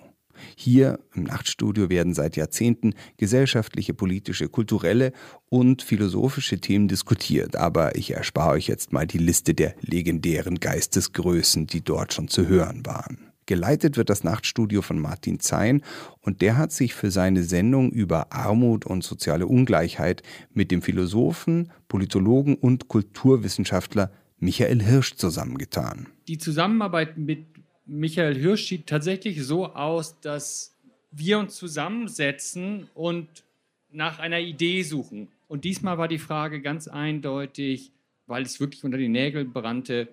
Hier 0.55 0.99
im 1.15 1.23
Nachtstudio 1.23 1.89
werden 1.89 2.13
seit 2.13 2.35
Jahrzehnten 2.35 2.93
gesellschaftliche, 3.15 3.93
politische, 3.93 4.49
kulturelle 4.49 5.13
und 5.49 5.81
philosophische 5.81 6.59
Themen 6.59 6.87
diskutiert, 6.87 7.55
aber 7.55 7.95
ich 7.95 8.11
erspare 8.11 8.51
euch 8.51 8.67
jetzt 8.67 8.91
mal 8.91 9.07
die 9.07 9.17
Liste 9.17 9.53
der 9.53 9.75
legendären 9.81 10.59
Geistesgrößen, 10.59 11.67
die 11.67 11.83
dort 11.83 12.13
schon 12.13 12.27
zu 12.27 12.47
hören 12.47 12.85
waren. 12.85 13.26
Geleitet 13.47 13.95
wird 13.95 14.09
das 14.09 14.25
Nachtstudio 14.25 14.81
von 14.81 14.99
Martin 14.99 15.39
Zein 15.39 15.81
und 16.19 16.41
der 16.41 16.57
hat 16.57 16.73
sich 16.73 16.93
für 16.93 17.11
seine 17.11 17.43
Sendung 17.43 17.91
über 17.91 18.33
Armut 18.33 18.85
und 18.85 19.05
soziale 19.05 19.47
Ungleichheit 19.47 20.21
mit 20.53 20.69
dem 20.69 20.81
Philosophen, 20.81 21.71
Politologen 21.87 22.55
und 22.55 22.89
Kulturwissenschaftler 22.89 24.11
Michael 24.37 24.83
Hirsch 24.83 25.15
zusammengetan. 25.15 26.07
Die 26.27 26.37
Zusammenarbeit 26.37 27.17
mit 27.17 27.45
Michael 27.85 28.35
Hirsch 28.35 28.67
sieht 28.67 28.87
tatsächlich 28.87 29.41
so 29.41 29.67
aus, 29.67 30.19
dass 30.19 30.75
wir 31.11 31.39
uns 31.39 31.55
zusammensetzen 31.55 32.89
und 32.93 33.45
nach 33.89 34.19
einer 34.19 34.39
Idee 34.39 34.83
suchen. 34.83 35.29
Und 35.47 35.63
diesmal 35.63 35.97
war 35.97 36.09
die 36.09 36.19
Frage 36.19 36.61
ganz 36.61 36.89
eindeutig, 36.89 37.93
weil 38.25 38.43
es 38.43 38.59
wirklich 38.59 38.83
unter 38.83 38.97
die 38.97 39.07
Nägel 39.07 39.45
brannte, 39.45 40.09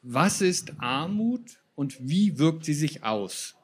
was 0.00 0.40
ist 0.40 0.72
Armut 0.78 1.58
und 1.78 1.96
wie 2.00 2.40
wirkt 2.40 2.64
sie 2.64 2.74
sich 2.74 3.04
aus? 3.04 3.54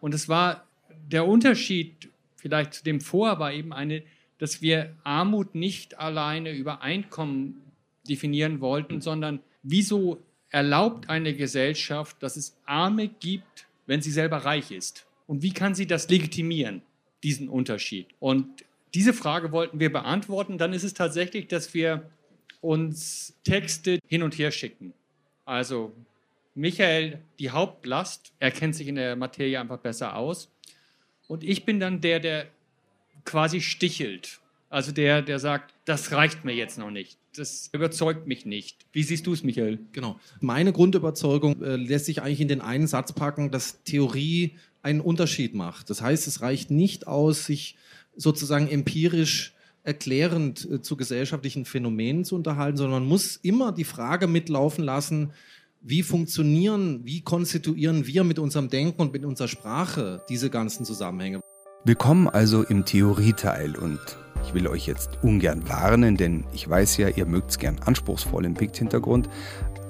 Und 0.00 0.14
es 0.14 0.30
war 0.30 0.66
der 1.10 1.26
Unterschied 1.26 2.08
vielleicht 2.36 2.72
zu 2.72 2.84
dem 2.84 3.02
vor 3.02 3.38
war 3.38 3.52
eben 3.52 3.74
eine, 3.74 4.02
dass 4.38 4.62
wir 4.62 4.94
Armut 5.04 5.54
nicht 5.54 5.98
alleine 5.98 6.52
über 6.52 6.80
Einkommen 6.80 7.62
definieren 8.08 8.60
wollten, 8.60 9.02
sondern 9.02 9.40
wieso 9.62 10.22
erlaubt 10.48 11.10
eine 11.10 11.34
Gesellschaft, 11.34 12.22
dass 12.22 12.36
es 12.36 12.56
Arme 12.64 13.08
gibt, 13.08 13.66
wenn 13.86 14.00
sie 14.00 14.10
selber 14.10 14.38
reich 14.38 14.70
ist? 14.70 15.06
Und 15.26 15.42
wie 15.42 15.52
kann 15.52 15.74
sie 15.74 15.86
das 15.86 16.08
legitimieren, 16.08 16.80
diesen 17.22 17.50
Unterschied? 17.50 18.06
Und 18.20 18.46
diese 18.94 19.12
Frage 19.12 19.52
wollten 19.52 19.80
wir 19.80 19.92
beantworten. 19.92 20.56
Dann 20.56 20.72
ist 20.72 20.84
es 20.84 20.94
tatsächlich, 20.94 21.48
dass 21.48 21.74
wir 21.74 22.08
uns 22.62 23.34
Texte 23.44 23.98
hin 24.06 24.22
und 24.22 24.38
her 24.38 24.50
schicken. 24.50 24.94
Also 25.44 25.92
Michael 26.54 27.20
die 27.38 27.50
Hauptlast, 27.50 28.32
er 28.38 28.50
kennt 28.50 28.74
sich 28.74 28.86
in 28.88 28.94
der 28.94 29.16
Materie 29.16 29.58
einfach 29.60 29.78
besser 29.78 30.16
aus. 30.16 30.50
Und 31.26 31.42
ich 31.42 31.64
bin 31.64 31.80
dann 31.80 32.00
der, 32.00 32.20
der 32.20 32.46
quasi 33.24 33.60
stichelt. 33.60 34.40
Also 34.70 34.92
der, 34.92 35.22
der 35.22 35.38
sagt, 35.38 35.74
das 35.84 36.12
reicht 36.12 36.44
mir 36.44 36.54
jetzt 36.54 36.78
noch 36.78 36.90
nicht. 36.90 37.18
Das 37.36 37.70
überzeugt 37.72 38.26
mich 38.26 38.46
nicht. 38.46 38.86
Wie 38.92 39.02
siehst 39.02 39.26
du 39.26 39.32
es, 39.32 39.42
Michael? 39.42 39.78
Genau. 39.92 40.18
Meine 40.40 40.72
Grundüberzeugung 40.72 41.62
äh, 41.62 41.76
lässt 41.76 42.06
sich 42.06 42.22
eigentlich 42.22 42.40
in 42.40 42.48
den 42.48 42.60
einen 42.60 42.86
Satz 42.86 43.12
packen, 43.12 43.50
dass 43.50 43.82
Theorie 43.84 44.56
einen 44.82 45.00
Unterschied 45.00 45.54
macht. 45.54 45.90
Das 45.90 46.02
heißt, 46.02 46.26
es 46.26 46.40
reicht 46.40 46.70
nicht 46.70 47.06
aus, 47.06 47.46
sich 47.46 47.76
sozusagen 48.16 48.68
empirisch 48.68 49.54
erklärend 49.82 50.68
äh, 50.70 50.82
zu 50.82 50.96
gesellschaftlichen 50.96 51.64
Phänomenen 51.64 52.24
zu 52.24 52.34
unterhalten, 52.34 52.76
sondern 52.76 53.02
man 53.02 53.08
muss 53.08 53.36
immer 53.36 53.72
die 53.72 53.84
Frage 53.84 54.26
mitlaufen 54.26 54.84
lassen, 54.84 55.32
wie 55.86 56.02
funktionieren, 56.02 57.00
wie 57.04 57.20
konstituieren 57.20 58.06
wir 58.06 58.24
mit 58.24 58.38
unserem 58.38 58.70
Denken 58.70 59.02
und 59.02 59.12
mit 59.12 59.22
unserer 59.22 59.48
Sprache 59.48 60.22
diese 60.30 60.48
ganzen 60.48 60.86
Zusammenhänge? 60.86 61.40
Willkommen 61.84 62.26
also 62.26 62.62
im 62.62 62.86
Theorieteil 62.86 63.76
und 63.76 64.00
ich 64.46 64.54
will 64.54 64.66
euch 64.66 64.86
jetzt 64.86 65.22
ungern 65.22 65.68
warnen, 65.68 66.16
denn 66.16 66.44
ich 66.54 66.66
weiß 66.66 66.96
ja, 66.96 67.08
ihr 67.08 67.26
mögt 67.26 67.50
es 67.50 67.58
gern 67.58 67.78
anspruchsvoll 67.84 68.46
im 68.46 68.54
Pikt-Hintergrund, 68.54 69.28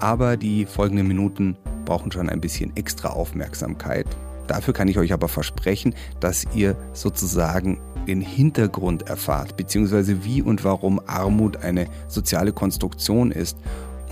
aber 0.01 0.37
die 0.37 0.67
folgenden 0.67 1.07
Minuten 1.07 1.57
brauchen 1.85 2.11
schon 2.11 2.29
ein 2.29 2.41
bisschen 2.41 2.77
extra 2.77 3.11
Aufmerksamkeit, 3.11 4.09
Dafür 4.47 4.75
kann 4.75 4.89
ich 4.89 4.99
euch 4.99 5.15
aber 5.15 5.29
versprechen, 5.29 5.95
dass 6.21 6.45
ihr 6.55 6.77
sozusagen 6.93 7.81
den 8.07 8.21
Hintergrund 8.21 9.09
erfahrt, 9.09 9.57
beziehungsweise 9.57 10.23
wie 10.23 10.43
und 10.43 10.65
warum 10.65 11.01
Armut 11.07 11.57
eine 11.57 11.87
soziale 12.09 12.53
Konstruktion 12.53 13.33
ist 13.33 13.57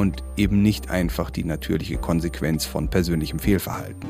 und 0.02 0.24
eben 0.36 0.62
nicht 0.62 0.90
einfach 0.90 1.30
die 1.30 1.44
natürliche 1.44 1.96
Konsequenz 1.96 2.64
von 2.64 2.88
persönlichem 2.88 3.38
Fehlverhalten. 3.38 4.08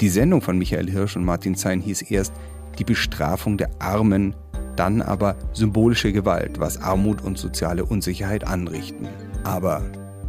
Die 0.00 0.08
Sendung 0.08 0.40
von 0.40 0.56
Michael 0.56 0.88
Hirsch 0.88 1.16
und 1.16 1.24
Martin 1.24 1.56
Zein 1.56 1.80
hieß 1.80 2.02
erst 2.02 2.32
Die 2.78 2.84
Bestrafung 2.84 3.58
der 3.58 3.68
Armen, 3.80 4.36
dann 4.76 5.02
aber 5.02 5.36
symbolische 5.52 6.12
Gewalt, 6.12 6.60
was 6.60 6.80
Armut 6.80 7.22
und 7.22 7.38
soziale 7.38 7.84
Unsicherheit 7.84 8.46
anrichten. 8.46 9.08
Aber 9.42 9.82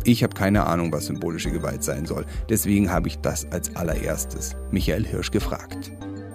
ich 0.04 0.24
habe 0.24 0.34
keine 0.34 0.66
Ahnung, 0.66 0.92
was 0.92 1.06
symbolische 1.06 1.52
Gewalt 1.52 1.84
sein 1.84 2.08
soll. 2.08 2.26
Deswegen 2.50 2.92
habe 2.92 3.08
ich 3.08 3.20
das 3.20 3.46
als 3.52 3.76
allererstes 3.76 4.56
Michael 4.72 5.06
Hirsch 5.06 5.30
gefragt. 5.30 5.92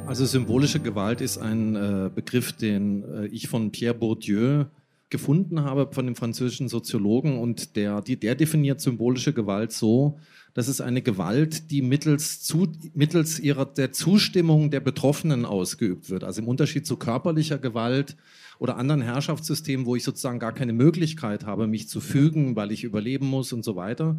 Also 0.06 0.24
symbolische 0.24 0.78
Gewalt 0.78 1.20
ist 1.20 1.38
ein 1.38 1.74
äh, 1.74 2.10
Begriff, 2.14 2.52
den 2.52 3.02
äh, 3.02 3.26
ich 3.26 3.48
von 3.48 3.72
Pierre 3.72 3.94
Bourdieu 3.94 4.66
gefunden 5.11 5.62
habe, 5.62 5.88
von 5.92 6.07
dem 6.07 6.14
französischen 6.14 6.68
Soziologen. 6.68 7.38
Und 7.38 7.77
der, 7.77 8.03
der 8.03 8.35
definiert 8.35 8.81
symbolische 8.81 9.33
Gewalt 9.33 9.73
so, 9.73 10.18
dass 10.55 10.68
es 10.68 10.81
eine 10.81 11.03
Gewalt, 11.03 11.71
die 11.71 11.83
mittels, 11.83 12.42
zu, 12.42 12.73
mittels 12.94 13.38
ihrer, 13.38 13.64
der 13.64 13.92
Zustimmung 13.92 14.71
der 14.71 14.81
Betroffenen 14.81 15.44
ausgeübt 15.44 16.11
wird. 16.11 16.25
Also 16.25 16.42
im 16.42 16.49
Unterschied 16.49 16.87
zu 16.87 16.97
körperlicher 16.97 17.59
Gewalt 17.59 18.16
oder 18.59 18.77
anderen 18.77 19.03
Herrschaftssystemen, 19.03 19.87
wo 19.87 19.94
ich 19.94 20.03
sozusagen 20.03 20.40
gar 20.40 20.53
keine 20.53 20.73
Möglichkeit 20.73 21.47
habe, 21.47 21.66
mich 21.66 21.88
zu 21.88 22.01
fügen, 22.01 22.57
weil 22.57 22.73
ich 22.73 22.83
überleben 22.83 23.27
muss 23.27 23.53
und 23.53 23.64
so 23.64 23.77
weiter, 23.77 24.18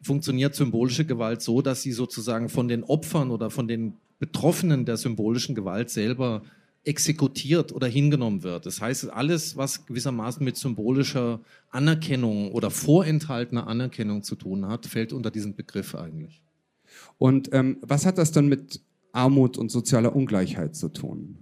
funktioniert 0.00 0.54
symbolische 0.54 1.04
Gewalt 1.04 1.42
so, 1.42 1.60
dass 1.60 1.82
sie 1.82 1.92
sozusagen 1.92 2.48
von 2.48 2.68
den 2.68 2.84
Opfern 2.84 3.30
oder 3.30 3.50
von 3.50 3.66
den 3.66 3.94
Betroffenen 4.20 4.84
der 4.84 4.96
symbolischen 4.96 5.54
Gewalt 5.54 5.90
selber 5.90 6.42
exekutiert 6.84 7.72
oder 7.72 7.86
hingenommen 7.86 8.42
wird. 8.42 8.64
Das 8.64 8.80
heißt, 8.80 9.10
alles, 9.10 9.56
was 9.56 9.86
gewissermaßen 9.86 10.42
mit 10.42 10.56
symbolischer 10.56 11.40
Anerkennung 11.68 12.52
oder 12.52 12.70
vorenthaltener 12.70 13.66
Anerkennung 13.66 14.22
zu 14.22 14.34
tun 14.34 14.66
hat, 14.66 14.86
fällt 14.86 15.12
unter 15.12 15.30
diesen 15.30 15.54
Begriff 15.54 15.94
eigentlich. 15.94 16.42
Und 17.18 17.52
ähm, 17.52 17.78
was 17.82 18.06
hat 18.06 18.18
das 18.18 18.32
dann 18.32 18.48
mit 18.48 18.80
Armut 19.12 19.58
und 19.58 19.70
sozialer 19.70 20.16
Ungleichheit 20.16 20.74
zu 20.74 20.88
tun? 20.88 21.38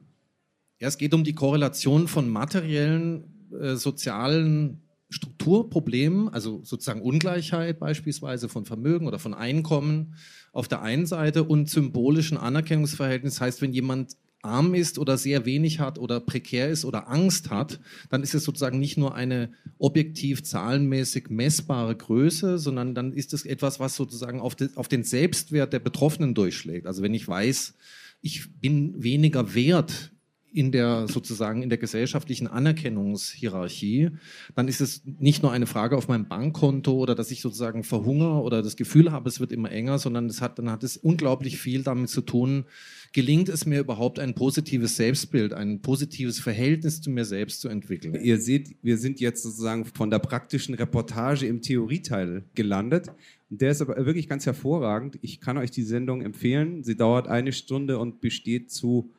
Ja, 0.81 0.89
es 0.89 0.99
geht 0.99 1.15
um 1.15 1.25
die 1.25 1.35
Korrelation 1.35 2.09
von 2.09 2.29
materiellen, 2.29 3.49
äh, 3.61 3.77
sozialen 3.77 4.83
Strukturproblemen, 5.11 6.29
also 6.29 6.61
sozusagen 6.65 7.01
Ungleichheit 7.01 7.79
beispielsweise 7.79 8.49
von 8.49 8.67
Vermögen 8.67 9.07
oder 9.07 9.19
von 9.19 9.35
Einkommen 9.35 10.15
auf 10.53 10.69
der 10.69 10.83
einen 10.83 11.07
Seite 11.07 11.45
und 11.45 11.71
symbolischen 11.71 12.37
Anerkennungsverhältnis. 12.37 13.35
Das 13.35 13.41
heißt, 13.41 13.63
wenn 13.63 13.73
jemand 13.73 14.17
arm 14.43 14.75
ist 14.75 14.99
oder 14.99 15.19
sehr 15.19 15.45
wenig 15.45 15.81
hat 15.81 15.99
oder 15.99 16.21
prekär 16.21 16.69
ist 16.69 16.85
oder 16.85 17.09
Angst 17.09 17.51
hat, 17.51 17.81
dann 18.09 18.23
ist 18.23 18.35
es 18.35 18.45
sozusagen 18.45 18.79
nicht 18.79 18.97
nur 18.97 19.15
eine 19.15 19.53
objektiv 19.79 20.43
zahlenmäßig 20.45 21.29
messbare 21.29 21.97
Größe, 21.97 22.59
sondern 22.59 22.95
dann 22.95 23.13
ist 23.13 23.35
es 23.35 23.45
etwas, 23.45 23.81
was 23.81 23.97
sozusagen 23.97 24.41
auf, 24.41 24.55
de, 24.55 24.69
auf 24.77 24.89
den 24.89 25.03
Selbstwert 25.03 25.73
der 25.73 25.81
Betroffenen 25.81 26.35
durchschlägt. 26.35 26.87
Also 26.87 27.03
wenn 27.03 27.15
ich 27.15 27.27
weiß, 27.27 27.75
ich 28.21 28.61
bin 28.61 29.03
weniger 29.03 29.55
wert 29.55 30.13
in 30.51 30.73
der 30.73 31.09
sozusagen 31.09 31.63
in 31.63 31.69
der 31.69 31.79
gesellschaftlichen 31.79 32.47
Anerkennungshierarchie, 32.47 34.11
dann 34.55 34.67
ist 34.67 34.81
es 34.81 35.03
nicht 35.05 35.43
nur 35.43 35.53
eine 35.53 35.67
Frage 35.67 35.97
auf 35.97 36.09
meinem 36.09 36.27
Bankkonto 36.27 36.93
oder 36.93 37.15
dass 37.15 37.31
ich 37.31 37.43
sozusagen 37.43 37.85
verhungere 37.85 38.41
oder 38.43 38.63
das 38.63 38.77
Gefühl 38.77 39.13
habe, 39.13 39.29
es 39.29 39.41
wird 39.41 39.53
immer 39.53 39.71
enger, 39.71 39.99
sondern 39.99 40.27
es 40.27 40.41
hat, 40.41 40.59
dann 40.59 40.71
hat 40.71 40.85
es 40.85 40.97
unglaublich 40.97 41.59
viel 41.59 41.83
damit 41.83 42.09
zu 42.09 42.23
tun, 42.23 42.65
gelingt 43.13 43.49
es 43.49 43.67
mir 43.67 43.81
überhaupt 43.81 44.19
ein 44.19 44.35
positives 44.35 44.97
Selbstbild, 44.97 45.53
ein 45.53 45.81
positives 45.81 46.41
Verhältnis 46.41 47.01
zu 47.01 47.11
mir 47.11 47.25
selbst 47.25 47.61
zu 47.61 47.69
entwickeln. 47.69 48.15
Ihr 48.23 48.41
seht, 48.41 48.77
wir 48.83 48.99
sind 48.99 49.21
jetzt 49.21 49.43
sozusagen 49.43 49.85
von 49.85 50.11
der 50.11 50.19
praktischen 50.19 50.75
Reportage 50.75 51.47
im 51.47 51.63
Theorieteil 51.63 52.45
gelandet. 52.55 53.11
Der 53.51 53.71
ist 53.71 53.81
aber 53.81 53.97
wirklich 54.05 54.29
ganz 54.29 54.45
hervorragend. 54.45 55.19
Ich 55.23 55.41
kann 55.41 55.57
euch 55.57 55.71
die 55.71 55.83
Sendung 55.83 56.23
empfehlen. 56.23 56.85
Sie 56.85 56.97
dauert 56.97 57.29
eine 57.29 57.53
Stunde 57.53 57.99
und 57.99 58.21
besteht 58.21 58.71
zu 58.71 59.11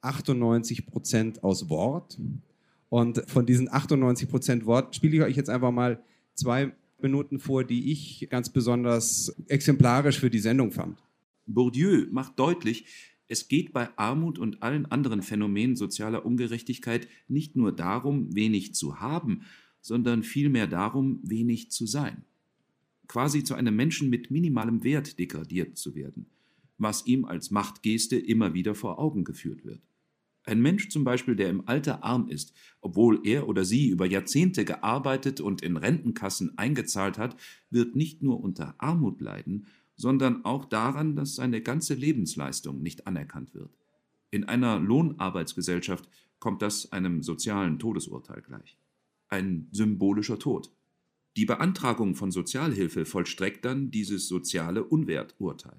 98 0.00 0.86
Prozent 0.86 1.44
aus 1.44 1.68
Wort. 1.68 2.18
Und 2.88 3.22
von 3.28 3.46
diesen 3.46 3.72
98 3.72 4.28
Prozent 4.28 4.66
Wort 4.66 4.96
spiele 4.96 5.16
ich 5.16 5.22
euch 5.22 5.36
jetzt 5.36 5.50
einfach 5.50 5.70
mal 5.70 6.02
zwei 6.34 6.72
Minuten 7.00 7.38
vor, 7.38 7.64
die 7.64 7.92
ich 7.92 8.26
ganz 8.28 8.50
besonders 8.50 9.34
exemplarisch 9.46 10.18
für 10.18 10.30
die 10.30 10.40
Sendung 10.40 10.72
fand. 10.72 10.98
Bourdieu 11.46 12.06
macht 12.10 12.38
deutlich, 12.38 12.86
es 13.30 13.46
geht 13.46 13.72
bei 13.72 13.96
Armut 13.96 14.40
und 14.40 14.60
allen 14.60 14.86
anderen 14.86 15.22
Phänomenen 15.22 15.76
sozialer 15.76 16.26
Ungerechtigkeit 16.26 17.06
nicht 17.28 17.54
nur 17.54 17.70
darum, 17.70 18.34
wenig 18.34 18.74
zu 18.74 18.98
haben, 18.98 19.42
sondern 19.80 20.24
vielmehr 20.24 20.66
darum, 20.66 21.20
wenig 21.22 21.70
zu 21.70 21.86
sein. 21.86 22.24
Quasi 23.06 23.44
zu 23.44 23.54
einem 23.54 23.76
Menschen 23.76 24.10
mit 24.10 24.32
minimalem 24.32 24.82
Wert 24.82 25.20
degradiert 25.20 25.78
zu 25.78 25.94
werden, 25.94 26.26
was 26.76 27.06
ihm 27.06 27.24
als 27.24 27.52
Machtgeste 27.52 28.16
immer 28.16 28.52
wieder 28.52 28.74
vor 28.74 28.98
Augen 28.98 29.22
geführt 29.22 29.64
wird. 29.64 29.80
Ein 30.42 30.60
Mensch 30.60 30.88
zum 30.88 31.04
Beispiel, 31.04 31.36
der 31.36 31.50
im 31.50 31.68
Alter 31.68 32.02
arm 32.02 32.28
ist, 32.28 32.52
obwohl 32.80 33.20
er 33.24 33.46
oder 33.46 33.64
sie 33.64 33.90
über 33.90 34.06
Jahrzehnte 34.06 34.64
gearbeitet 34.64 35.40
und 35.40 35.62
in 35.62 35.76
Rentenkassen 35.76 36.58
eingezahlt 36.58 37.16
hat, 37.16 37.36
wird 37.70 37.94
nicht 37.94 38.22
nur 38.22 38.40
unter 38.40 38.74
Armut 38.78 39.20
leiden, 39.20 39.66
sondern 40.00 40.46
auch 40.46 40.64
daran, 40.64 41.14
dass 41.14 41.34
seine 41.34 41.60
ganze 41.60 41.92
Lebensleistung 41.92 42.82
nicht 42.82 43.06
anerkannt 43.06 43.54
wird. 43.54 43.76
In 44.30 44.44
einer 44.44 44.78
Lohnarbeitsgesellschaft 44.78 46.08
kommt 46.38 46.62
das 46.62 46.90
einem 46.90 47.22
sozialen 47.22 47.78
Todesurteil 47.78 48.40
gleich. 48.40 48.78
Ein 49.28 49.68
symbolischer 49.72 50.38
Tod. 50.38 50.72
Die 51.36 51.44
Beantragung 51.44 52.14
von 52.14 52.30
Sozialhilfe 52.30 53.04
vollstreckt 53.04 53.64
dann 53.66 53.90
dieses 53.90 54.26
soziale 54.26 54.84
Unwerturteil. 54.84 55.78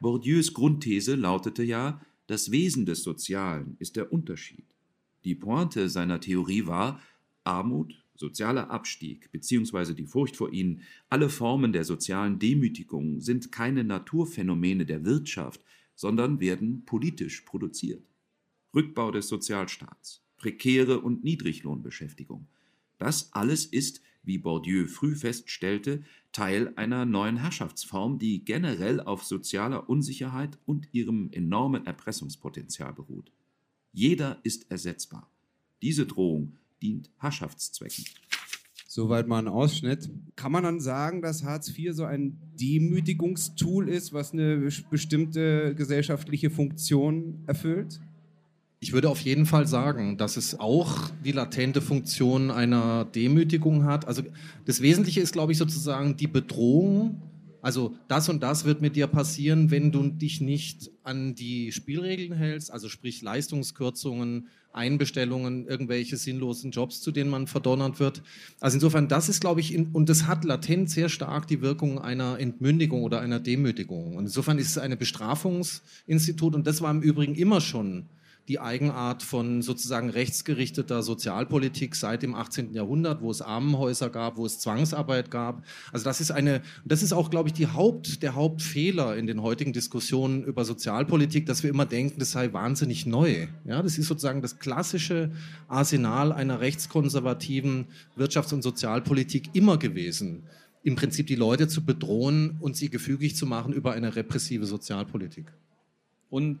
Bourdieus 0.00 0.52
Grundthese 0.52 1.14
lautete 1.14 1.62
ja, 1.62 2.00
das 2.26 2.50
Wesen 2.50 2.84
des 2.84 3.04
Sozialen 3.04 3.76
ist 3.78 3.94
der 3.94 4.12
Unterschied. 4.12 4.66
Die 5.24 5.36
Pointe 5.36 5.88
seiner 5.88 6.20
Theorie 6.20 6.66
war, 6.66 7.00
Armut, 7.44 8.04
sozialer 8.18 8.70
Abstieg 8.70 9.30
bzw. 9.32 9.94
die 9.94 10.06
Furcht 10.06 10.36
vor 10.36 10.52
ihnen, 10.52 10.82
alle 11.08 11.28
Formen 11.28 11.72
der 11.72 11.84
sozialen 11.84 12.38
Demütigung 12.38 13.20
sind 13.20 13.52
keine 13.52 13.84
Naturphänomene 13.84 14.86
der 14.86 15.04
Wirtschaft, 15.04 15.60
sondern 15.94 16.40
werden 16.40 16.84
politisch 16.84 17.42
produziert. 17.42 18.04
Rückbau 18.74 19.10
des 19.10 19.28
Sozialstaats, 19.28 20.22
prekäre 20.36 21.00
und 21.00 21.24
Niedriglohnbeschäftigung. 21.24 22.46
Das 22.98 23.32
alles 23.32 23.66
ist, 23.66 24.02
wie 24.22 24.38
Bourdieu 24.38 24.86
früh 24.86 25.14
feststellte, 25.14 26.02
Teil 26.32 26.72
einer 26.76 27.06
neuen 27.06 27.38
Herrschaftsform, 27.38 28.18
die 28.18 28.44
generell 28.44 29.00
auf 29.00 29.24
sozialer 29.24 29.88
Unsicherheit 29.88 30.58
und 30.66 30.88
ihrem 30.92 31.30
enormen 31.32 31.86
Erpressungspotenzial 31.86 32.92
beruht. 32.92 33.32
Jeder 33.92 34.40
ist 34.42 34.70
ersetzbar. 34.70 35.30
Diese 35.80 36.04
Drohung 36.04 36.58
dient 36.82 37.10
Herrschaftszwecken. 37.18 38.04
Soweit 38.88 39.28
mal 39.28 39.40
ein 39.40 39.48
Ausschnitt. 39.48 40.08
Kann 40.36 40.52
man 40.52 40.64
dann 40.64 40.80
sagen, 40.80 41.20
dass 41.20 41.44
Hartz 41.44 41.68
IV 41.68 41.94
so 41.94 42.04
ein 42.04 42.38
Demütigungstool 42.58 43.90
ist, 43.90 44.14
was 44.14 44.32
eine 44.32 44.70
bestimmte 44.90 45.74
gesellschaftliche 45.74 46.48
Funktion 46.48 47.44
erfüllt? 47.46 48.00
Ich 48.80 48.92
würde 48.92 49.10
auf 49.10 49.20
jeden 49.20 49.46
Fall 49.46 49.66
sagen, 49.66 50.16
dass 50.16 50.36
es 50.36 50.58
auch 50.60 51.10
die 51.24 51.32
latente 51.32 51.82
Funktion 51.82 52.50
einer 52.50 53.04
Demütigung 53.04 53.84
hat. 53.84 54.06
Also 54.06 54.22
das 54.64 54.80
Wesentliche 54.80 55.20
ist, 55.20 55.32
glaube 55.32 55.52
ich, 55.52 55.58
sozusagen 55.58 56.16
die 56.16 56.26
Bedrohung. 56.26 57.20
Also 57.62 57.96
das 58.06 58.28
und 58.28 58.42
das 58.42 58.64
wird 58.64 58.80
mit 58.80 58.94
dir 58.94 59.08
passieren, 59.08 59.70
wenn 59.70 59.92
du 59.92 60.08
dich 60.08 60.40
nicht 60.40 60.90
an 61.02 61.34
die 61.34 61.72
Spielregeln 61.72 62.32
hältst, 62.32 62.70
also 62.70 62.88
sprich 62.88 63.22
Leistungskürzungen, 63.22 64.46
Einbestellungen, 64.76 65.66
irgendwelche 65.66 66.16
sinnlosen 66.16 66.70
Jobs, 66.70 67.00
zu 67.00 67.12
denen 67.12 67.30
man 67.30 67.46
verdonnert 67.46 67.98
wird. 68.00 68.22
Also 68.60 68.76
insofern, 68.76 69.08
das 69.08 69.28
ist, 69.28 69.40
glaube 69.40 69.60
ich, 69.60 69.72
in, 69.72 69.88
und 69.92 70.08
das 70.08 70.26
hat 70.26 70.44
latent 70.44 70.90
sehr 70.90 71.08
stark 71.08 71.46
die 71.46 71.62
Wirkung 71.62 71.98
einer 71.98 72.38
Entmündigung 72.38 73.02
oder 73.02 73.20
einer 73.20 73.40
Demütigung. 73.40 74.16
Und 74.16 74.24
insofern 74.24 74.58
ist 74.58 74.70
es 74.70 74.78
ein 74.78 74.96
Bestrafungsinstitut 74.96 76.54
und 76.54 76.66
das 76.66 76.80
war 76.82 76.90
im 76.90 77.02
Übrigen 77.02 77.34
immer 77.34 77.60
schon 77.60 78.06
die 78.48 78.60
Eigenart 78.60 79.22
von 79.22 79.60
sozusagen 79.62 80.10
rechtsgerichteter 80.10 81.02
Sozialpolitik 81.02 81.96
seit 81.96 82.22
dem 82.22 82.34
18. 82.34 82.74
Jahrhundert, 82.74 83.20
wo 83.20 83.30
es 83.30 83.42
Armenhäuser 83.42 84.08
gab, 84.08 84.36
wo 84.36 84.46
es 84.46 84.60
Zwangsarbeit 84.60 85.30
gab. 85.30 85.64
Also 85.92 86.04
das 86.04 86.20
ist 86.20 86.30
eine, 86.30 86.62
das 86.84 87.02
ist 87.02 87.12
auch, 87.12 87.30
glaube 87.30 87.48
ich, 87.48 87.54
die 87.54 87.66
Haupt, 87.66 88.22
der 88.22 88.34
Hauptfehler 88.34 89.16
in 89.16 89.26
den 89.26 89.42
heutigen 89.42 89.72
Diskussionen 89.72 90.44
über 90.44 90.64
Sozialpolitik, 90.64 91.46
dass 91.46 91.62
wir 91.64 91.70
immer 91.70 91.86
denken, 91.86 92.20
das 92.20 92.30
sei 92.30 92.52
wahnsinnig 92.52 93.04
neu. 93.04 93.48
Ja, 93.64 93.82
das 93.82 93.98
ist 93.98 94.06
sozusagen 94.06 94.42
das 94.42 94.58
klassische 94.58 95.32
Arsenal 95.66 96.32
einer 96.32 96.60
rechtskonservativen 96.60 97.86
Wirtschafts- 98.16 98.54
und 98.54 98.62
Sozialpolitik 98.62 99.50
immer 99.54 99.76
gewesen 99.76 100.44
im 100.84 100.94
Prinzip 100.94 101.26
die 101.26 101.34
Leute 101.34 101.66
zu 101.66 101.84
bedrohen 101.84 102.58
und 102.60 102.76
sie 102.76 102.90
gefügig 102.90 103.34
zu 103.34 103.44
machen 103.44 103.72
über 103.72 103.92
eine 103.92 104.14
repressive 104.14 104.66
Sozialpolitik. 104.66 105.46
Und 106.30 106.60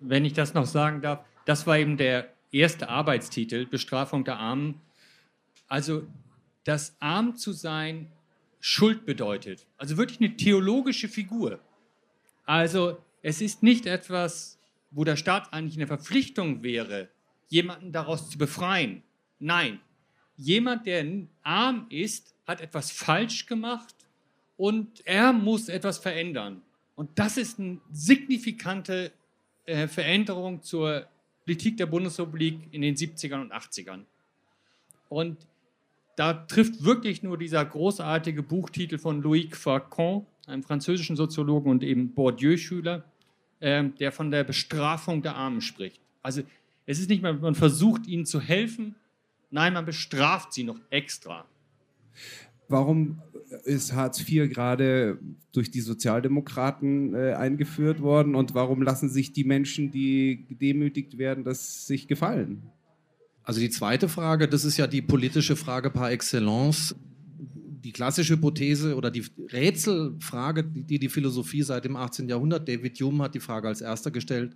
wenn 0.00 0.24
ich 0.24 0.32
das 0.32 0.54
noch 0.54 0.66
sagen 0.66 1.00
darf, 1.00 1.24
das 1.44 1.66
war 1.66 1.78
eben 1.78 1.96
der 1.96 2.32
erste 2.52 2.88
Arbeitstitel, 2.88 3.66
Bestrafung 3.66 4.24
der 4.24 4.38
Armen. 4.38 4.80
Also, 5.66 6.06
dass 6.64 6.96
arm 7.00 7.36
zu 7.36 7.52
sein 7.52 8.10
Schuld 8.60 9.06
bedeutet. 9.06 9.66
Also 9.76 9.96
wirklich 9.96 10.20
eine 10.20 10.36
theologische 10.36 11.08
Figur. 11.08 11.60
Also, 12.44 12.98
es 13.22 13.40
ist 13.40 13.62
nicht 13.62 13.86
etwas, 13.86 14.58
wo 14.90 15.04
der 15.04 15.16
Staat 15.16 15.52
eigentlich 15.52 15.76
eine 15.76 15.86
Verpflichtung 15.86 16.62
wäre, 16.62 17.08
jemanden 17.48 17.92
daraus 17.92 18.30
zu 18.30 18.38
befreien. 18.38 19.02
Nein, 19.38 19.80
jemand, 20.36 20.86
der 20.86 21.04
arm 21.42 21.86
ist, 21.90 22.34
hat 22.46 22.60
etwas 22.60 22.90
falsch 22.90 23.46
gemacht 23.46 23.94
und 24.56 25.06
er 25.06 25.32
muss 25.32 25.68
etwas 25.68 25.98
verändern. 25.98 26.62
Und 26.94 27.18
das 27.18 27.36
ist 27.36 27.58
eine 27.58 27.80
signifikante 27.92 29.12
äh, 29.68 29.86
Veränderung 29.86 30.62
zur 30.62 31.06
Politik 31.44 31.76
der 31.76 31.86
Bundesrepublik 31.86 32.58
in 32.72 32.82
den 32.82 32.94
70ern 32.94 33.42
und 33.42 33.52
80ern. 33.52 34.04
Und 35.08 35.36
da 36.16 36.32
trifft 36.32 36.84
wirklich 36.84 37.22
nur 37.22 37.38
dieser 37.38 37.64
großartige 37.64 38.42
Buchtitel 38.42 38.98
von 38.98 39.22
Loïc 39.22 39.54
Facon, 39.54 40.26
einem 40.46 40.62
französischen 40.62 41.16
Soziologen 41.16 41.70
und 41.70 41.82
eben 41.82 42.14
Bourdieu-Schüler, 42.14 43.04
äh, 43.60 43.84
der 44.00 44.10
von 44.10 44.30
der 44.30 44.44
Bestrafung 44.44 45.22
der 45.22 45.36
Armen 45.36 45.60
spricht. 45.60 46.00
Also 46.22 46.42
es 46.86 46.98
ist 46.98 47.10
nicht 47.10 47.22
mehr, 47.22 47.34
man 47.34 47.54
versucht 47.54 48.06
ihnen 48.06 48.24
zu 48.24 48.40
helfen, 48.40 48.94
nein, 49.50 49.74
man 49.74 49.84
bestraft 49.84 50.54
sie 50.54 50.64
noch 50.64 50.80
extra. 50.90 51.44
Warum 52.68 53.22
ist 53.64 53.94
Hartz 53.94 54.20
IV 54.20 54.50
gerade 54.50 55.18
durch 55.52 55.70
die 55.70 55.80
Sozialdemokraten 55.80 57.14
äh, 57.14 57.32
eingeführt 57.32 58.00
worden 58.00 58.34
und 58.34 58.54
warum 58.54 58.82
lassen 58.82 59.08
sich 59.08 59.32
die 59.32 59.44
Menschen, 59.44 59.90
die 59.90 60.44
gedemütigt 60.48 61.18
werden, 61.18 61.44
das 61.44 61.86
sich 61.86 62.08
gefallen? 62.08 62.62
Also 63.42 63.60
die 63.60 63.70
zweite 63.70 64.08
Frage, 64.08 64.46
das 64.46 64.66
ist 64.66 64.76
ja 64.76 64.86
die 64.86 65.00
politische 65.00 65.56
Frage 65.56 65.90
par 65.90 66.12
excellence. 66.12 66.94
Die 67.82 67.92
klassische 67.92 68.34
Hypothese 68.34 68.94
oder 68.94 69.10
die 69.10 69.24
Rätselfrage, 69.50 70.64
die 70.64 70.98
die 70.98 71.08
Philosophie 71.08 71.62
seit 71.62 71.86
dem 71.86 71.96
18. 71.96 72.28
Jahrhundert, 72.28 72.68
David 72.68 73.00
Hume 73.00 73.24
hat 73.24 73.34
die 73.34 73.40
Frage 73.40 73.68
als 73.68 73.80
erster 73.80 74.10
gestellt, 74.10 74.54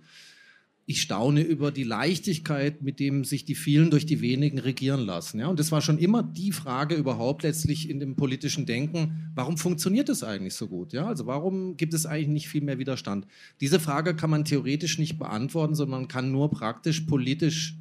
ich 0.85 1.01
staune 1.01 1.41
über 1.41 1.71
die 1.71 1.83
Leichtigkeit, 1.83 2.81
mit 2.81 2.99
dem 2.99 3.23
sich 3.23 3.45
die 3.45 3.55
vielen 3.55 3.89
durch 3.89 4.05
die 4.05 4.19
wenigen 4.19 4.59
regieren 4.59 4.99
lassen. 4.99 5.39
Ja? 5.39 5.47
Und 5.47 5.59
das 5.59 5.71
war 5.71 5.81
schon 5.81 5.97
immer 5.97 6.23
die 6.23 6.51
Frage 6.51 6.95
überhaupt 6.95 7.43
letztlich 7.43 7.89
in 7.89 8.01
dem 8.01 8.17
politischen 8.17 8.65
Denken, 8.65 9.31
warum 9.33 9.57
funktioniert 9.57 10.09
das 10.09 10.23
eigentlich 10.23 10.55
so 10.55 10.67
gut? 10.67 10.91
Ja? 10.91 11.07
Also 11.07 11.25
warum 11.25 11.77
gibt 11.77 11.93
es 11.93 12.05
eigentlich 12.05 12.27
nicht 12.27 12.49
viel 12.49 12.61
mehr 12.61 12.79
Widerstand? 12.79 13.27
Diese 13.61 13.79
Frage 13.79 14.13
kann 14.13 14.29
man 14.29 14.43
theoretisch 14.43 14.99
nicht 14.99 15.17
beantworten, 15.17 15.73
sondern 15.73 16.01
man 16.01 16.07
kann 16.09 16.31
nur 16.31 16.51
praktisch 16.51 17.01
politisch 17.01 17.77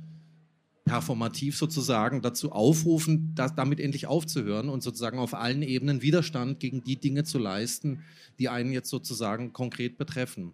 performativ 0.85 1.57
sozusagen 1.57 2.23
dazu 2.23 2.53
aufrufen, 2.53 3.33
das, 3.35 3.55
damit 3.55 3.81
endlich 3.81 4.07
aufzuhören 4.07 4.69
und 4.69 4.83
sozusagen 4.83 5.19
auf 5.19 5.35
allen 5.35 5.63
Ebenen 5.63 6.03
Widerstand 6.03 6.61
gegen 6.61 6.85
die 6.85 6.97
Dinge 6.97 7.25
zu 7.25 7.39
leisten, 7.39 8.01
die 8.39 8.49
einen 8.49 8.73
jetzt 8.73 8.91
sozusagen 8.91 9.53
konkret 9.53 9.97
betreffen. 9.97 10.53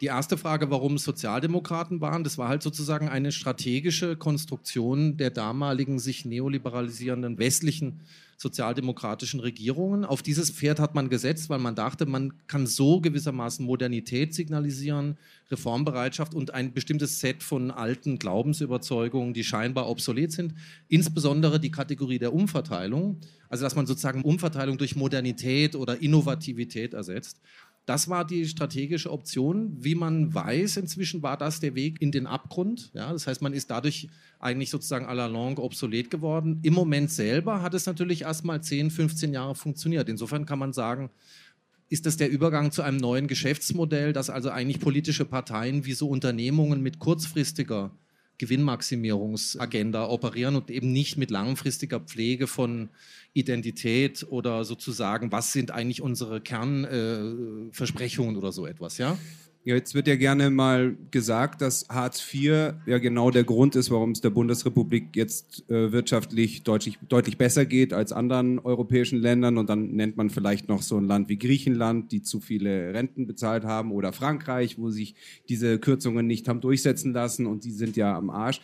Die 0.00 0.06
erste 0.06 0.36
Frage, 0.36 0.70
warum 0.70 0.98
Sozialdemokraten 0.98 2.02
waren, 2.02 2.22
das 2.22 2.36
war 2.36 2.48
halt 2.48 2.62
sozusagen 2.62 3.08
eine 3.08 3.32
strategische 3.32 4.16
Konstruktion 4.16 5.16
der 5.16 5.30
damaligen 5.30 5.98
sich 5.98 6.26
neoliberalisierenden 6.26 7.38
westlichen 7.38 8.00
sozialdemokratischen 8.36 9.40
Regierungen. 9.40 10.04
Auf 10.04 10.22
dieses 10.22 10.50
Pferd 10.50 10.78
hat 10.78 10.94
man 10.94 11.08
gesetzt, 11.08 11.48
weil 11.48 11.58
man 11.58 11.74
dachte, 11.74 12.04
man 12.04 12.34
kann 12.46 12.66
so 12.66 13.00
gewissermaßen 13.00 13.64
Modernität 13.64 14.34
signalisieren, 14.34 15.16
Reformbereitschaft 15.50 16.34
und 16.34 16.52
ein 16.52 16.74
bestimmtes 16.74 17.20
Set 17.20 17.42
von 17.42 17.70
alten 17.70 18.18
Glaubensüberzeugungen, 18.18 19.32
die 19.32 19.44
scheinbar 19.44 19.88
obsolet 19.88 20.32
sind. 20.32 20.54
Insbesondere 20.88 21.58
die 21.58 21.70
Kategorie 21.70 22.18
der 22.18 22.34
Umverteilung, 22.34 23.20
also 23.48 23.64
dass 23.64 23.76
man 23.76 23.86
sozusagen 23.86 24.22
Umverteilung 24.22 24.76
durch 24.76 24.96
Modernität 24.96 25.74
oder 25.74 26.02
Innovativität 26.02 26.92
ersetzt. 26.92 27.40
Das 27.86 28.08
war 28.08 28.26
die 28.26 28.46
strategische 28.46 29.12
Option. 29.12 29.76
Wie 29.78 29.94
man 29.94 30.34
weiß, 30.34 30.76
inzwischen 30.76 31.22
war 31.22 31.36
das 31.36 31.60
der 31.60 31.76
Weg 31.76 32.02
in 32.02 32.10
den 32.10 32.26
Abgrund. 32.26 32.90
Ja, 32.94 33.12
das 33.12 33.28
heißt, 33.28 33.40
man 33.42 33.52
ist 33.52 33.70
dadurch 33.70 34.08
eigentlich 34.40 34.70
sozusagen 34.70 35.06
à 35.06 35.14
la 35.14 35.26
longue 35.26 35.62
obsolet 35.62 36.10
geworden. 36.10 36.58
Im 36.62 36.74
Moment 36.74 37.12
selber 37.12 37.62
hat 37.62 37.74
es 37.74 37.86
natürlich 37.86 38.22
erst 38.22 38.44
mal 38.44 38.60
10, 38.60 38.90
15 38.90 39.32
Jahre 39.32 39.54
funktioniert. 39.54 40.08
Insofern 40.08 40.46
kann 40.46 40.58
man 40.58 40.72
sagen, 40.72 41.10
ist 41.88 42.06
das 42.06 42.16
der 42.16 42.28
Übergang 42.28 42.72
zu 42.72 42.82
einem 42.82 42.96
neuen 42.96 43.28
Geschäftsmodell, 43.28 44.12
dass 44.12 44.30
also 44.30 44.50
eigentlich 44.50 44.80
politische 44.80 45.24
Parteien 45.24 45.86
wie 45.86 45.92
so 45.92 46.08
Unternehmungen 46.08 46.82
mit 46.82 46.98
kurzfristiger 46.98 47.92
Gewinnmaximierungsagenda 48.38 50.08
operieren 50.08 50.56
und 50.56 50.70
eben 50.70 50.92
nicht 50.92 51.16
mit 51.16 51.30
langfristiger 51.30 52.00
Pflege 52.00 52.46
von 52.46 52.90
Identität 53.32 54.26
oder 54.28 54.64
sozusagen, 54.64 55.32
was 55.32 55.52
sind 55.52 55.70
eigentlich 55.70 56.02
unsere 56.02 56.40
Kernversprechungen 56.40 58.34
äh, 58.34 58.38
oder 58.38 58.52
so 58.52 58.66
etwas, 58.66 58.98
ja? 58.98 59.18
Ja, 59.66 59.74
jetzt 59.74 59.96
wird 59.96 60.06
ja 60.06 60.14
gerne 60.14 60.48
mal 60.50 60.96
gesagt, 61.10 61.60
dass 61.60 61.88
Hartz 61.88 62.22
IV 62.32 62.74
ja 62.86 62.98
genau 62.98 63.32
der 63.32 63.42
Grund 63.42 63.74
ist, 63.74 63.90
warum 63.90 64.12
es 64.12 64.20
der 64.20 64.30
Bundesrepublik 64.30 65.16
jetzt 65.16 65.68
äh, 65.68 65.90
wirtschaftlich 65.90 66.62
deutlich, 66.62 67.00
deutlich 67.08 67.36
besser 67.36 67.66
geht 67.66 67.92
als 67.92 68.12
anderen 68.12 68.60
europäischen 68.60 69.18
Ländern. 69.18 69.58
Und 69.58 69.68
dann 69.68 69.88
nennt 69.96 70.16
man 70.16 70.30
vielleicht 70.30 70.68
noch 70.68 70.82
so 70.82 70.96
ein 70.98 71.04
Land 71.08 71.28
wie 71.28 71.36
Griechenland, 71.36 72.12
die 72.12 72.22
zu 72.22 72.38
viele 72.38 72.94
Renten 72.94 73.26
bezahlt 73.26 73.64
haben, 73.64 73.90
oder 73.90 74.12
Frankreich, 74.12 74.78
wo 74.78 74.90
sich 74.90 75.16
diese 75.48 75.80
Kürzungen 75.80 76.28
nicht 76.28 76.46
haben 76.46 76.60
durchsetzen 76.60 77.12
lassen 77.12 77.46
und 77.46 77.64
die 77.64 77.72
sind 77.72 77.96
ja 77.96 78.16
am 78.16 78.30
Arsch. 78.30 78.60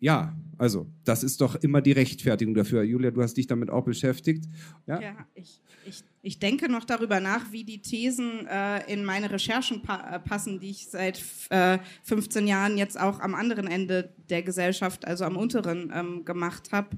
Ja, 0.00 0.34
also 0.56 0.86
das 1.04 1.22
ist 1.22 1.40
doch 1.40 1.56
immer 1.56 1.80
die 1.82 1.92
Rechtfertigung 1.92 2.54
dafür. 2.54 2.82
Julia, 2.82 3.10
du 3.10 3.22
hast 3.22 3.36
dich 3.36 3.46
damit 3.46 3.70
auch 3.70 3.84
beschäftigt. 3.84 4.46
Ja, 4.86 5.00
ja 5.00 5.14
ich, 5.34 5.60
ich, 5.86 6.02
ich 6.22 6.38
denke 6.38 6.70
noch 6.70 6.84
darüber 6.84 7.20
nach, 7.20 7.52
wie 7.52 7.64
die 7.64 7.82
Thesen 7.82 8.46
äh, 8.46 8.90
in 8.92 9.04
meine 9.04 9.30
Recherchen 9.30 9.82
pa 9.82 10.16
äh, 10.16 10.18
passen, 10.18 10.58
die 10.58 10.70
ich 10.70 10.88
seit 10.88 11.22
äh, 11.50 11.78
15 12.04 12.46
Jahren 12.46 12.78
jetzt 12.78 12.98
auch 12.98 13.20
am 13.20 13.34
anderen 13.34 13.66
Ende 13.66 14.12
der 14.30 14.42
Gesellschaft, 14.42 15.06
also 15.06 15.24
am 15.24 15.36
unteren, 15.36 15.92
ähm, 15.94 16.24
gemacht 16.24 16.72
habe 16.72 16.96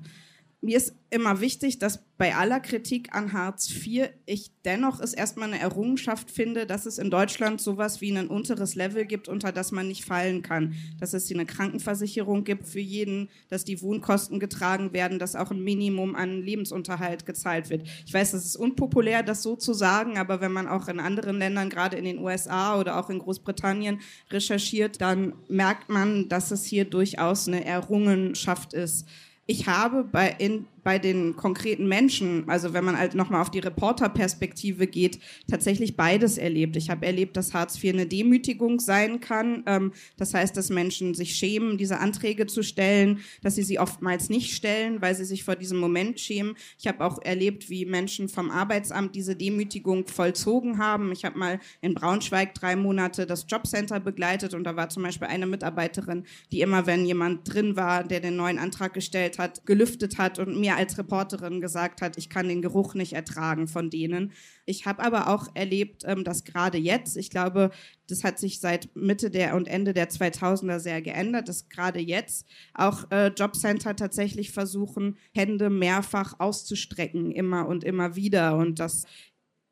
mir 0.62 0.76
ist 0.76 0.94
immer 1.10 1.40
wichtig, 1.40 1.80
dass 1.80 2.04
bei 2.16 2.36
aller 2.36 2.60
Kritik 2.60 3.14
an 3.14 3.32
Hartz 3.32 3.68
IV 3.68 4.10
ich 4.26 4.52
dennoch 4.64 5.00
es 5.00 5.12
erstmal 5.12 5.48
eine 5.48 5.60
Errungenschaft 5.60 6.30
finde, 6.30 6.66
dass 6.66 6.86
es 6.86 6.98
in 6.98 7.10
Deutschland 7.10 7.60
sowas 7.60 8.00
wie 8.00 8.16
ein 8.16 8.28
unteres 8.28 8.76
Level 8.76 9.04
gibt, 9.04 9.26
unter 9.26 9.50
das 9.50 9.72
man 9.72 9.88
nicht 9.88 10.04
fallen 10.04 10.42
kann. 10.42 10.74
Dass 11.00 11.14
es 11.14 11.26
hier 11.26 11.36
eine 11.36 11.46
Krankenversicherung 11.46 12.44
gibt 12.44 12.68
für 12.68 12.80
jeden, 12.80 13.28
dass 13.48 13.64
die 13.64 13.82
Wohnkosten 13.82 14.38
getragen 14.38 14.92
werden, 14.92 15.18
dass 15.18 15.34
auch 15.34 15.50
ein 15.50 15.64
Minimum 15.64 16.14
an 16.14 16.42
Lebensunterhalt 16.42 17.26
gezahlt 17.26 17.68
wird. 17.68 17.82
Ich 18.06 18.14
weiß, 18.14 18.32
es 18.32 18.44
ist 18.44 18.56
unpopulär, 18.56 19.24
das 19.24 19.42
so 19.42 19.56
zu 19.56 19.74
sagen, 19.74 20.16
aber 20.16 20.40
wenn 20.40 20.52
man 20.52 20.68
auch 20.68 20.86
in 20.86 21.00
anderen 21.00 21.38
Ländern, 21.38 21.70
gerade 21.70 21.96
in 21.96 22.04
den 22.04 22.18
USA 22.18 22.78
oder 22.78 23.00
auch 23.00 23.10
in 23.10 23.18
Großbritannien 23.18 24.00
recherchiert, 24.30 25.00
dann 25.00 25.34
merkt 25.48 25.88
man, 25.88 26.28
dass 26.28 26.52
es 26.52 26.64
hier 26.64 26.84
durchaus 26.84 27.48
eine 27.48 27.64
Errungenschaft 27.64 28.74
ist 28.74 29.08
ich 29.46 29.66
habe 29.66 30.04
bei, 30.04 30.34
in, 30.38 30.66
bei 30.84 30.98
den 30.98 31.36
konkreten 31.36 31.86
Menschen, 31.86 32.48
also 32.48 32.72
wenn 32.72 32.84
man 32.84 32.98
halt 32.98 33.14
nochmal 33.14 33.40
auf 33.40 33.50
die 33.50 33.60
Reporterperspektive 33.60 34.86
geht, 34.86 35.18
tatsächlich 35.48 35.96
beides 35.96 36.38
erlebt. 36.38 36.76
Ich 36.76 36.90
habe 36.90 37.06
erlebt, 37.06 37.36
dass 37.36 37.54
Hartz 37.54 37.82
IV 37.82 37.94
eine 37.94 38.06
Demütigung 38.06 38.80
sein 38.80 39.20
kann. 39.20 39.62
Ähm, 39.66 39.92
das 40.16 40.34
heißt, 40.34 40.56
dass 40.56 40.70
Menschen 40.70 41.14
sich 41.14 41.34
schämen, 41.36 41.78
diese 41.78 41.98
Anträge 41.98 42.46
zu 42.46 42.62
stellen, 42.62 43.20
dass 43.42 43.54
sie 43.54 43.62
sie 43.62 43.78
oftmals 43.78 44.28
nicht 44.28 44.54
stellen, 44.54 45.00
weil 45.00 45.14
sie 45.14 45.24
sich 45.24 45.44
vor 45.44 45.56
diesem 45.56 45.78
Moment 45.78 46.18
schämen. 46.20 46.54
Ich 46.78 46.86
habe 46.86 47.04
auch 47.04 47.22
erlebt, 47.22 47.70
wie 47.70 47.86
Menschen 47.86 48.28
vom 48.28 48.50
Arbeitsamt 48.50 49.14
diese 49.14 49.36
Demütigung 49.36 50.06
vollzogen 50.06 50.78
haben. 50.78 51.12
Ich 51.12 51.24
habe 51.24 51.38
mal 51.38 51.60
in 51.80 51.94
Braunschweig 51.94 52.54
drei 52.54 52.76
Monate 52.76 53.26
das 53.26 53.46
Jobcenter 53.48 54.00
begleitet 54.00 54.54
und 54.54 54.64
da 54.64 54.76
war 54.76 54.88
zum 54.88 55.02
Beispiel 55.02 55.28
eine 55.28 55.46
Mitarbeiterin, 55.46 56.24
die 56.50 56.60
immer, 56.60 56.86
wenn 56.86 57.06
jemand 57.06 57.52
drin 57.52 57.76
war, 57.76 58.04
der 58.04 58.20
den 58.20 58.36
neuen 58.36 58.58
Antrag 58.58 58.94
gestellt 58.94 59.38
hat, 59.38 59.64
gelüftet 59.66 60.18
hat 60.18 60.38
und 60.38 60.58
mir 60.58 60.71
mir 60.72 60.78
als 60.78 60.98
Reporterin 60.98 61.60
gesagt 61.60 62.02
hat, 62.02 62.16
ich 62.18 62.28
kann 62.28 62.48
den 62.48 62.62
Geruch 62.62 62.94
nicht 62.94 63.12
ertragen 63.12 63.68
von 63.68 63.90
denen. 63.90 64.32
Ich 64.64 64.86
habe 64.86 65.02
aber 65.02 65.28
auch 65.28 65.48
erlebt, 65.54 66.02
ähm, 66.06 66.24
dass 66.24 66.44
gerade 66.44 66.78
jetzt, 66.78 67.16
ich 67.16 67.30
glaube, 67.30 67.70
das 68.08 68.24
hat 68.24 68.38
sich 68.38 68.60
seit 68.60 68.94
Mitte 68.94 69.30
der 69.30 69.54
und 69.54 69.68
Ende 69.68 69.92
der 69.92 70.10
2000er 70.10 70.78
sehr 70.78 71.02
geändert, 71.02 71.48
dass 71.48 71.68
gerade 71.68 72.00
jetzt 72.00 72.46
auch 72.74 73.10
äh, 73.10 73.28
Jobcenter 73.28 73.96
tatsächlich 73.96 74.50
versuchen, 74.50 75.16
Hände 75.32 75.70
mehrfach 75.70 76.38
auszustrecken, 76.40 77.32
immer 77.32 77.66
und 77.68 77.84
immer 77.84 78.16
wieder 78.16 78.56
und 78.56 78.78
dass 78.78 79.04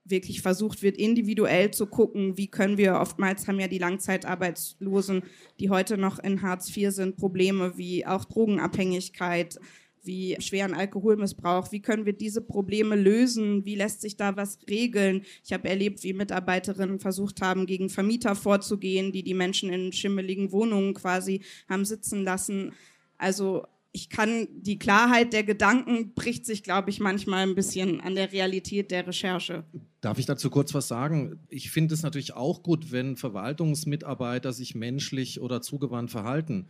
wirklich 0.04 0.42
versucht 0.42 0.82
wird, 0.82 0.96
individuell 0.96 1.70
zu 1.70 1.86
gucken, 1.86 2.36
wie 2.36 2.48
können 2.48 2.78
wir, 2.78 2.98
oftmals 2.98 3.46
haben 3.46 3.60
ja 3.60 3.68
die 3.68 3.78
Langzeitarbeitslosen, 3.78 5.22
die 5.60 5.70
heute 5.70 5.98
noch 5.98 6.18
in 6.18 6.42
Hartz 6.42 6.74
IV 6.74 6.90
sind, 6.90 7.16
Probleme 7.16 7.76
wie 7.76 8.06
auch 8.06 8.24
Drogenabhängigkeit, 8.24 9.60
wie 10.04 10.36
schweren 10.40 10.74
Alkoholmissbrauch. 10.74 11.72
Wie 11.72 11.82
können 11.82 12.06
wir 12.06 12.12
diese 12.12 12.40
Probleme 12.40 12.96
lösen? 12.96 13.64
Wie 13.64 13.74
lässt 13.74 14.00
sich 14.00 14.16
da 14.16 14.36
was 14.36 14.58
regeln? 14.68 15.22
Ich 15.44 15.52
habe 15.52 15.68
erlebt, 15.68 16.02
wie 16.02 16.12
Mitarbeiterinnen 16.12 16.98
versucht 17.00 17.40
haben, 17.42 17.66
gegen 17.66 17.88
Vermieter 17.88 18.34
vorzugehen, 18.34 19.12
die 19.12 19.22
die 19.22 19.34
Menschen 19.34 19.70
in 19.70 19.92
schimmeligen 19.92 20.52
Wohnungen 20.52 20.94
quasi 20.94 21.42
haben 21.68 21.84
sitzen 21.84 22.24
lassen. 22.24 22.72
Also 23.18 23.64
ich 23.92 24.08
kann, 24.08 24.46
die 24.52 24.78
Klarheit 24.78 25.32
der 25.32 25.42
Gedanken 25.42 26.14
bricht 26.14 26.46
sich, 26.46 26.62
glaube 26.62 26.90
ich, 26.90 27.00
manchmal 27.00 27.42
ein 27.46 27.54
bisschen 27.54 28.00
an 28.00 28.14
der 28.14 28.32
Realität 28.32 28.90
der 28.90 29.06
Recherche. 29.06 29.64
Darf 30.00 30.18
ich 30.18 30.26
dazu 30.26 30.48
kurz 30.48 30.72
was 30.74 30.88
sagen? 30.88 31.40
Ich 31.48 31.70
finde 31.70 31.94
es 31.94 32.02
natürlich 32.02 32.34
auch 32.34 32.62
gut, 32.62 32.92
wenn 32.92 33.16
Verwaltungsmitarbeiter 33.16 34.52
sich 34.52 34.74
menschlich 34.74 35.40
oder 35.40 35.60
zugewandt 35.60 36.10
verhalten. 36.10 36.68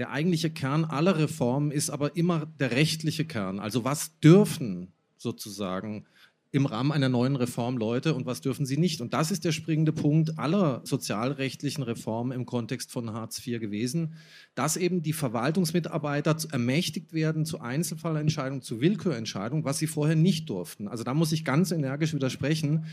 Der 0.00 0.12
eigentliche 0.12 0.48
Kern 0.48 0.86
aller 0.86 1.18
Reformen 1.18 1.70
ist 1.70 1.90
aber 1.90 2.16
immer 2.16 2.46
der 2.58 2.70
rechtliche 2.70 3.26
Kern. 3.26 3.60
Also 3.60 3.84
was 3.84 4.18
dürfen 4.20 4.94
sozusagen 5.18 6.06
im 6.52 6.64
Rahmen 6.64 6.90
einer 6.90 7.10
neuen 7.10 7.36
Reform 7.36 7.76
Leute 7.76 8.14
und 8.14 8.24
was 8.24 8.40
dürfen 8.40 8.64
sie 8.64 8.78
nicht. 8.78 9.02
Und 9.02 9.12
das 9.12 9.30
ist 9.30 9.44
der 9.44 9.52
springende 9.52 9.92
Punkt 9.92 10.38
aller 10.38 10.80
sozialrechtlichen 10.84 11.84
Reformen 11.84 12.32
im 12.32 12.46
Kontext 12.46 12.90
von 12.90 13.12
Hartz 13.12 13.46
IV 13.46 13.60
gewesen, 13.60 14.14
dass 14.54 14.78
eben 14.78 15.02
die 15.02 15.12
Verwaltungsmitarbeiter 15.12 16.34
ermächtigt 16.50 17.12
werden 17.12 17.44
zu 17.44 17.60
Einzelfallentscheidungen, 17.60 18.62
zu 18.62 18.80
Willkürentscheidungen, 18.80 19.66
was 19.66 19.76
sie 19.76 19.86
vorher 19.86 20.16
nicht 20.16 20.48
durften. 20.48 20.88
Also 20.88 21.04
da 21.04 21.12
muss 21.12 21.30
ich 21.32 21.44
ganz 21.44 21.72
energisch 21.72 22.14
widersprechen. 22.14 22.86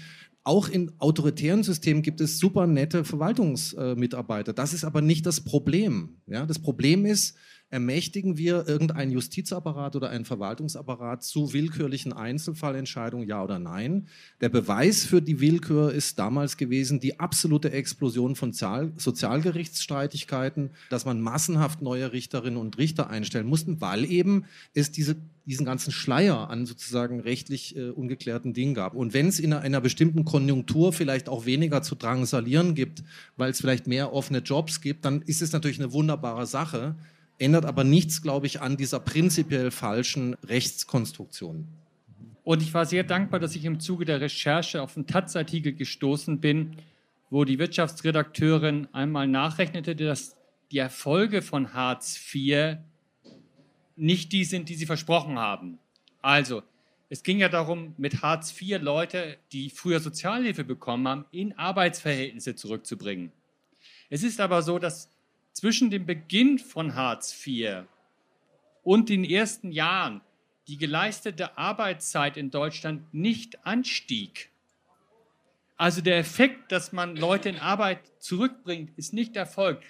Auch 0.47 0.69
in 0.69 0.93
autoritären 0.99 1.62
Systemen 1.62 2.01
gibt 2.01 2.21
es 2.21 2.39
super 2.39 2.67
nette 2.67 3.03
Verwaltungsmitarbeiter. 3.03 4.53
Das 4.53 4.71
ist 4.71 4.86
aber 4.86 5.01
nicht 5.01 5.25
das 5.25 5.41
Problem. 5.41 6.21
Ja, 6.25 6.45
das 6.45 6.60
Problem 6.60 7.05
ist, 7.05 7.36
ermächtigen 7.69 8.38
wir 8.38 8.65
irgendeinen 8.65 9.12
Justizapparat 9.12 9.97
oder 9.97 10.10
einen 10.10 10.23
Verwaltungsapparat 10.23 11.21
zu 11.21 11.51
willkürlichen 11.51 12.13
Einzelfallentscheidungen, 12.13 13.27
ja 13.27 13.43
oder 13.43 13.60
nein? 13.60 14.07
Der 14.39 14.47
Beweis 14.47 15.03
für 15.03 15.21
die 15.21 15.41
Willkür 15.41 15.91
ist 15.91 16.17
damals 16.17 16.55
gewesen 16.55 17.01
die 17.01 17.19
absolute 17.19 17.71
Explosion 17.71 18.38
von 18.38 18.53
Sozialgerichtsstreitigkeiten, 18.53 20.69
dass 20.89 21.03
man 21.03 21.19
massenhaft 21.19 21.81
neue 21.81 22.13
Richterinnen 22.13 22.57
und 22.57 22.77
Richter 22.77 23.10
einstellen 23.10 23.47
musste, 23.47 23.81
weil 23.81 24.05
eben 24.05 24.45
es 24.73 24.93
diese, 24.93 25.17
diesen 25.47 25.65
ganzen 25.65 25.91
Schleier 25.91 26.49
an 26.49 26.65
sozusagen 26.65 27.21
rechtlich 27.21 27.75
äh, 27.75 27.89
ungeklärten 27.89 28.53
Dingen 28.53 28.75
gab. 28.75 28.93
Und 28.93 29.13
wenn 29.13 29.27
es 29.27 29.39
in 29.39 29.53
einer, 29.53 29.81
bestimmten 29.81 30.25
Konjunktur 30.25 30.93
vielleicht 30.93 31.29
auch 31.29 31.45
weniger 31.45 31.81
zu 31.81 31.95
drangsalieren 31.95 32.75
gibt, 32.75 33.03
weil 33.38 33.49
es 33.49 33.62
vielleicht 33.62 33.88
mehr 33.88 34.13
offene 34.13 34.39
Jobs 34.39 34.81
gibt, 34.81 35.05
dann 35.05 35.21
ist 35.23 35.41
es 35.41 35.53
natürlich 35.53 35.79
eine 35.79 35.93
wunderbare 35.93 36.45
Sache 36.45 36.95
ändert 37.39 37.65
aber 37.65 37.83
nichts, 37.83 38.21
glaube 38.21 38.47
ich, 38.47 38.62
an 38.62 38.77
dieser 38.77 38.99
prinzipiell 38.99 39.71
falschen 39.71 40.36
Rechtskonstruktion. 40.43 41.67
Und 42.43 42.62
ich 42.62 42.73
war 42.73 42.86
sehr 42.86 43.03
dankbar, 43.03 43.39
dass 43.39 43.55
ich 43.55 43.65
im 43.65 43.79
Zuge 43.79 44.05
der 44.05 44.21
Recherche 44.21 44.81
auf 44.81 44.95
einen 44.95 45.07
Taz-Artikel 45.07 45.73
gestoßen 45.73 46.39
bin, 46.39 46.77
wo 47.29 47.43
die 47.43 47.60
Wirtschaftsredakteurin 47.60 48.88
einmal 48.93 49.27
nachrechnete, 49.27 49.95
dass 49.95 50.36
die 50.71 50.77
Erfolge 50.77 51.41
von 51.41 51.73
Hartz 51.73 52.19
IV 52.33 52.77
nicht 53.97 54.31
die 54.31 54.45
sind, 54.45 54.69
die 54.69 54.75
sie 54.75 54.86
versprochen 54.86 55.38
haben. 55.39 55.79
Also, 56.21 56.63
es 57.10 57.23
ging 57.23 57.39
ja 57.39 57.49
darum, 57.49 57.93
mit 57.97 58.21
Hartz 58.21 58.53
IV 58.60 58.81
Leute, 58.81 59.38
die 59.51 59.69
früher 59.69 59.99
Sozialhilfe 59.99 60.63
bekommen 60.63 61.07
haben, 61.07 61.25
in 61.31 61.57
Arbeitsverhältnisse 61.57 62.55
zurückzubringen. 62.55 63.31
Es 64.10 64.23
ist 64.23 64.39
aber 64.39 64.62
so, 64.62 64.77
dass 64.77 65.10
zwischen 65.53 65.89
dem 65.89 66.05
Beginn 66.05 66.60
von 66.60 66.95
Hartz 66.95 67.36
IV 67.45 67.86
und 68.83 69.10
den 69.10 69.23
ersten 69.23 69.71
Jahren 69.71 70.21
die 70.67 70.77
geleistete 70.77 71.57
Arbeitszeit 71.57 72.38
in 72.38 72.51
Deutschland 72.51 73.13
nicht 73.13 73.65
anstieg. 73.65 74.49
Also 75.77 76.01
der 76.01 76.17
Effekt, 76.17 76.71
dass 76.71 76.91
man 76.91 77.15
Leute 77.15 77.49
in 77.49 77.57
Arbeit 77.57 77.99
zurückbringt, 78.19 78.97
ist 78.97 79.13
nicht 79.13 79.36
erfolgt. 79.36 79.83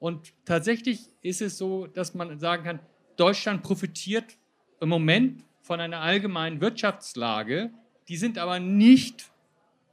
Und 0.00 0.32
tatsächlich 0.44 1.08
ist 1.22 1.40
es 1.40 1.56
so, 1.56 1.86
dass 1.86 2.14
man 2.14 2.38
sagen 2.38 2.64
kann, 2.64 2.80
Deutschland 3.16 3.62
profitiert 3.62 4.36
im 4.80 4.88
Moment 4.88 5.44
von 5.62 5.80
einer 5.80 6.00
allgemeinen 6.00 6.60
Wirtschaftslage, 6.60 7.70
die 8.08 8.16
sind 8.16 8.38
aber 8.38 8.60
nicht 8.60 9.30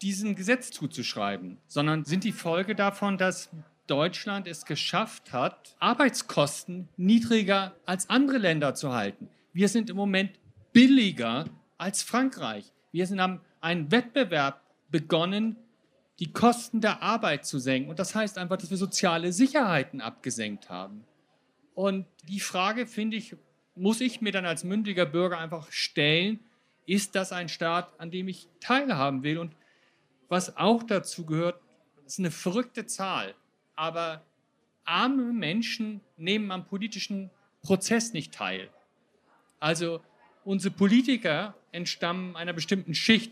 diesem 0.01 0.36
Gesetz 0.36 0.71
zuzuschreiben, 0.71 1.57
sondern 1.67 2.03
sind 2.05 2.23
die 2.23 2.31
Folge 2.31 2.75
davon, 2.75 3.17
dass 3.17 3.49
Deutschland 3.88 4.47
es 4.47 4.65
geschafft 4.65 5.34
hat, 5.34 5.75
Arbeitskosten 5.79 6.89
niedriger 6.97 7.75
als 7.86 8.10
andere 8.10 8.38
Länder 8.38 8.73
zu 8.73 8.93
halten. 8.93 9.29
Wir 9.53 9.69
sind 9.69 9.89
im 9.89 9.95
Moment 9.95 10.31
billiger 10.73 11.45
als 11.77 12.01
Frankreich. 12.01 12.71
Wir 12.91 13.05
sind, 13.05 13.19
haben 13.19 13.41
einen 13.60 13.91
Wettbewerb 13.91 14.62
begonnen, 14.89 15.55
die 16.19 16.31
Kosten 16.31 16.81
der 16.81 17.01
Arbeit 17.01 17.45
zu 17.45 17.60
senken. 17.60 17.89
Und 17.89 17.99
das 17.99 18.13
heißt 18.15 18.38
einfach, 18.38 18.57
dass 18.57 18.69
wir 18.69 18.77
soziale 18.77 19.34
Sicherheiten 19.34 20.01
abgesenkt 20.01 20.69
haben. 20.69 21.03
Und 21.73 22.05
die 22.27 22.39
Frage, 22.39 22.86
finde 22.86 23.17
ich, 23.17 23.36
muss 23.75 24.01
ich 24.01 24.21
mir 24.21 24.31
dann 24.31 24.45
als 24.45 24.63
mündiger 24.63 25.05
Bürger 25.05 25.38
einfach 25.38 25.71
stellen, 25.71 26.39
ist 26.86 27.15
das 27.15 27.31
ein 27.31 27.49
Staat, 27.49 27.99
an 27.99 28.12
dem 28.12 28.27
ich 28.27 28.47
teilhaben 28.60 29.23
will? 29.23 29.38
Und 29.38 29.55
was 30.27 30.57
auch 30.57 30.84
dazu 30.84 31.25
gehört, 31.25 31.62
ist 32.05 32.19
eine 32.19 32.31
verrückte 32.31 32.86
Zahl 32.86 33.36
aber 33.81 34.23
arme 34.86 35.34
Menschen 35.34 36.01
nehmen 36.15 36.51
am 36.51 36.67
politischen 36.67 37.31
Prozess 37.63 38.13
nicht 38.13 38.31
teil. 38.31 38.69
Also 39.60 40.01
unsere 40.43 40.71
Politiker 40.71 41.55
entstammen 41.71 42.36
einer 42.36 42.53
bestimmten 42.53 42.93
Schicht, 42.93 43.31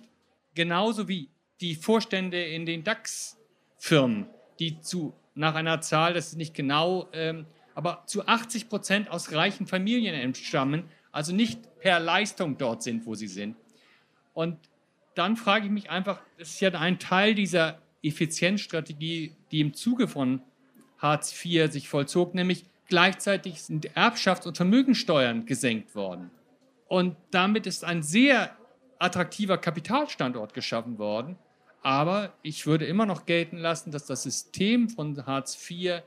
genauso 0.56 1.08
wie 1.08 1.30
die 1.62 1.76
Vorstände 1.76 2.44
in 2.44 2.66
den 2.66 2.84
DAX-Firmen, 2.84 4.26
die 4.58 4.82
zu, 4.82 5.14
nach 5.36 5.54
einer 5.54 5.82
Zahl, 5.82 6.16
das 6.16 6.30
ist 6.30 6.38
nicht 6.38 6.56
genau, 6.56 7.08
ähm, 7.14 7.46
aber 7.80 8.04
zu 8.08 8.28
80 8.28 8.68
Prozent 8.68 9.10
aus 9.10 9.32
reichen 9.32 9.66
Familien 9.66 10.14
entstammen, 10.14 10.84
also 11.14 11.34
nicht 11.34 11.80
per 11.80 12.02
Leistung 12.02 12.58
dort 12.58 12.84
sind, 12.84 13.06
wo 13.06 13.16
sie 13.16 13.30
sind. 13.30 13.56
Und 14.34 14.58
dann 15.16 15.38
frage 15.38 15.68
ich 15.68 15.72
mich 15.72 15.90
einfach, 15.90 16.20
das 16.38 16.50
ist 16.50 16.60
ja 16.60 16.72
ein 16.72 17.00
Teil 17.00 17.36
dieser 17.36 17.80
Effizienzstrategie, 18.04 19.34
die 19.52 19.62
im 19.62 19.74
Zuge 19.74 20.10
von 20.10 20.42
Hartz 20.98 21.34
IV 21.34 21.72
sich 21.72 21.88
vollzog, 21.88 22.36
nämlich 22.36 22.66
gleichzeitig 22.90 23.62
sind 23.62 23.90
Erbschafts- 23.96 24.46
und 24.46 24.58
Vermögensteuern 24.58 25.46
gesenkt 25.46 25.96
worden. 25.96 26.32
Und 26.90 27.16
damit 27.32 27.66
ist 27.66 27.86
ein 27.86 28.04
sehr 28.04 28.58
attraktiver 29.00 29.58
Kapitalstandort 29.58 30.54
geschaffen 30.54 30.98
worden. 30.98 31.38
Aber 31.82 32.34
ich 32.42 32.68
würde 32.68 32.86
immer 32.88 33.06
noch 33.06 33.26
gelten 33.26 33.56
lassen, 33.56 33.92
dass 33.92 34.06
das 34.06 34.24
System 34.24 34.90
von 34.90 35.26
Hartz 35.26 35.58
IV 35.72 36.04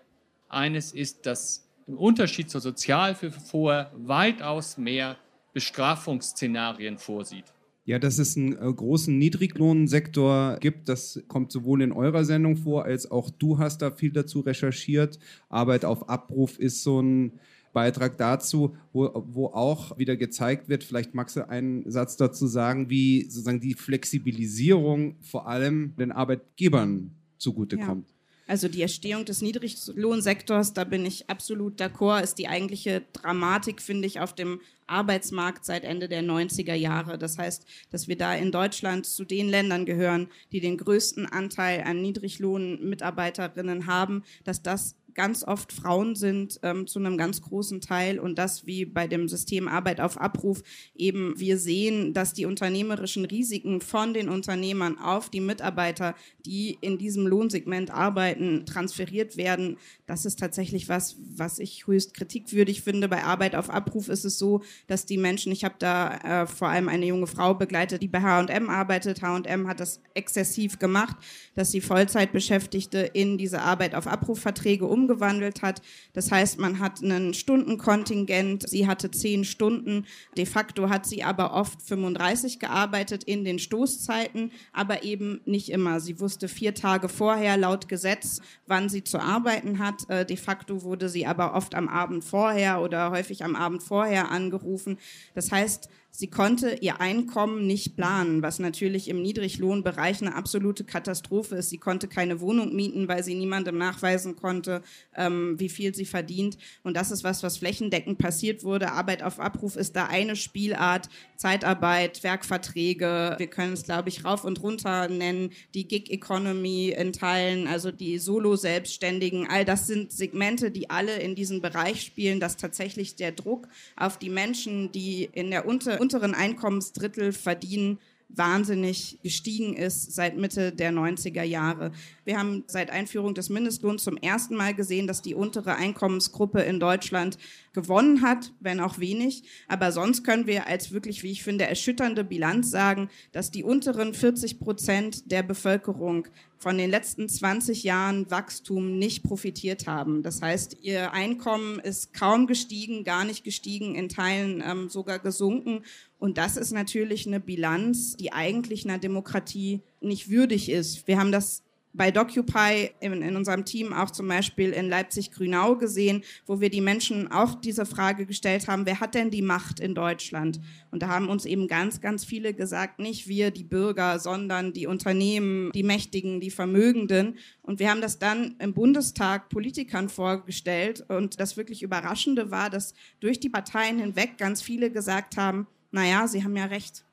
eines 0.52 0.92
ist, 0.92 1.26
das 1.26 1.68
im 1.86 1.98
Unterschied 1.98 2.50
zur 2.50 2.60
Sozialhilfe 2.60 3.40
vorher 3.40 3.90
weitaus 3.94 4.78
mehr 4.78 5.16
Bestrafungsszenarien 5.52 6.98
vorsieht. 6.98 7.44
Ja, 7.84 7.98
dass 7.98 8.18
es 8.18 8.36
einen 8.36 8.52
äh, 8.52 8.72
großen 8.72 9.16
Niedriglohnsektor 9.18 10.58
gibt, 10.60 10.88
das 10.88 11.22
kommt 11.26 11.50
sowohl 11.50 11.82
in 11.82 11.90
eurer 11.90 12.24
Sendung 12.24 12.56
vor, 12.56 12.84
als 12.84 13.10
auch 13.10 13.28
du 13.28 13.58
hast 13.58 13.82
da 13.82 13.90
viel 13.90 14.12
dazu 14.12 14.40
recherchiert. 14.40 15.18
Arbeit 15.48 15.84
auf 15.84 16.08
Abruf 16.08 16.60
ist 16.60 16.84
so 16.84 17.02
ein 17.02 17.40
Beitrag 17.72 18.18
dazu, 18.18 18.76
wo, 18.92 19.10
wo 19.26 19.46
auch 19.46 19.98
wieder 19.98 20.16
gezeigt 20.16 20.68
wird, 20.68 20.84
vielleicht 20.84 21.14
magst 21.14 21.36
du 21.36 21.48
einen 21.48 21.90
Satz 21.90 22.16
dazu 22.16 22.46
sagen, 22.46 22.88
wie 22.90 23.22
sozusagen 23.22 23.60
die 23.60 23.74
Flexibilisierung 23.74 25.16
vor 25.20 25.48
allem 25.48 25.94
den 25.96 26.12
Arbeitgebern 26.12 27.10
zugutekommt. 27.38 28.08
Ja. 28.08 28.14
Also 28.46 28.68
die 28.68 28.82
Erstehung 28.82 29.24
des 29.24 29.40
Niedriglohnsektors, 29.40 30.72
da 30.72 30.84
bin 30.84 31.06
ich 31.06 31.30
absolut 31.30 31.80
d'accord, 31.80 32.22
ist 32.22 32.38
die 32.38 32.48
eigentliche 32.48 33.02
Dramatik, 33.12 33.80
finde 33.80 34.06
ich, 34.06 34.20
auf 34.20 34.34
dem 34.34 34.60
Arbeitsmarkt 34.86 35.64
seit 35.64 35.84
Ende 35.84 36.08
der 36.08 36.22
90er 36.22 36.74
Jahre. 36.74 37.18
Das 37.18 37.38
heißt, 37.38 37.64
dass 37.90 38.08
wir 38.08 38.16
da 38.16 38.34
in 38.34 38.52
Deutschland 38.52 39.06
zu 39.06 39.24
den 39.24 39.48
Ländern 39.48 39.86
gehören, 39.86 40.28
die 40.50 40.60
den 40.60 40.76
größten 40.76 41.26
Anteil 41.26 41.82
an 41.84 42.02
Niedriglohnmitarbeiterinnen 42.02 43.86
haben, 43.86 44.24
dass 44.44 44.62
das 44.62 44.96
ganz 45.14 45.44
oft 45.44 45.72
Frauen 45.72 46.14
sind 46.14 46.60
ähm, 46.62 46.86
zu 46.86 46.98
einem 46.98 47.16
ganz 47.16 47.42
großen 47.42 47.80
Teil 47.80 48.18
und 48.18 48.38
das 48.38 48.66
wie 48.66 48.84
bei 48.84 49.06
dem 49.06 49.28
System 49.28 49.68
Arbeit 49.68 50.00
auf 50.00 50.20
Abruf 50.20 50.62
eben 50.94 51.34
wir 51.38 51.58
sehen, 51.58 52.14
dass 52.14 52.32
die 52.32 52.46
unternehmerischen 52.46 53.24
Risiken 53.24 53.80
von 53.80 54.14
den 54.14 54.28
Unternehmern 54.28 54.98
auf 54.98 55.30
die 55.30 55.40
Mitarbeiter, 55.40 56.14
die 56.46 56.78
in 56.80 56.98
diesem 56.98 57.26
Lohnsegment 57.26 57.90
arbeiten, 57.90 58.66
transferiert 58.66 59.36
werden. 59.36 59.76
Das 60.06 60.24
ist 60.24 60.38
tatsächlich 60.38 60.88
was, 60.88 61.16
was 61.36 61.58
ich 61.58 61.86
höchst 61.86 62.14
kritikwürdig 62.14 62.82
finde. 62.82 63.08
Bei 63.08 63.24
Arbeit 63.24 63.54
auf 63.54 63.70
Abruf 63.70 64.08
ist 64.08 64.24
es 64.24 64.38
so, 64.38 64.62
dass 64.86 65.06
die 65.06 65.18
Menschen, 65.18 65.52
ich 65.52 65.64
habe 65.64 65.74
da 65.78 66.42
äh, 66.42 66.46
vor 66.46 66.68
allem 66.68 66.88
eine 66.88 67.06
junge 67.06 67.26
Frau 67.26 67.54
begleitet, 67.54 68.02
die 68.02 68.08
bei 68.08 68.22
H&M 68.22 68.68
arbeitet. 68.68 69.22
H&M 69.22 69.68
hat 69.68 69.80
das 69.80 70.00
exzessiv 70.14 70.78
gemacht, 70.78 71.16
dass 71.54 71.70
sie 71.70 71.80
Vollzeitbeschäftigte 71.80 72.98
in 72.98 73.38
diese 73.38 73.60
Arbeit 73.62 73.94
auf 73.94 74.06
Abrufverträge 74.06 74.86
um 74.86 75.01
umgewandelt 75.02 75.62
hat. 75.62 75.82
Das 76.12 76.30
heißt, 76.30 76.58
man 76.58 76.78
hat 76.78 77.02
einen 77.02 77.34
Stundenkontingent. 77.34 78.68
Sie 78.68 78.86
hatte 78.86 79.10
zehn 79.10 79.44
Stunden. 79.44 80.06
De 80.36 80.46
facto 80.46 80.88
hat 80.88 81.06
sie 81.06 81.22
aber 81.24 81.52
oft 81.54 81.82
35 81.82 82.58
gearbeitet 82.58 83.24
in 83.24 83.44
den 83.44 83.58
Stoßzeiten, 83.58 84.52
aber 84.72 85.02
eben 85.02 85.40
nicht 85.44 85.70
immer. 85.70 86.00
Sie 86.00 86.20
wusste 86.20 86.48
vier 86.48 86.74
Tage 86.74 87.08
vorher 87.08 87.56
laut 87.56 87.88
Gesetz, 87.88 88.40
wann 88.66 88.88
sie 88.88 89.04
zu 89.04 89.18
arbeiten 89.18 89.78
hat. 89.78 90.08
Äh, 90.08 90.24
de 90.24 90.36
facto 90.36 90.82
wurde 90.82 91.08
sie 91.08 91.26
aber 91.26 91.54
oft 91.54 91.74
am 91.74 91.88
Abend 91.88 92.24
vorher 92.24 92.80
oder 92.80 93.10
häufig 93.10 93.44
am 93.44 93.56
Abend 93.56 93.82
vorher 93.82 94.30
angerufen. 94.30 94.98
Das 95.34 95.50
heißt, 95.50 95.88
Sie 96.14 96.26
konnte 96.26 96.76
ihr 96.82 97.00
Einkommen 97.00 97.66
nicht 97.66 97.96
planen, 97.96 98.42
was 98.42 98.58
natürlich 98.58 99.08
im 99.08 99.22
Niedriglohnbereich 99.22 100.20
eine 100.20 100.34
absolute 100.34 100.84
Katastrophe 100.84 101.54
ist. 101.56 101.70
Sie 101.70 101.78
konnte 101.78 102.06
keine 102.06 102.42
Wohnung 102.42 102.76
mieten, 102.76 103.08
weil 103.08 103.24
sie 103.24 103.34
niemandem 103.34 103.78
nachweisen 103.78 104.36
konnte, 104.36 104.82
ähm, 105.16 105.58
wie 105.58 105.70
viel 105.70 105.94
sie 105.94 106.04
verdient. 106.04 106.58
Und 106.82 106.98
das 106.98 107.12
ist 107.12 107.24
was, 107.24 107.42
was 107.42 107.56
flächendeckend 107.56 108.18
passiert 108.18 108.62
wurde. 108.62 108.92
Arbeit 108.92 109.22
auf 109.22 109.40
Abruf 109.40 109.74
ist 109.74 109.96
da 109.96 110.04
eine 110.04 110.36
Spielart. 110.36 111.08
Zeitarbeit, 111.36 112.22
Werkverträge. 112.22 113.36
Wir 113.38 113.46
können 113.46 113.72
es, 113.72 113.84
glaube 113.84 114.10
ich, 114.10 114.22
rauf 114.22 114.44
und 114.44 114.62
runter 114.62 115.08
nennen. 115.08 115.50
Die 115.72 115.88
Gig 115.88 116.10
Economy 116.10 116.90
in 116.90 117.14
Teilen, 117.14 117.66
also 117.66 117.90
die 117.90 118.18
Solo-Selbstständigen. 118.18 119.48
All 119.48 119.64
das 119.64 119.86
sind 119.86 120.12
Segmente, 120.12 120.70
die 120.70 120.90
alle 120.90 121.16
in 121.16 121.34
diesen 121.34 121.62
Bereich 121.62 122.02
spielen, 122.02 122.38
dass 122.38 122.58
tatsächlich 122.58 123.16
der 123.16 123.32
Druck 123.32 123.66
auf 123.96 124.18
die 124.18 124.28
Menschen, 124.28 124.92
die 124.92 125.30
in 125.32 125.50
der 125.50 125.66
Unter 125.66 126.01
unteren 126.02 126.34
Einkommensdrittel 126.34 127.32
verdienen, 127.32 128.00
wahnsinnig 128.28 129.20
gestiegen 129.22 129.76
ist 129.76 130.14
seit 130.14 130.36
Mitte 130.36 130.72
der 130.72 130.90
90er 130.90 131.44
Jahre. 131.44 131.92
Wir 132.24 132.38
haben 132.38 132.64
seit 132.66 132.90
Einführung 132.90 133.34
des 133.34 133.50
Mindestlohns 133.50 134.02
zum 134.02 134.16
ersten 134.16 134.56
Mal 134.56 134.74
gesehen, 134.74 135.06
dass 135.06 135.22
die 135.22 135.36
untere 135.36 135.76
Einkommensgruppe 135.76 136.60
in 136.62 136.80
Deutschland 136.80 137.38
gewonnen 137.72 138.22
hat, 138.22 138.52
wenn 138.58 138.80
auch 138.80 138.98
wenig. 138.98 139.44
Aber 139.68 139.92
sonst 139.92 140.24
können 140.24 140.46
wir 140.48 140.66
als 140.66 140.90
wirklich, 140.90 141.22
wie 141.22 141.30
ich 141.30 141.44
finde, 141.44 141.66
erschütternde 141.66 142.24
Bilanz 142.24 142.70
sagen, 142.70 143.08
dass 143.30 143.52
die 143.52 143.62
unteren 143.62 144.12
40 144.12 144.58
Prozent 144.58 145.30
der 145.30 145.44
Bevölkerung 145.44 146.26
von 146.62 146.78
den 146.78 146.90
letzten 146.90 147.28
20 147.28 147.82
Jahren 147.82 148.30
Wachstum 148.30 148.96
nicht 148.96 149.24
profitiert 149.24 149.88
haben. 149.88 150.22
Das 150.22 150.42
heißt, 150.42 150.76
ihr 150.80 151.12
Einkommen 151.12 151.80
ist 151.80 152.14
kaum 152.14 152.46
gestiegen, 152.46 153.02
gar 153.02 153.24
nicht 153.24 153.42
gestiegen, 153.42 153.96
in 153.96 154.08
Teilen 154.08 154.62
ähm, 154.64 154.88
sogar 154.88 155.18
gesunken. 155.18 155.82
Und 156.20 156.38
das 156.38 156.56
ist 156.56 156.70
natürlich 156.70 157.26
eine 157.26 157.40
Bilanz, 157.40 158.16
die 158.16 158.32
eigentlich 158.32 158.84
einer 158.84 158.98
Demokratie 158.98 159.80
nicht 160.00 160.30
würdig 160.30 160.70
ist. 160.70 161.08
Wir 161.08 161.18
haben 161.18 161.32
das 161.32 161.64
bei 161.94 162.10
Docupy 162.10 162.90
in, 163.00 163.22
in, 163.22 163.36
unserem 163.36 163.64
Team 163.64 163.92
auch 163.92 164.10
zum 164.10 164.28
Beispiel 164.28 164.70
in 164.70 164.88
Leipzig-Grünau 164.88 165.76
gesehen, 165.76 166.22
wo 166.46 166.60
wir 166.60 166.70
die 166.70 166.80
Menschen 166.80 167.30
auch 167.30 167.54
diese 167.54 167.84
Frage 167.84 168.26
gestellt 168.26 168.66
haben, 168.68 168.86
wer 168.86 169.00
hat 169.00 169.14
denn 169.14 169.30
die 169.30 169.42
Macht 169.42 169.78
in 169.78 169.94
Deutschland? 169.94 170.60
Und 170.90 171.02
da 171.02 171.08
haben 171.08 171.28
uns 171.28 171.44
eben 171.44 171.68
ganz, 171.68 172.00
ganz 172.00 172.24
viele 172.24 172.54
gesagt, 172.54 172.98
nicht 172.98 173.28
wir, 173.28 173.50
die 173.50 173.64
Bürger, 173.64 174.18
sondern 174.18 174.72
die 174.72 174.86
Unternehmen, 174.86 175.70
die 175.72 175.82
Mächtigen, 175.82 176.40
die 176.40 176.50
Vermögenden. 176.50 177.36
Und 177.62 177.78
wir 177.78 177.90
haben 177.90 178.00
das 178.00 178.18
dann 178.18 178.56
im 178.58 178.72
Bundestag 178.72 179.48
Politikern 179.48 180.08
vorgestellt. 180.08 181.04
Und 181.08 181.40
das 181.40 181.56
wirklich 181.56 181.82
Überraschende 181.82 182.50
war, 182.50 182.70
dass 182.70 182.94
durch 183.20 183.38
die 183.38 183.50
Parteien 183.50 183.98
hinweg 183.98 184.38
ganz 184.38 184.62
viele 184.62 184.90
gesagt 184.90 185.36
haben, 185.36 185.66
naja, 185.90 186.26
Sie 186.26 186.42
haben 186.42 186.56
ja 186.56 186.64
recht 186.64 187.04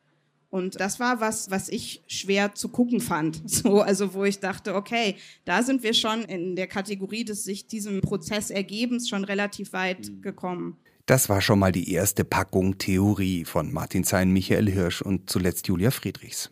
und 0.49 0.79
das 0.79 0.99
war 0.99 1.21
was, 1.21 1.51
was 1.51 1.69
ich 1.69 2.01
schwer 2.07 2.55
zu 2.55 2.69
gucken 2.69 3.01
fand. 3.01 3.41
So, 3.49 3.81
also 3.81 4.13
wo 4.13 4.23
ich 4.23 4.39
dachte, 4.39 4.73
okay, 4.73 5.15
da 5.43 5.63
sind 5.63 5.83
wir 5.83 5.93
schon 5.93 6.23
in 6.23 6.55
der 6.55 6.67
Kategorie 6.67 7.25
des 7.25 7.43
sich 7.43 7.67
diesem 7.67 7.99
Prozess 7.99 8.51
ergebens 8.51 9.09
schon 9.09 9.25
relativ 9.25 9.73
weit 9.73 10.07
mhm. 10.09 10.21
gekommen. 10.21 10.77
Das 11.05 11.27
war 11.27 11.41
schon 11.41 11.59
mal 11.59 11.71
die 11.71 11.91
erste 11.91 12.23
Packung 12.23 12.77
Theorie 12.77 13.43
von 13.43 13.73
Martin 13.73 14.03
Zein, 14.03 14.31
Michael 14.31 14.69
Hirsch 14.69 15.01
und 15.01 15.29
zuletzt 15.29 15.67
Julia 15.67 15.91
Friedrichs. 15.91 16.51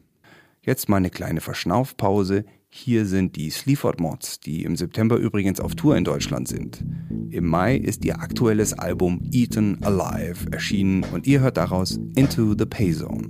Jetzt 0.63 0.89
mal 0.89 0.97
eine 0.97 1.11
kleine 1.11 1.39
Verschnaufpause. 1.39 2.43
Hier 2.69 3.05
sind 3.05 3.35
die 3.35 3.49
Sleaford 3.49 3.99
Mods, 3.99 4.39
die 4.39 4.63
im 4.63 4.75
September 4.75 5.15
übrigens 5.17 5.59
auf 5.59 5.75
Tour 5.75 5.95
in 5.95 6.03
Deutschland 6.03 6.47
sind. 6.47 6.83
Im 7.29 7.45
Mai 7.47 7.77
ist 7.77 8.05
ihr 8.05 8.19
aktuelles 8.19 8.73
Album 8.73 9.21
Eaten 9.31 9.83
Alive 9.83 10.51
erschienen 10.51 11.03
und 11.13 11.27
ihr 11.27 11.39
hört 11.39 11.57
daraus 11.57 11.99
Into 12.15 12.55
the 12.57 12.65
Pay 12.65 12.93
Zone. 12.93 13.27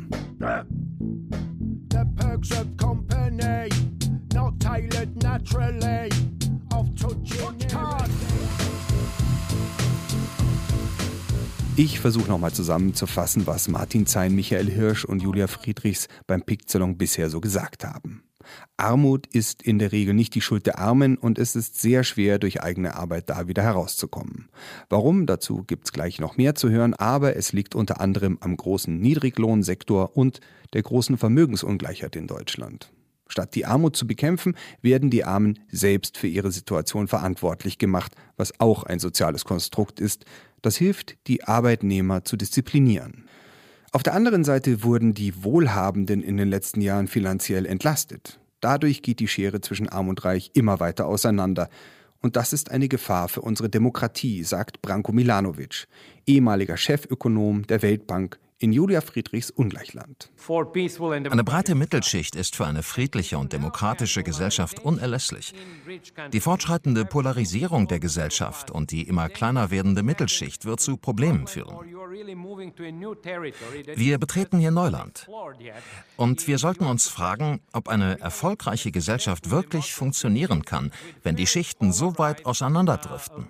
The 1.91 2.03
perks 2.15 2.51
of 2.51 2.67
company, 2.77 3.69
not 4.33 4.59
tailored 4.59 5.21
naturally, 5.21 6.09
of 6.73 6.87
Ich 11.79 11.99
versuche 11.99 12.27
nochmal 12.27 12.51
zusammenzufassen, 12.53 13.45
was 13.45 13.67
Martin 13.67 14.07
Zein, 14.07 14.33
Michael 14.33 14.65
Hirsch 14.65 15.05
und 15.05 15.21
Julia 15.21 15.45
Friedrichs 15.45 16.07
beim 16.25 16.41
Picksalon 16.41 16.97
bisher 16.97 17.29
so 17.29 17.39
gesagt 17.39 17.85
haben. 17.85 18.26
Armut 18.77 19.27
ist 19.27 19.61
in 19.61 19.79
der 19.79 19.91
Regel 19.91 20.13
nicht 20.13 20.35
die 20.35 20.41
Schuld 20.41 20.65
der 20.65 20.79
Armen 20.79 21.17
und 21.17 21.39
es 21.39 21.55
ist 21.55 21.79
sehr 21.81 22.03
schwer, 22.03 22.39
durch 22.39 22.61
eigene 22.61 22.95
Arbeit 22.95 23.29
da 23.29 23.47
wieder 23.47 23.63
herauszukommen. 23.63 24.49
Warum? 24.89 25.25
Dazu 25.25 25.63
gibt's 25.63 25.91
gleich 25.91 26.19
noch 26.19 26.37
mehr 26.37 26.55
zu 26.55 26.69
hören, 26.69 26.93
aber 26.93 27.35
es 27.35 27.53
liegt 27.53 27.75
unter 27.75 27.99
anderem 28.01 28.37
am 28.41 28.55
großen 28.55 28.99
Niedriglohnsektor 28.99 30.15
und 30.15 30.39
der 30.73 30.83
großen 30.83 31.17
Vermögensungleichheit 31.17 32.15
in 32.15 32.27
Deutschland. 32.27 32.91
Statt 33.29 33.55
die 33.55 33.65
Armut 33.65 33.95
zu 33.95 34.07
bekämpfen, 34.07 34.55
werden 34.81 35.09
die 35.09 35.25
Armen 35.25 35.59
selbst 35.69 36.17
für 36.17 36.27
ihre 36.27 36.51
Situation 36.51 37.07
verantwortlich 37.07 37.77
gemacht, 37.77 38.13
was 38.37 38.59
auch 38.59 38.83
ein 38.83 38.99
soziales 38.99 39.43
Konstrukt 39.43 39.99
ist, 39.99 40.25
das 40.61 40.77
hilft, 40.77 41.17
die 41.27 41.43
Arbeitnehmer 41.43 42.23
zu 42.23 42.35
disziplinieren. 42.35 43.26
Auf 43.97 44.03
der 44.03 44.13
anderen 44.13 44.43
Seite 44.43 44.83
wurden 44.83 45.15
die 45.15 45.43
Wohlhabenden 45.43 46.21
in 46.21 46.37
den 46.37 46.47
letzten 46.49 46.81
Jahren 46.81 47.07
finanziell 47.07 47.65
entlastet. 47.65 48.39
Dadurch 48.59 49.01
geht 49.01 49.19
die 49.19 49.27
Schere 49.27 49.59
zwischen 49.59 49.89
Arm 49.89 50.07
und 50.07 50.23
Reich 50.23 50.51
immer 50.53 50.79
weiter 50.79 51.07
auseinander. 51.07 51.67
Und 52.21 52.35
das 52.35 52.53
ist 52.53 52.69
eine 52.69 52.89
Gefahr 52.89 53.27
für 53.27 53.41
unsere 53.41 53.69
Demokratie, 53.69 54.43
sagt 54.43 54.83
Branko 54.83 55.13
Milanovic, 55.13 55.87
ehemaliger 56.27 56.77
Chefökonom 56.77 57.65
der 57.65 57.81
Weltbank 57.81 58.37
in 58.59 58.73
Julia 58.73 59.01
Friedrichs 59.01 59.51
Ungleichland. 59.51 60.31
Eine 61.29 61.43
breite 61.43 61.75
Mittelschicht 61.75 62.35
ist 62.35 62.55
für 62.55 62.65
eine 62.65 62.81
friedliche 62.81 63.37
und 63.37 63.53
demokratische 63.53 64.23
Gesellschaft 64.23 64.79
unerlässlich. 64.79 65.53
Die 66.33 66.39
fortschreitende 66.39 67.05
Polarisierung 67.05 67.87
der 67.87 67.99
Gesellschaft 67.99 68.71
und 68.71 68.91
die 68.91 69.03
immer 69.03 69.29
kleiner 69.29 69.69
werdende 69.69 70.01
Mittelschicht 70.01 70.65
wird 70.65 70.79
zu 70.79 70.97
Problemen 70.97 71.45
führen. 71.47 71.77
Wir 73.95 74.17
betreten 74.17 74.57
hier 74.57 74.71
Neuland. 74.71 75.29
Und 76.15 76.47
wir 76.47 76.57
sollten 76.57 76.85
uns 76.85 77.07
fragen, 77.07 77.61
ob 77.73 77.87
eine 77.87 78.19
erfolgreiche 78.19 78.91
Gesellschaft 78.91 79.51
wirklich 79.51 79.93
funktionieren 79.93 80.65
kann, 80.65 80.91
wenn 81.21 81.35
die 81.35 81.47
Schichten 81.47 81.93
so 81.93 82.17
weit 82.17 82.45
auseinanderdriften 82.45 83.47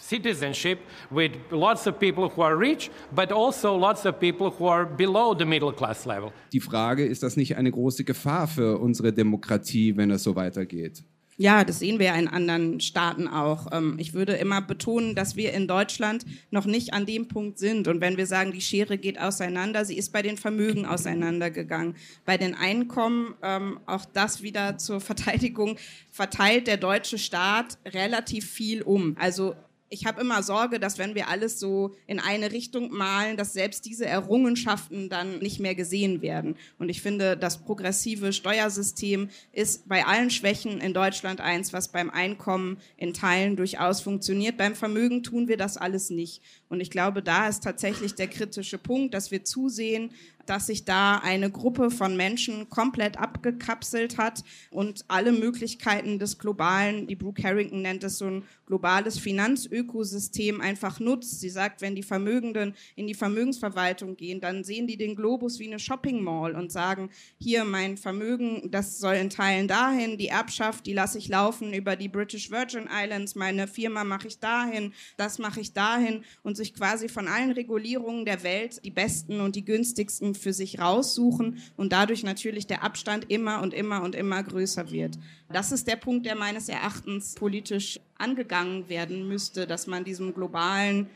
citizenship 0.00 0.78
with 1.10 1.32
lots 1.50 1.86
of 1.86 1.98
people 1.98 2.30
who 2.34 2.42
are 2.42 2.58
rich, 2.58 2.90
but 3.14 3.32
also 3.32 3.76
lots 3.76 4.06
of 4.06 4.18
people 4.18 4.50
who 4.58 4.68
are 4.68 4.86
below 4.86 5.34
the 5.38 5.44
middle 5.44 5.72
class 5.72 6.04
level. 6.06 6.32
Die 6.52 6.60
Frage, 6.60 7.04
ist 7.04 7.22
das 7.22 7.36
nicht 7.36 7.56
eine 7.56 7.70
große 7.70 8.04
Gefahr 8.04 8.48
für 8.48 8.78
unsere 8.78 9.12
Demokratie, 9.12 9.96
wenn 9.96 10.10
es 10.10 10.22
so 10.22 10.34
weitergeht? 10.36 11.04
Ja, 11.40 11.64
das 11.64 11.78
sehen 11.78 11.98
wir 11.98 12.04
ja 12.04 12.16
in 12.16 12.28
anderen 12.28 12.80
Staaten 12.80 13.26
auch. 13.26 13.68
Ähm, 13.72 13.96
ich 13.98 14.12
würde 14.12 14.34
immer 14.34 14.60
betonen, 14.60 15.14
dass 15.14 15.36
wir 15.36 15.54
in 15.54 15.66
Deutschland 15.66 16.26
noch 16.50 16.66
nicht 16.66 16.92
an 16.92 17.06
dem 17.06 17.28
Punkt 17.28 17.58
sind. 17.58 17.88
Und 17.88 18.02
wenn 18.02 18.18
wir 18.18 18.26
sagen, 18.26 18.52
die 18.52 18.60
Schere 18.60 18.98
geht 18.98 19.18
auseinander, 19.18 19.86
sie 19.86 19.96
ist 19.96 20.12
bei 20.12 20.20
den 20.20 20.36
Vermögen 20.36 20.84
auseinandergegangen. 20.84 21.94
Bei 22.26 22.36
den 22.36 22.54
Einkommen, 22.54 23.36
ähm, 23.42 23.80
auch 23.86 24.04
das 24.04 24.42
wieder 24.42 24.76
zur 24.76 25.00
Verteidigung, 25.00 25.78
verteilt 26.10 26.66
der 26.66 26.76
deutsche 26.76 27.16
Staat 27.16 27.78
relativ 27.86 28.44
viel 28.44 28.82
um. 28.82 29.16
Also 29.18 29.54
ich 29.92 30.06
habe 30.06 30.20
immer 30.20 30.42
Sorge, 30.44 30.78
dass 30.78 30.98
wenn 30.98 31.16
wir 31.16 31.28
alles 31.28 31.58
so 31.58 31.96
in 32.06 32.20
eine 32.20 32.52
Richtung 32.52 32.92
malen, 32.92 33.36
dass 33.36 33.52
selbst 33.52 33.84
diese 33.84 34.06
Errungenschaften 34.06 35.08
dann 35.08 35.40
nicht 35.40 35.58
mehr 35.58 35.74
gesehen 35.74 36.22
werden. 36.22 36.54
Und 36.78 36.88
ich 36.88 37.02
finde, 37.02 37.36
das 37.36 37.58
progressive 37.58 38.32
Steuersystem 38.32 39.28
ist 39.52 39.88
bei 39.88 40.06
allen 40.06 40.30
Schwächen 40.30 40.80
in 40.80 40.94
Deutschland 40.94 41.40
eins, 41.40 41.72
was 41.72 41.88
beim 41.88 42.08
Einkommen 42.08 42.78
in 42.96 43.12
Teilen 43.12 43.56
durchaus 43.56 44.00
funktioniert. 44.00 44.56
Beim 44.56 44.76
Vermögen 44.76 45.24
tun 45.24 45.48
wir 45.48 45.56
das 45.56 45.76
alles 45.76 46.08
nicht. 46.08 46.40
Und 46.68 46.78
ich 46.80 46.92
glaube, 46.92 47.20
da 47.20 47.48
ist 47.48 47.64
tatsächlich 47.64 48.14
der 48.14 48.28
kritische 48.28 48.78
Punkt, 48.78 49.12
dass 49.12 49.32
wir 49.32 49.44
zusehen, 49.44 50.12
dass 50.46 50.66
sich 50.66 50.84
da 50.84 51.16
eine 51.16 51.50
Gruppe 51.50 51.90
von 51.90 52.16
Menschen 52.16 52.68
komplett 52.68 53.18
abgekapselt 53.18 54.18
hat 54.18 54.42
und 54.70 55.04
alle 55.08 55.32
Möglichkeiten 55.32 56.18
des 56.18 56.38
globalen, 56.38 57.06
die 57.06 57.16
Brooke 57.16 57.42
Harrington 57.42 57.82
nennt 57.82 58.04
es 58.04 58.18
so 58.18 58.26
ein 58.26 58.44
globales 58.66 59.18
Finanzökosystem 59.18 60.60
einfach 60.60 61.00
nutzt. 61.00 61.40
Sie 61.40 61.50
sagt, 61.50 61.80
wenn 61.80 61.94
die 61.94 62.02
Vermögenden 62.02 62.74
in 62.94 63.06
die 63.06 63.14
Vermögensverwaltung 63.14 64.16
gehen, 64.16 64.40
dann 64.40 64.64
sehen 64.64 64.86
die 64.86 64.96
den 64.96 65.16
Globus 65.16 65.58
wie 65.58 65.66
eine 65.66 65.78
Shopping 65.78 66.22
Mall 66.22 66.54
und 66.54 66.70
sagen, 66.70 67.10
hier 67.38 67.64
mein 67.64 67.96
Vermögen, 67.96 68.70
das 68.70 68.98
soll 68.98 69.14
in 69.14 69.30
Teilen 69.30 69.68
dahin, 69.68 70.18
die 70.18 70.28
Erbschaft, 70.28 70.86
die 70.86 70.92
lasse 70.92 71.18
ich 71.18 71.28
laufen 71.28 71.72
über 71.72 71.96
die 71.96 72.08
British 72.08 72.50
Virgin 72.50 72.88
Islands, 72.90 73.34
meine 73.34 73.66
Firma 73.66 74.04
mache 74.04 74.28
ich 74.28 74.38
dahin, 74.38 74.92
das 75.16 75.38
mache 75.38 75.60
ich 75.60 75.72
dahin 75.72 76.24
und 76.42 76.56
sich 76.56 76.74
quasi 76.74 77.08
von 77.08 77.28
allen 77.28 77.52
Regulierungen 77.52 78.24
der 78.24 78.42
Welt 78.42 78.84
die 78.84 78.90
besten 78.90 79.40
und 79.40 79.56
die 79.56 79.64
günstigsten 79.64 80.34
für 80.40 80.52
sich 80.52 80.80
raussuchen 80.80 81.58
und 81.76 81.92
dadurch 81.92 82.22
natürlich 82.22 82.66
der 82.66 82.82
Abstand 82.82 83.30
immer 83.30 83.62
und 83.62 83.74
immer 83.74 84.02
und 84.02 84.14
immer 84.14 84.42
größer 84.42 84.90
wird. 84.90 85.18
Das 85.52 85.72
ist 85.72 85.86
der 85.86 85.96
Punkt, 85.96 86.26
der 86.26 86.36
meines 86.36 86.68
Erachtens 86.68 87.34
politisch 87.34 88.00
angegangen 88.18 88.88
werden 88.88 89.28
müsste, 89.28 89.66
dass 89.66 89.86
man 89.86 90.04
diesem 90.04 90.34
globalen 90.34 91.08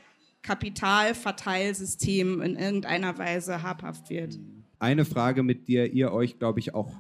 Kapitalverteilsystem 0.43 2.41
in 2.43 2.57
irgendeiner 2.57 3.17
Weise 3.19 3.63
habhaft 3.63 4.11
wird. 4.11 4.39
Eine 4.79 5.05
Frage, 5.05 5.43
mit 5.43 5.69
der 5.69 5.93
ihr 5.93 6.13
euch, 6.13 6.39
glaube 6.39 6.61
ich, 6.61 6.75
auch 6.75 6.93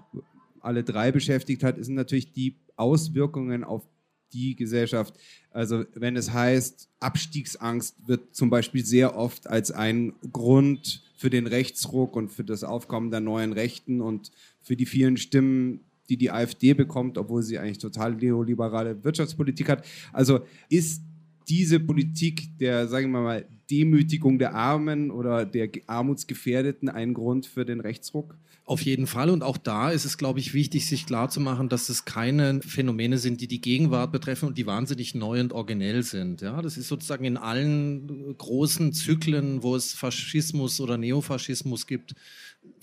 alle 0.61 0.83
drei 0.83 1.13
beschäftigt 1.13 1.63
hat, 1.63 1.77
sind 1.85 1.95
natürlich 1.95 2.33
die 2.33 2.57
Auswirkungen 2.77 3.63
auf 3.63 3.87
die 4.33 4.57
Gesellschaft. 4.57 5.15
Also 5.51 5.85
wenn 5.95 6.17
es 6.17 6.33
heißt, 6.33 6.89
Abstiegsangst 7.01 8.09
wird 8.09 8.35
zum 8.35 8.51
Beispiel 8.51 8.85
sehr 8.85 9.17
oft 9.17 9.47
als 9.47 9.71
ein 9.71 10.15
Grund 10.33 11.03
für 11.17 11.31
den 11.31 11.47
Rechtsruck 11.47 12.17
und 12.17 12.31
für 12.31 12.45
das 12.45 12.65
Aufkommen 12.65 13.11
der 13.11 13.21
neuen 13.21 13.53
Rechten 13.53 14.01
und 14.01 14.33
für 14.61 14.77
die 14.77 14.87
vielen 14.87 15.17
Stimmen, 15.17 15.81
die 16.09 16.17
die 16.17 16.31
AfD 16.31 16.75
bekommt, 16.75 17.17
obwohl 17.17 17.43
sie 17.43 17.59
eigentlich 17.59 17.79
total 17.79 18.15
neoliberale 18.15 19.03
Wirtschaftspolitik 19.05 19.69
hat. 19.69 19.87
Also 20.13 20.41
ist 20.69 21.03
diese 21.49 21.81
Politik 21.81 22.59
der, 22.59 22.89
sagen 22.89 23.11
wir 23.11 23.21
mal, 23.21 23.47
Demütigung 23.71 24.39
der 24.39 24.55
Armen 24.55 25.11
oder 25.11 25.45
der 25.47 25.69
Armutsgefährdeten 25.87 26.89
ein 26.89 27.15
Grund 27.15 27.47
für 27.47 27.65
den 27.65 27.81
Rechtsruck? 27.81 28.37
Auf 28.67 28.81
jeden 28.81 29.07
Fall. 29.07 29.29
Und 29.29 29.43
auch 29.43 29.59
da 29.59 29.91
ist 29.91 30.07
es, 30.07 30.17
glaube 30.17 30.41
ich, 30.41 30.55
wichtig, 30.55 30.87
sich 30.87 31.05
klarzumachen, 31.05 31.69
dass 31.69 31.91
es 31.91 32.07
keine 32.07 32.63
Phänomene 32.63 33.19
sind, 33.19 33.43
die 33.43 33.47
die 33.47 33.61
Gegenwart 33.61 34.11
betreffen 34.11 34.49
und 34.49 34.57
die 34.57 34.67
wahnsinnig 34.67 35.15
neu 35.15 35.41
und 35.41 35.53
originell 35.53 36.03
sind. 36.03 36.41
Ja, 36.41 36.63
das 36.63 36.79
ist 36.79 36.89
sozusagen 36.89 37.27
in 37.27 37.37
allen 37.37 38.37
großen 38.39 38.95
Zyklen, 38.95 39.63
wo 39.63 39.77
es 39.77 39.93
Faschismus 39.93 40.81
oder 40.81 40.97
Neofaschismus 40.97 41.87
gibt, 41.87 42.15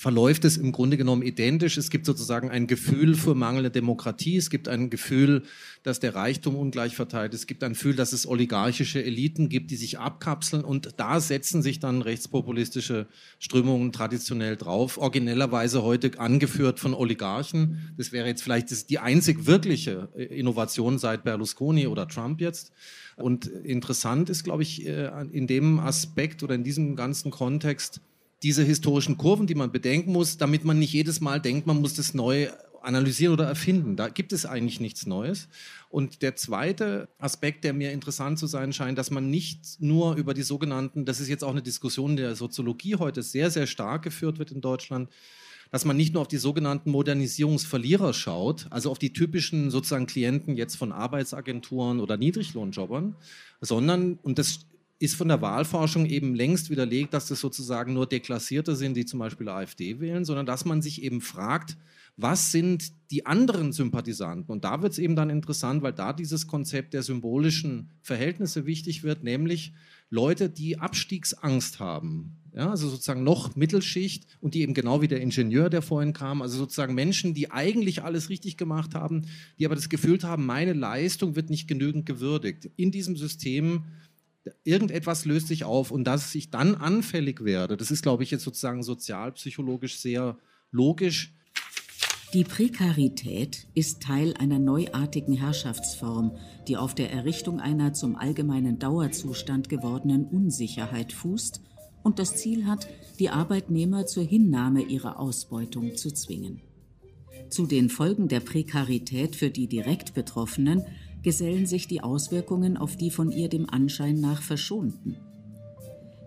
verläuft 0.02 0.46
es 0.46 0.58
im 0.58 0.72
Grunde 0.72 0.98
genommen 0.98 1.22
identisch. 1.22 1.78
Es 1.78 1.92
gibt 1.92 2.08
sozusagen 2.08 2.50
ein 2.50 2.66
Gefühl 2.66 3.14
für 3.14 3.36
mangelnde 3.36 3.70
Demokratie. 3.70 4.36
Es 4.36 4.50
gibt 4.50 4.68
ein 4.68 4.90
Gefühl, 4.90 5.44
dass 5.84 6.00
der 6.00 6.16
Reichtum 6.16 6.56
ungleich 6.56 6.96
verteilt 6.96 7.36
ist. 7.36 7.42
Es 7.42 7.48
gibt 7.48 7.64
ein 7.64 7.74
Gefühl, 7.74 7.96
dass 7.96 8.12
es 8.12 8.26
oligarchische 8.26 9.04
Eliten 9.04 9.48
gibt, 9.48 9.70
die 9.70 9.76
sich 9.76 10.00
abkapseln. 10.00 10.64
Und 10.64 10.96
da 10.98 11.20
setzen 11.20 11.62
sich 11.62 11.80
dann 11.80 12.02
rechtspopulistische 12.02 13.06
Strömungen 13.38 13.92
traditionell 13.92 14.58
drauf. 14.58 14.98
Originellerweise 14.98 15.84
heute 15.84 16.20
angeführt 16.20 16.80
von 16.80 16.96
Oligarchen. 16.96 17.94
Das 17.96 18.12
wäre 18.12 18.28
jetzt 18.28 18.42
vielleicht 18.42 18.90
die 18.90 18.98
einzig 18.98 19.46
wirkliche 19.46 20.10
Innovation 20.16 20.98
seit 20.98 21.24
Berlusconi 21.24 21.86
oder 21.86 22.08
Trump 22.08 22.42
jetzt. 22.42 22.72
Und 23.18 23.46
interessant 23.46 24.32
ist, 24.32 24.44
glaube 24.44 24.64
ich, 24.64 24.88
äh, 24.88 25.12
in 25.32 25.46
dem 25.46 25.80
Aspekt 25.80 26.42
oder 26.42 26.56
in 26.56 26.64
diesem 26.64 26.96
ganzen 26.96 27.30
Kontext, 27.30 28.02
diese 28.44 28.64
historischen 28.64 29.18
Kurven, 29.18 29.48
die 29.48 29.56
man 29.56 29.72
bedenken 29.72 30.12
muss, 30.12 30.38
damit 30.38 30.66
man 30.66 30.80
nicht 30.80 30.94
jedes 30.94 31.22
Mal 31.22 31.40
denkt, 31.40 31.68
man 31.68 31.80
muss 31.80 31.94
das 31.94 32.14
neu 32.14 32.50
analysieren 32.82 33.34
oder 33.34 33.46
erfinden. 33.46 33.96
Da 33.96 34.10
gibt 34.10 34.34
es 34.34 34.46
eigentlich 34.46 34.80
nichts 34.80 35.06
Neues. 35.06 35.48
Und 35.90 36.22
der 36.22 36.36
zweite 36.36 37.10
Aspekt, 37.20 37.64
der 37.64 37.74
mir 37.74 37.92
interessant 37.92 38.40
zu 38.40 38.48
sein 38.48 38.74
scheint, 38.74 38.98
dass 38.98 39.12
man 39.12 39.30
nicht 39.30 39.80
nur 39.80 40.16
über 40.16 40.34
die 40.34 40.42
sogenannten, 40.42 41.06
das 41.06 41.20
ist 41.20 41.30
jetzt 41.30 41.44
auch 41.44 41.52
eine 41.52 41.62
Diskussion 41.62 42.16
der 42.16 42.36
Soziologie 42.36 42.96
heute 42.96 43.24
sehr, 43.24 43.52
sehr 43.52 43.68
stark 43.68 44.04
geführt 44.04 44.40
wird 44.40 44.52
in 44.52 44.62
Deutschland, 44.62 45.10
dass 45.70 45.86
man 45.86 45.96
nicht 45.96 46.14
nur 46.14 46.22
auf 46.22 46.28
die 46.28 46.38
sogenannten 46.38 46.92
Modernisierungsverlierer 46.92 48.14
schaut, 48.14 48.68
also 48.72 48.92
auf 48.92 49.00
die 49.00 49.14
typischen 49.14 49.72
sozusagen 49.72 50.06
Klienten 50.06 50.58
jetzt 50.58 50.76
von 50.76 50.92
Arbeitsagenturen 50.92 52.00
oder 52.02 52.18
Niedriglohnjobbern, 52.18 53.16
sondern, 53.62 54.20
und 54.22 54.38
das 54.38 54.66
ist 55.02 55.16
von 55.16 55.28
der 55.28 55.42
Wahlforschung 55.42 56.06
eben 56.06 56.36
längst 56.36 56.70
widerlegt, 56.70 57.16
dass 57.16 57.26
das 57.26 57.40
sozusagen 57.40 57.94
nur 57.94 58.06
Deklassierte 58.06 58.76
sind, 58.76 58.96
die 58.96 59.06
zum 59.06 59.20
Beispiel 59.20 59.50
AfD 59.50 60.00
wählen, 60.00 60.26
sondern 60.26 60.46
dass 60.46 60.64
man 60.64 60.84
sich 60.84 61.02
eben 61.02 61.22
fragt, 61.22 61.76
was 62.18 62.52
sind 62.52 62.92
die 63.10 63.26
anderen 63.26 63.72
Sympathisanten? 63.72 64.52
Und 64.52 64.64
da 64.64 64.84
wird 64.84 64.94
es 64.94 65.00
eben 65.00 65.16
dann 65.16 65.32
interessant, 65.32 65.82
weil 65.82 65.94
da 65.94 66.14
dieses 66.14 66.46
Konzept 66.46 66.94
der 66.94 67.02
symbolischen 67.02 67.90
Verhältnisse 68.04 68.68
wichtig 68.68 69.02
wird, 69.02 69.24
nämlich 69.24 69.74
Leute, 70.12 70.50
die 70.50 70.78
Abstiegsangst 70.78 71.80
haben. 71.80 72.38
Ja, 72.54 72.70
also 72.70 72.90
sozusagen 72.90 73.24
noch 73.24 73.56
Mittelschicht 73.56 74.28
und 74.42 74.54
die 74.54 74.62
eben 74.62 74.74
genau 74.74 75.02
wie 75.02 75.08
der 75.08 75.22
Ingenieur, 75.22 75.70
der 75.70 75.82
vorhin 75.82 76.12
kam, 76.14 76.42
also 76.42 76.58
sozusagen 76.58 76.94
Menschen, 76.94 77.34
die 77.34 77.50
eigentlich 77.50 78.04
alles 78.04 78.30
richtig 78.30 78.58
gemacht 78.58 78.94
haben, 78.94 79.24
die 79.58 79.66
aber 79.66 79.76
das 79.76 79.88
Gefühl 79.88 80.20
haben, 80.22 80.46
meine 80.46 80.74
Leistung 80.74 81.36
wird 81.38 81.50
nicht 81.50 81.68
genügend 81.70 82.06
gewürdigt. 82.06 82.70
In 82.76 82.92
diesem 82.92 83.16
System 83.16 83.86
irgendetwas 84.64 85.26
löst 85.26 85.48
sich 85.48 85.64
auf 85.64 85.92
und 85.92 86.06
dass 86.06 86.34
ich 86.36 86.50
dann 86.50 86.76
anfällig 86.76 87.44
werde, 87.44 87.78
das 87.78 87.92
ist, 87.92 88.02
glaube 88.02 88.24
ich, 88.24 88.32
jetzt 88.32 88.44
sozusagen 88.44 88.84
sozialpsychologisch 88.84 89.98
sehr 89.98 90.38
logisch. 90.72 91.34
Die 92.34 92.46
Prekarität 92.46 93.68
ist 93.74 94.02
Teil 94.02 94.34
einer 94.36 94.58
neuartigen 94.58 95.34
Herrschaftsform, 95.34 96.38
die 96.68 96.78
auf 96.78 96.96
der 96.96 97.12
Errichtung 97.12 97.60
einer 97.60 97.94
zum 97.94 98.16
allgemeinen 98.16 98.80
Dauerzustand 98.80 99.68
gewordenen 99.68 100.26
Unsicherheit 100.26 101.12
fußt 101.12 101.62
und 102.04 102.20
das 102.20 102.38
Ziel 102.38 102.66
hat, 102.68 102.88
die 103.20 103.30
Arbeitnehmer 103.30 104.06
zur 104.06 104.24
Hinnahme 104.24 104.82
ihrer 104.82 105.20
Ausbeutung 105.20 105.98
zu 105.98 106.10
zwingen. 106.12 106.62
Zu 107.50 107.68
den 107.68 107.90
Folgen 107.90 108.30
der 108.30 108.40
Prekarität 108.40 109.36
für 109.36 109.50
die 109.50 109.68
direkt 109.68 110.14
Betroffenen 110.14 110.86
gesellen 111.24 111.66
sich 111.66 111.88
die 111.88 112.02
Auswirkungen 112.02 112.78
auf 112.78 112.96
die 112.96 113.12
von 113.12 113.32
ihr 113.32 113.50
dem 113.50 113.70
Anschein 113.70 114.20
nach 114.20 114.42
Verschonten. 114.42 115.18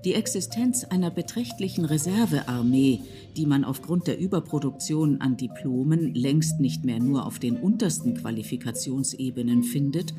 Die 0.04 0.14
Existenz 0.14 0.84
einer 0.84 1.10
beträchtlichen 1.10 1.86
Reservearmee, 1.86 3.00
die 3.36 3.46
man 3.46 3.64
aufgrund 3.64 4.06
der 4.06 4.18
Überproduktion 4.18 5.22
an 5.22 5.38
Diplomen 5.38 6.14
längst 6.14 6.60
nicht 6.60 6.84
mehr 6.84 7.00
nur 7.00 7.24
auf 7.24 7.38
den 7.38 7.56
untersten 7.56 8.14
Qualifikationsebenen 8.14 9.62
findet, 9.62 10.12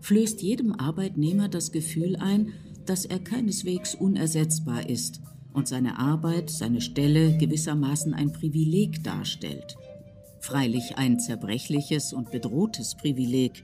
flößt 0.00 0.42
jedem 0.42 0.72
Arbeitnehmer 0.72 1.48
das 1.48 1.70
Gefühl 1.70 2.16
ein, 2.16 2.54
dass 2.86 3.04
er 3.04 3.20
keineswegs 3.20 3.94
unersetzbar 3.94 4.88
ist 4.88 5.20
und 5.52 5.68
seine 5.68 5.98
Arbeit, 5.98 6.50
seine 6.50 6.80
Stelle 6.80 7.36
gewissermaßen 7.38 8.14
ein 8.14 8.32
Privileg 8.32 9.04
darstellt. 9.04 9.76
Freilich 10.40 10.96
ein 10.96 11.20
zerbrechliches 11.20 12.12
und 12.12 12.32
bedrohtes 12.32 12.96
Privileg, 12.96 13.62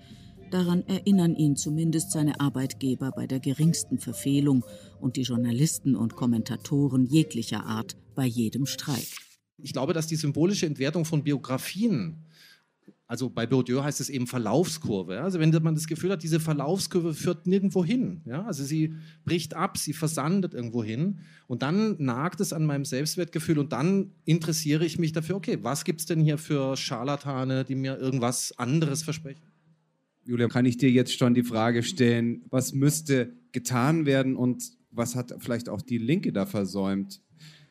Daran 0.50 0.86
erinnern 0.86 1.34
ihn 1.34 1.56
zumindest 1.56 2.12
seine 2.12 2.40
Arbeitgeber 2.40 3.10
bei 3.10 3.26
der 3.26 3.40
geringsten 3.40 3.98
Verfehlung 3.98 4.64
und 5.00 5.16
die 5.16 5.22
Journalisten 5.22 5.96
und 5.96 6.14
Kommentatoren 6.14 7.04
jeglicher 7.04 7.66
Art 7.66 7.96
bei 8.14 8.26
jedem 8.26 8.66
Streik. 8.66 9.08
Ich 9.58 9.72
glaube, 9.72 9.92
dass 9.92 10.06
die 10.06 10.16
symbolische 10.16 10.66
Entwertung 10.66 11.04
von 11.04 11.24
Biografien 11.24 12.26
also 13.08 13.30
bei 13.30 13.46
Bourdieu 13.46 13.84
heißt 13.84 14.00
es 14.00 14.08
eben 14.08 14.26
Verlaufskurve. 14.26 15.20
Also 15.20 15.38
wenn 15.38 15.50
man 15.62 15.76
das 15.76 15.86
Gefühl 15.86 16.10
hat, 16.10 16.24
diese 16.24 16.40
Verlaufskurve 16.40 17.14
führt 17.14 17.46
nirgendwo 17.46 17.84
hin. 17.84 18.22
Ja? 18.24 18.44
Also 18.44 18.64
sie 18.64 18.94
bricht 19.24 19.54
ab, 19.54 19.78
sie 19.78 19.92
versandet 19.92 20.54
irgendwo 20.54 20.82
hin. 20.82 21.20
Und 21.46 21.62
dann 21.62 21.94
nagt 22.02 22.40
es 22.40 22.52
an 22.52 22.66
meinem 22.66 22.84
Selbstwertgefühl 22.84 23.60
und 23.60 23.72
dann 23.72 24.10
interessiere 24.24 24.84
ich 24.84 24.98
mich 24.98 25.12
dafür, 25.12 25.36
okay, 25.36 25.58
was 25.62 25.84
gibt 25.84 26.00
es 26.00 26.06
denn 26.06 26.20
hier 26.20 26.36
für 26.36 26.76
Scharlatane, 26.76 27.64
die 27.64 27.76
mir 27.76 27.96
irgendwas 27.96 28.58
anderes 28.58 29.04
versprechen? 29.04 29.42
Julia, 30.26 30.48
kann 30.48 30.66
ich 30.66 30.76
dir 30.76 30.90
jetzt 30.90 31.16
schon 31.16 31.34
die 31.34 31.44
Frage 31.44 31.84
stellen, 31.84 32.44
was 32.50 32.72
müsste 32.72 33.36
getan 33.52 34.06
werden 34.06 34.34
und 34.34 34.72
was 34.90 35.14
hat 35.14 35.32
vielleicht 35.38 35.68
auch 35.68 35.82
die 35.82 35.98
Linke 35.98 36.32
da 36.32 36.46
versäumt? 36.46 37.20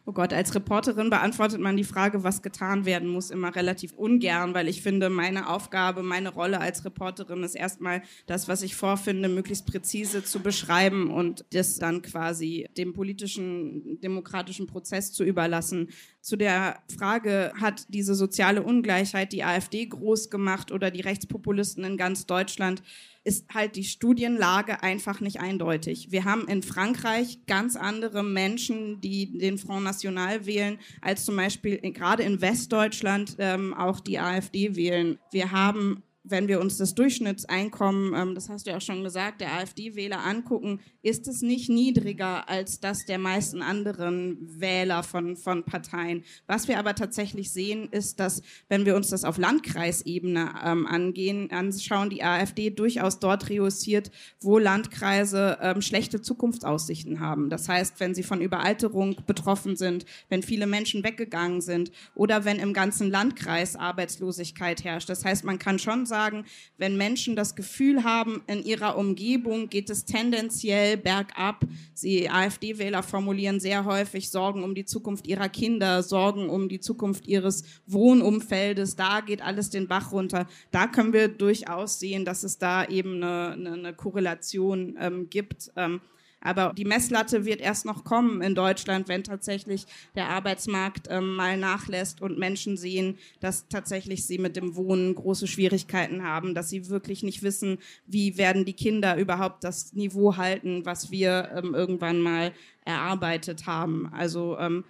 Oh 0.07 0.11
Gott, 0.11 0.33
als 0.33 0.53
Reporterin 0.53 1.09
beantwortet 1.09 1.59
man 1.59 1.77
die 1.77 1.83
Frage, 1.83 2.23
was 2.23 2.43
getan 2.43 2.85
werden 2.85 3.09
muss, 3.09 3.31
immer 3.31 3.55
relativ 3.55 3.91
ungern, 3.93 4.53
weil 4.53 4.67
ich 4.67 4.83
finde, 4.83 5.09
meine 5.09 5.49
Aufgabe, 5.49 6.03
meine 6.03 6.29
Rolle 6.29 6.61
als 6.61 6.85
Reporterin 6.85 7.41
ist 7.41 7.55
erstmal 7.55 8.03
das, 8.27 8.47
was 8.47 8.61
ich 8.61 8.75
vorfinde, 8.75 9.29
möglichst 9.29 9.65
präzise 9.65 10.23
zu 10.23 10.41
beschreiben 10.41 11.09
und 11.09 11.43
das 11.53 11.79
dann 11.79 12.03
quasi 12.03 12.69
dem 12.77 12.93
politischen, 12.93 13.99
demokratischen 13.99 14.67
Prozess 14.67 15.11
zu 15.11 15.23
überlassen. 15.23 15.89
Zu 16.21 16.35
der 16.35 16.83
Frage, 16.95 17.51
hat 17.59 17.87
diese 17.89 18.13
soziale 18.13 18.61
Ungleichheit 18.61 19.33
die 19.33 19.43
AfD 19.43 19.87
groß 19.87 20.29
gemacht 20.29 20.71
oder 20.71 20.91
die 20.91 21.01
Rechtspopulisten 21.01 21.83
in 21.83 21.97
ganz 21.97 22.27
Deutschland? 22.27 22.83
Ist 23.25 23.53
halt 23.53 23.75
die 23.75 23.83
Studienlage 23.83 24.83
einfach 24.83 25.19
nicht 25.19 25.41
eindeutig. 25.41 26.11
Wir 26.11 26.25
haben 26.25 26.47
in 26.47 26.61
Frankreich 26.61 27.39
ganz 27.47 27.75
andere 27.75 28.23
Menschen, 28.23 29.01
die 29.01 29.37
den 29.37 29.57
Front 29.57 29.83
National 29.83 30.45
wählen, 30.45 30.77
als 31.01 31.25
zum 31.25 31.35
Beispiel 31.35 31.79
gerade 31.91 32.21
in 32.23 32.39
Westdeutschland 32.39 33.35
ähm, 33.39 33.73
auch 33.73 33.99
die 33.99 34.19
AfD 34.19 34.75
wählen. 34.75 35.17
Wir 35.31 35.51
haben 35.51 36.03
wenn 36.27 36.47
wir 36.47 36.59
uns 36.59 36.77
das 36.77 36.95
Durchschnittseinkommen, 36.95 38.13
ähm, 38.15 38.35
das 38.35 38.49
hast 38.49 38.65
du 38.65 38.71
ja 38.71 38.77
auch 38.77 38.81
schon 38.81 39.03
gesagt, 39.03 39.41
der 39.41 39.53
AfD-Wähler 39.53 40.25
angucken, 40.25 40.79
ist 41.03 41.27
es 41.27 41.41
nicht 41.41 41.69
niedriger 41.69 42.49
als 42.49 42.79
das 42.79 43.05
der 43.05 43.19
meisten 43.19 43.61
anderen 43.61 44.37
Wähler 44.59 45.03
von, 45.03 45.37
von 45.37 45.63
Parteien. 45.63 46.23
Was 46.47 46.67
wir 46.67 46.79
aber 46.79 46.95
tatsächlich 46.95 47.51
sehen, 47.51 47.89
ist, 47.91 48.19
dass, 48.19 48.41
wenn 48.69 48.85
wir 48.85 48.95
uns 48.95 49.09
das 49.09 49.23
auf 49.23 49.37
Landkreisebene 49.37 50.53
ähm, 50.63 50.87
angehen, 50.87 51.51
anschauen, 51.51 52.09
die 52.09 52.23
AfD 52.23 52.71
durchaus 52.71 53.19
dort 53.19 53.49
reussiert, 53.49 54.11
wo 54.41 54.57
Landkreise 54.57 55.59
ähm, 55.61 55.81
schlechte 55.81 56.21
Zukunftsaussichten 56.21 57.19
haben. 57.19 57.49
Das 57.49 57.69
heißt, 57.69 57.99
wenn 57.99 58.15
sie 58.15 58.23
von 58.23 58.41
Überalterung 58.41 59.15
betroffen 59.27 59.75
sind, 59.75 60.05
wenn 60.29 60.41
viele 60.41 60.65
Menschen 60.65 61.03
weggegangen 61.03 61.61
sind 61.61 61.91
oder 62.15 62.45
wenn 62.45 62.57
im 62.57 62.73
ganzen 62.73 63.11
Landkreis 63.11 63.75
Arbeitslosigkeit 63.75 64.83
herrscht. 64.83 65.09
Das 65.09 65.23
heißt, 65.23 65.43
man 65.43 65.59
kann 65.59 65.77
schon 65.77 66.07
sagen, 66.07 66.14
sagen, 66.15 66.45
wenn 66.77 66.95
Menschen 66.95 67.35
das 67.35 67.55
Gefühl 67.57 68.05
haben, 68.05 68.41
in 68.47 68.63
ihrer 68.63 68.97
Umgebung 68.97 69.67
geht 69.67 69.89
es 69.89 70.05
tendenziell 70.05 70.95
bergab. 70.95 71.65
Sie 71.93 72.29
AfD-Wähler 72.29 73.03
formulieren 73.03 73.59
sehr 73.59 73.83
häufig 73.83 74.29
Sorgen 74.29 74.63
um 74.63 74.75
die 74.75 74.85
Zukunft 74.85 75.27
ihrer 75.27 75.49
Kinder, 75.49 76.03
Sorgen 76.03 76.49
um 76.49 76.69
die 76.69 76.79
Zukunft 76.79 77.27
ihres 77.27 77.65
Wohnumfeldes. 77.85 78.95
Da 78.95 79.19
geht 79.19 79.41
alles 79.41 79.69
den 79.71 79.89
Bach 79.89 80.13
runter. 80.13 80.47
Da 80.71 80.87
können 80.87 81.11
wir 81.11 81.27
durchaus 81.27 81.99
sehen, 81.99 82.23
dass 82.23 82.43
es 82.43 82.57
da 82.57 82.85
eben 82.85 83.15
eine, 83.15 83.51
eine, 83.51 83.73
eine 83.73 83.93
Korrelation 83.93 84.95
ähm, 84.97 85.29
gibt. 85.29 85.69
Ähm, 85.75 85.99
aber 86.45 86.73
die 86.77 86.85
Messlatte 86.85 87.43
wird 87.43 87.59
erst 87.59 87.85
noch 87.85 88.03
kommen 88.03 88.41
in 88.41 88.53
Deutschland, 88.53 89.07
wenn 89.07 89.23
tatsächlich 89.23 89.85
der 90.15 90.29
Arbeitsmarkt 90.29 91.07
ähm, 91.09 91.35
mal 91.35 91.57
nachlässt 91.57 92.21
und 92.21 92.37
Menschen 92.37 92.77
sehen, 92.77 93.17
dass 93.39 93.67
tatsächlich 93.67 94.25
sie 94.25 94.37
mit 94.37 94.55
dem 94.55 94.75
Wohnen 94.75 95.15
große 95.15 95.47
Schwierigkeiten 95.47 96.23
haben, 96.23 96.53
dass 96.53 96.69
sie 96.69 96.87
wirklich 96.89 97.23
nicht 97.23 97.41
wissen, 97.41 97.79
wie 98.05 98.37
werden 98.37 98.63
die 98.63 98.73
Kinder 98.73 99.17
überhaupt 99.17 99.63
das 99.63 99.93
Niveau 99.93 100.37
halten, 100.37 100.85
was 100.85 101.09
wir 101.09 101.49
ähm, 101.55 101.73
irgendwann 101.73 102.19
mal 102.21 102.53
erarbeitet 102.85 103.65
haben. 103.65 104.11
Also 104.13 104.57
ähm, 104.59 104.83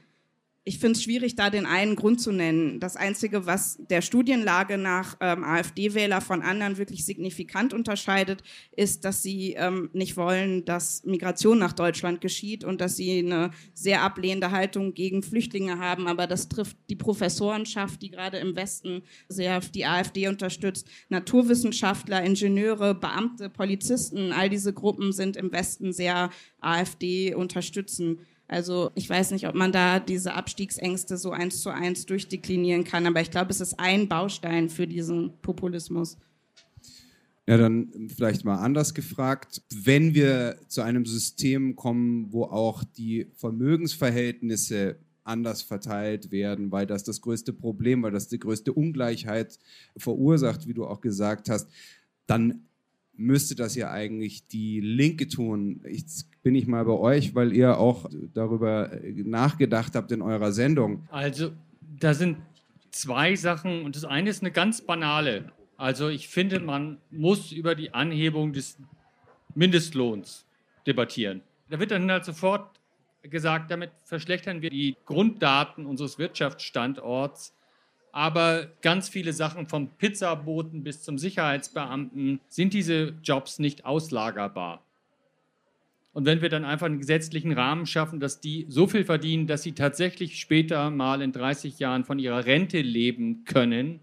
ich 0.67 0.79
finde 0.79 0.97
es 0.97 1.03
schwierig, 1.03 1.35
da 1.35 1.51
den 1.51 1.67
einen 1.67 1.95
Grund 1.95 2.19
zu 2.19 2.31
nennen. 2.31 2.79
Das 2.79 2.95
Einzige, 2.95 3.45
was 3.45 3.77
der 3.87 4.01
Studienlage 4.01 4.79
nach 4.79 5.15
ähm, 5.19 5.43
AfD-Wähler 5.43 6.21
von 6.21 6.41
anderen 6.41 6.79
wirklich 6.79 7.05
signifikant 7.05 7.71
unterscheidet, 7.71 8.41
ist, 8.75 9.05
dass 9.05 9.21
sie 9.21 9.53
ähm, 9.53 9.91
nicht 9.93 10.17
wollen, 10.17 10.65
dass 10.65 11.03
Migration 11.05 11.59
nach 11.59 11.73
Deutschland 11.73 12.19
geschieht 12.19 12.63
und 12.63 12.81
dass 12.81 12.95
sie 12.95 13.19
eine 13.19 13.51
sehr 13.75 14.01
ablehnende 14.01 14.49
Haltung 14.49 14.95
gegen 14.95 15.21
Flüchtlinge 15.21 15.77
haben. 15.77 16.07
Aber 16.07 16.25
das 16.25 16.49
trifft 16.49 16.77
die 16.89 16.95
Professorenschaft, 16.95 18.01
die 18.01 18.09
gerade 18.09 18.37
im 18.37 18.55
Westen 18.55 19.03
sehr 19.29 19.59
die 19.59 19.85
AfD 19.85 20.27
unterstützt. 20.27 20.87
Naturwissenschaftler, 21.09 22.23
Ingenieure, 22.23 22.95
Beamte, 22.95 23.51
Polizisten, 23.51 24.31
all 24.31 24.49
diese 24.49 24.73
Gruppen 24.73 25.11
sind 25.13 25.37
im 25.37 25.51
Westen 25.51 25.93
sehr 25.93 26.31
AfD 26.59 27.35
unterstützen. 27.35 28.17
Also 28.47 28.91
ich 28.95 29.09
weiß 29.09 29.31
nicht, 29.31 29.47
ob 29.47 29.55
man 29.55 29.71
da 29.71 29.99
diese 29.99 30.33
Abstiegsängste 30.33 31.17
so 31.17 31.31
eins 31.31 31.61
zu 31.61 31.69
eins 31.69 32.05
durchdeklinieren 32.05 32.83
kann, 32.83 33.07
aber 33.07 33.21
ich 33.21 33.31
glaube, 33.31 33.51
es 33.51 33.61
ist 33.61 33.79
ein 33.79 34.07
Baustein 34.07 34.69
für 34.69 34.87
diesen 34.87 35.33
Populismus. 35.41 36.17
Ja, 37.47 37.57
dann 37.57 38.09
vielleicht 38.15 38.43
mal 38.43 38.57
anders 38.57 38.93
gefragt. 38.93 39.61
Wenn 39.71 40.15
wir 40.15 40.57
zu 40.67 40.81
einem 40.81 41.05
System 41.05 41.75
kommen, 41.75 42.31
wo 42.33 42.45
auch 42.45 42.83
die 42.83 43.27
Vermögensverhältnisse 43.35 44.97
anders 45.23 45.61
verteilt 45.61 46.31
werden, 46.31 46.71
weil 46.71 46.85
das 46.87 47.03
das 47.03 47.21
größte 47.21 47.53
Problem, 47.53 48.03
weil 48.03 48.11
das 48.11 48.27
die 48.27 48.39
größte 48.39 48.73
Ungleichheit 48.73 49.59
verursacht, 49.97 50.67
wie 50.67 50.73
du 50.73 50.85
auch 50.85 51.01
gesagt 51.01 51.49
hast, 51.49 51.69
dann 52.27 52.67
müsste 53.17 53.55
das 53.55 53.75
ja 53.75 53.91
eigentlich 53.91 54.47
die 54.47 54.79
Linke 54.79 55.27
tun. 55.27 55.81
Jetzt 55.89 56.29
bin 56.43 56.55
ich 56.55 56.67
mal 56.67 56.85
bei 56.85 56.93
euch, 56.93 57.35
weil 57.35 57.53
ihr 57.53 57.77
auch 57.77 58.09
darüber 58.33 58.91
nachgedacht 59.15 59.95
habt 59.95 60.11
in 60.11 60.21
eurer 60.21 60.51
Sendung. 60.51 61.07
Also, 61.09 61.51
da 61.99 62.13
sind 62.13 62.37
zwei 62.91 63.35
Sachen 63.35 63.83
und 63.83 63.95
das 63.95 64.05
eine 64.05 64.29
ist 64.29 64.41
eine 64.41 64.51
ganz 64.51 64.81
banale. 64.81 65.51
Also, 65.77 66.09
ich 66.09 66.27
finde, 66.27 66.59
man 66.59 66.97
muss 67.11 67.51
über 67.51 67.75
die 67.75 67.93
Anhebung 67.93 68.53
des 68.53 68.77
Mindestlohns 69.55 70.45
debattieren. 70.85 71.41
Da 71.69 71.79
wird 71.79 71.91
dann 71.91 72.09
halt 72.11 72.25
sofort 72.25 72.79
gesagt, 73.23 73.71
damit 73.71 73.91
verschlechtern 74.03 74.61
wir 74.61 74.69
die 74.69 74.95
Grunddaten 75.05 75.85
unseres 75.85 76.19
Wirtschaftsstandorts 76.19 77.54
aber 78.15 78.67
ganz 78.81 79.09
viele 79.09 79.33
Sachen 79.33 79.67
vom 79.67 79.89
Pizzaboten 79.89 80.85
bis 80.85 81.03
zum 81.03 81.17
Sicherheitsbeamten 81.17 82.39
sind 82.47 82.73
diese 82.73 83.13
Jobs 83.21 83.59
nicht 83.59 83.83
auslagerbar. 83.83 84.81
Und 86.13 86.23
wenn 86.23 86.41
wir 86.41 86.47
dann 86.47 86.63
einfach 86.63 86.85
einen 86.85 86.99
gesetzlichen 86.99 87.51
Rahmen 87.51 87.85
schaffen, 87.85 88.21
dass 88.21 88.39
die 88.39 88.67
so 88.69 88.87
viel 88.87 89.03
verdienen, 89.03 89.47
dass 89.47 89.63
sie 89.63 89.73
tatsächlich 89.73 90.39
später 90.39 90.91
mal 90.91 91.21
in 91.21 91.33
30 91.33 91.77
Jahren 91.79 92.05
von 92.05 92.17
ihrer 92.17 92.45
Rente 92.45 92.79
leben 92.79 93.43
können, 93.43 93.99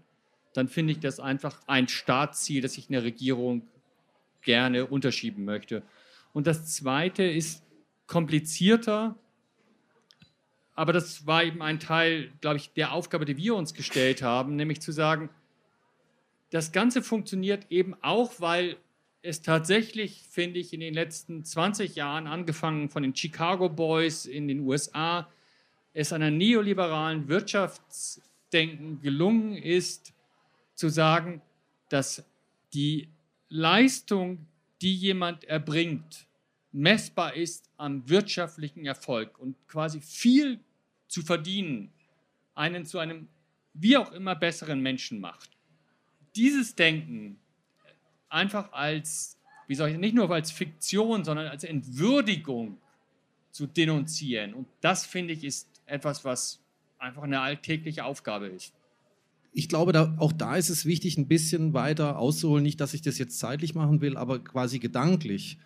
dann 0.53 0.67
finde 0.67 0.91
ich 0.91 0.99
das 0.99 1.19
einfach 1.19 1.59
ein 1.65 1.87
Staatsziel, 1.87 2.61
das 2.61 2.77
ich 2.77 2.89
in 2.89 2.93
der 2.93 3.03
Regierung 3.03 3.63
gerne 4.43 4.85
unterschieben 4.85 5.43
möchte. 5.43 5.81
Und 6.33 6.45
das 6.45 6.67
Zweite 6.67 7.23
ist 7.23 7.63
komplizierter, 8.05 9.15
aber 10.75 10.93
das 10.93 11.27
war 11.27 11.43
eben 11.43 11.61
ein 11.61 11.79
Teil, 11.79 12.31
glaube 12.41 12.57
ich, 12.57 12.71
der 12.73 12.93
Aufgabe, 12.93 13.25
die 13.25 13.37
wir 13.37 13.55
uns 13.55 13.73
gestellt 13.73 14.21
haben, 14.21 14.55
nämlich 14.55 14.81
zu 14.81 14.91
sagen, 14.91 15.29
das 16.49 16.71
Ganze 16.71 17.01
funktioniert 17.01 17.65
eben 17.69 17.95
auch, 18.01 18.33
weil 18.39 18.77
es 19.21 19.41
tatsächlich, 19.41 20.23
finde 20.29 20.59
ich, 20.59 20.73
in 20.73 20.81
den 20.81 20.93
letzten 20.93 21.45
20 21.45 21.95
Jahren, 21.95 22.27
angefangen 22.27 22.89
von 22.89 23.03
den 23.03 23.15
Chicago 23.15 23.69
Boys 23.69 24.25
in 24.25 24.47
den 24.47 24.59
USA, 24.59 25.29
es 25.93 26.11
einer 26.11 26.31
neoliberalen 26.31 27.27
Wirtschaftsdenken 27.27 29.01
gelungen 29.01 29.55
ist, 29.55 30.13
zu 30.75 30.89
sagen, 30.89 31.41
dass 31.89 32.23
die 32.73 33.07
Leistung, 33.49 34.45
die 34.81 34.95
jemand 34.95 35.43
erbringt, 35.45 36.25
messbar 36.73 37.35
ist 37.35 37.69
am 37.77 38.07
wirtschaftlichen 38.09 38.85
Erfolg 38.85 39.37
und 39.39 39.55
quasi 39.67 40.01
viel 40.01 40.59
zu 41.07 41.21
verdienen 41.21 41.91
einen 42.55 42.85
zu 42.85 42.99
einem 42.99 43.27
wie 43.73 43.97
auch 43.97 44.11
immer 44.11 44.35
besseren 44.35 44.81
Menschen 44.81 45.19
macht. 45.19 45.49
Dieses 46.35 46.75
Denken 46.75 47.37
einfach 48.29 48.71
als, 48.71 49.37
wie 49.67 49.75
soll 49.75 49.89
ich 49.89 49.97
nicht 49.97 50.15
nur 50.15 50.29
als 50.29 50.51
Fiktion, 50.51 51.23
sondern 51.23 51.47
als 51.47 51.63
Entwürdigung 51.63 52.77
zu 53.51 53.67
denunzieren. 53.67 54.53
Und 54.53 54.67
das 54.81 55.05
finde 55.05 55.33
ich 55.33 55.43
ist 55.43 55.67
etwas, 55.85 56.25
was 56.25 56.59
einfach 56.97 57.23
eine 57.23 57.41
alltägliche 57.41 58.05
Aufgabe 58.05 58.47
ist. 58.47 58.73
Ich 59.51 59.69
glaube, 59.69 59.91
da, 59.91 60.15
auch 60.17 60.31
da 60.31 60.55
ist 60.55 60.69
es 60.69 60.85
wichtig, 60.85 61.17
ein 61.17 61.27
bisschen 61.27 61.73
weiter 61.73 62.17
auszuholen. 62.17 62.63
Nicht, 62.63 62.81
dass 62.81 62.95
ich 62.95 63.03
das 63.03 63.19
jetzt 63.19 63.37
zeitlich 63.37 63.75
machen 63.75 64.01
will, 64.01 64.17
aber 64.17 64.43
quasi 64.43 64.79
gedanklich 64.79 65.59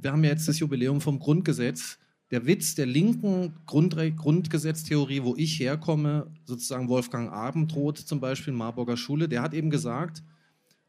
wir 0.00 0.12
haben 0.12 0.24
ja 0.24 0.30
jetzt 0.30 0.48
das 0.48 0.58
Jubiläum 0.58 1.00
vom 1.00 1.18
Grundgesetz. 1.18 1.98
Der 2.30 2.46
Witz 2.46 2.74
der 2.74 2.86
linken 2.86 3.54
Grundre 3.66 4.10
Grundgesetztheorie, 4.10 5.22
wo 5.22 5.36
ich 5.36 5.60
herkomme, 5.60 6.32
sozusagen 6.44 6.88
Wolfgang 6.88 7.30
Abendroth 7.30 7.98
zum 7.98 8.20
Beispiel, 8.20 8.52
Marburger 8.52 8.96
Schule, 8.96 9.28
der 9.28 9.42
hat 9.42 9.54
eben 9.54 9.70
gesagt, 9.70 10.22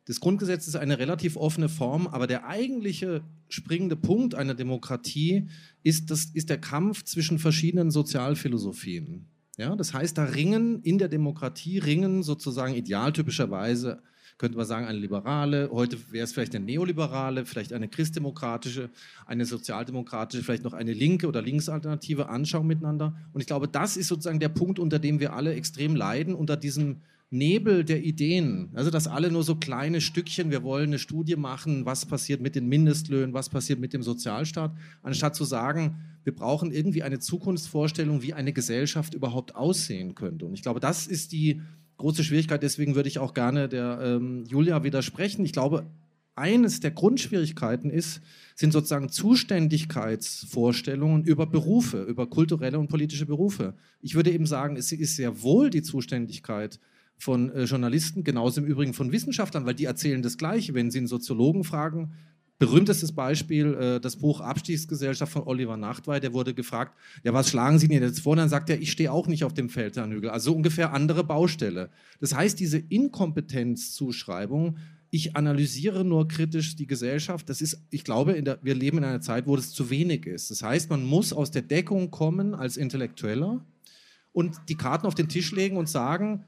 das 0.06 0.20
Grundgesetz 0.20 0.68
ist 0.68 0.76
eine 0.76 0.99
relativ 0.99 1.36
offene 1.36 1.68
Form, 1.68 2.08
aber 2.08 2.28
der 2.28 2.47
eigentliche 2.47 3.24
springende 3.49 3.95
Punkt 3.95 4.36
einer 4.36 4.53
Demokratie 4.53 5.49
ist, 5.84 6.12
das, 6.12 6.26
ist 6.26 6.49
der 6.49 6.60
Kampf 6.60 7.03
zwischen 7.03 7.39
verschiedenen 7.39 7.89
Sozialphilosophien. 7.91 9.28
Ja, 9.58 9.76
das 9.76 9.93
heißt, 9.93 10.18
da 10.18 10.26
ringen 10.26 10.82
in 10.82 10.97
der 10.97 11.08
Demokratie, 11.08 11.80
ringen 11.80 12.24
sozusagen 12.24 12.76
idealtypischerweise 12.76 14.01
könnte 14.38 14.58
man 14.58 14.66
sagen, 14.66 14.86
eine 14.86 15.00
liberale, 15.00 15.70
heute 15.72 15.98
wäre 16.12 16.26
es 16.26 16.34
vielleicht 16.34 16.56
eine 16.56 16.66
neoliberale, 16.66 17.46
vielleicht 17.46 17.72
eine 17.72 17.88
christdemokratische, 17.88 18.90
eine 19.26 19.46
sozialdemokratische, 19.46 20.44
vielleicht 20.44 20.64
noch 20.64 20.74
eine 20.74 20.94
linke 20.94 21.28
oder 21.28 21.42
linksalternative 21.42 22.28
Anschauung 22.28 22.68
miteinander. 22.68 23.16
Und 23.34 23.42
ich 23.42 23.48
glaube, 23.48 23.68
das 23.68 23.96
ist 23.96 24.08
sozusagen 24.08 24.40
der 24.40 24.50
Punkt, 24.50 24.78
unter 24.80 25.00
dem 25.00 25.20
wir 25.20 25.34
alle 25.34 25.54
extrem 25.54 25.96
leiden, 25.96 26.36
unter 26.36 26.58
diesem 26.58 27.02
Nebel 27.32 27.84
der 27.84 28.04
Ideen. 28.04 28.70
Also, 28.74 28.92
dass 28.92 29.08
alle 29.08 29.32
nur 29.32 29.44
so 29.44 29.56
kleine 29.56 30.00
Stückchen, 30.02 30.52
wir 30.52 30.64
wollen 30.64 30.90
eine 30.90 31.00
Studie 31.00 31.36
machen, 31.36 31.86
was 31.86 32.06
passiert 32.06 32.42
mit 32.42 32.56
den 32.56 32.68
Mindestlöhnen, 32.68 33.34
was 33.34 33.50
passiert 33.50 33.80
mit 33.80 33.94
dem 33.94 34.04
Sozialstaat, 34.04 34.76
anstatt 35.02 35.36
zu 35.36 35.44
sagen, 35.44 35.98
wir 36.24 36.36
brauchen 36.36 36.72
irgendwie 36.72 37.04
eine 37.04 37.20
Zukunftsvorstellung, 37.20 38.22
wie 38.22 38.34
eine 38.34 38.54
Gesellschaft 38.54 39.14
überhaupt 39.14 39.56
aussehen 39.56 40.16
könnte. 40.16 40.46
Und 40.46 40.54
ich 40.54 40.62
glaube, 40.62 40.80
das 40.80 41.08
ist 41.08 41.32
die 41.32 41.62
große 41.98 42.24
Schwierigkeit. 42.24 42.64
Deswegen 42.64 42.96
würde 42.96 43.10
ich 43.10 43.20
auch 43.20 43.34
gerne 43.34 43.68
der 43.70 44.00
ähm, 44.02 44.46
Julia 44.46 44.84
widersprechen. 44.84 45.46
Ich 45.46 45.54
glaube, 45.54 45.86
eines 46.36 46.82
der 46.82 46.91
Grundschwierigkeiten 46.91 47.89
ist, 47.89 48.22
sind 48.56 48.74
sozusagen 48.74 49.08
Zuständigkeitsvorstellungen 49.10 51.24
über 51.24 51.46
Berufe, 51.46 52.04
über 52.04 52.28
kulturelle 52.28 52.78
und 52.78 52.89
politische 52.89 53.26
Berufe. 53.26 53.74
Ich 54.02 54.16
würde 54.16 54.32
eben 54.32 54.46
sagen, 54.46 54.76
es 54.76 54.91
ist 54.91 55.16
sehr 55.16 55.41
wohl 55.41 55.70
die 55.70 55.82
Zuständigkeit 55.82 56.82
von 57.18 57.50
äh, 57.52 57.64
Journalisten, 57.64 58.26
genauso 58.26 58.60
im 58.62 58.68
Übrigen 58.68 58.93
von 58.93 59.14
Wissenschaftlern, 59.14 59.66
weil 59.66 59.76
die 59.76 59.86
erzählen 59.86 60.22
das 60.22 60.38
Gleiche. 60.38 60.74
Wenn 60.74 60.91
Sie 60.91 60.98
einen 60.98 61.08
Soziologen 61.08 61.64
fragen, 61.64 62.12
berühmtestes 62.58 63.12
Beispiel, 63.12 63.74
äh, 63.74 63.99
das 63.99 64.18
Buch 64.18 64.39
Abstiegsgesellschaft 64.39 65.32
von 65.32 65.43
Oliver 65.43 65.78
Nachtwey, 65.78 66.20
der 66.20 66.34
wurde 66.34 66.53
gefragt, 66.53 66.97
ja, 67.24 67.34
was 67.34 67.49
schlagen 67.49 67.80
Sie 67.80 67.88
denn 67.88 68.01
jetzt 68.01 68.22
vor? 68.22 68.34
Und 68.34 68.38
dann 68.38 68.49
sagt 68.49 68.70
er, 68.70 68.80
ich 68.80 68.91
stehe 68.91 69.12
auch 69.12 69.28
nicht 69.28 69.43
auf 69.43 69.53
dem 69.53 69.70
Feldherrnhügel. 69.70 70.30
Also 70.30 70.56
ungefähr 70.56 70.93
andere 70.93 71.24
Baustelle. 71.24 71.89
Das 72.20 72.34
heißt, 72.34 72.60
diese 72.60 72.78
Inkompetenzzuschreibung, 72.78 74.78
ich 75.12 75.36
analysiere 75.36 76.03
nur 76.03 76.28
kritisch 76.28 76.76
die 76.76 76.88
Gesellschaft, 76.88 77.49
das 77.49 77.62
ist, 77.62 77.82
ich 77.89 78.03
glaube, 78.03 78.41
der, 78.41 78.60
wir 78.62 78.76
leben 78.76 78.97
in 78.97 79.03
einer 79.03 79.22
Zeit, 79.22 79.47
wo 79.47 79.56
das 79.56 79.72
zu 79.72 79.89
wenig 79.89 80.26
ist. 80.26 80.51
Das 80.51 80.62
heißt, 80.62 80.89
man 80.89 81.06
muss 81.06 81.34
aus 81.34 81.51
der 81.51 81.62
Deckung 81.62 82.12
kommen 82.12 82.53
als 82.53 82.78
Intellektueller 82.78 83.64
und 84.34 84.56
die 84.68 84.76
Karten 84.76 85.08
auf 85.08 85.16
den 85.16 85.30
Tisch 85.30 85.51
legen 85.51 85.78
und 85.78 85.88
sagen, 85.88 86.43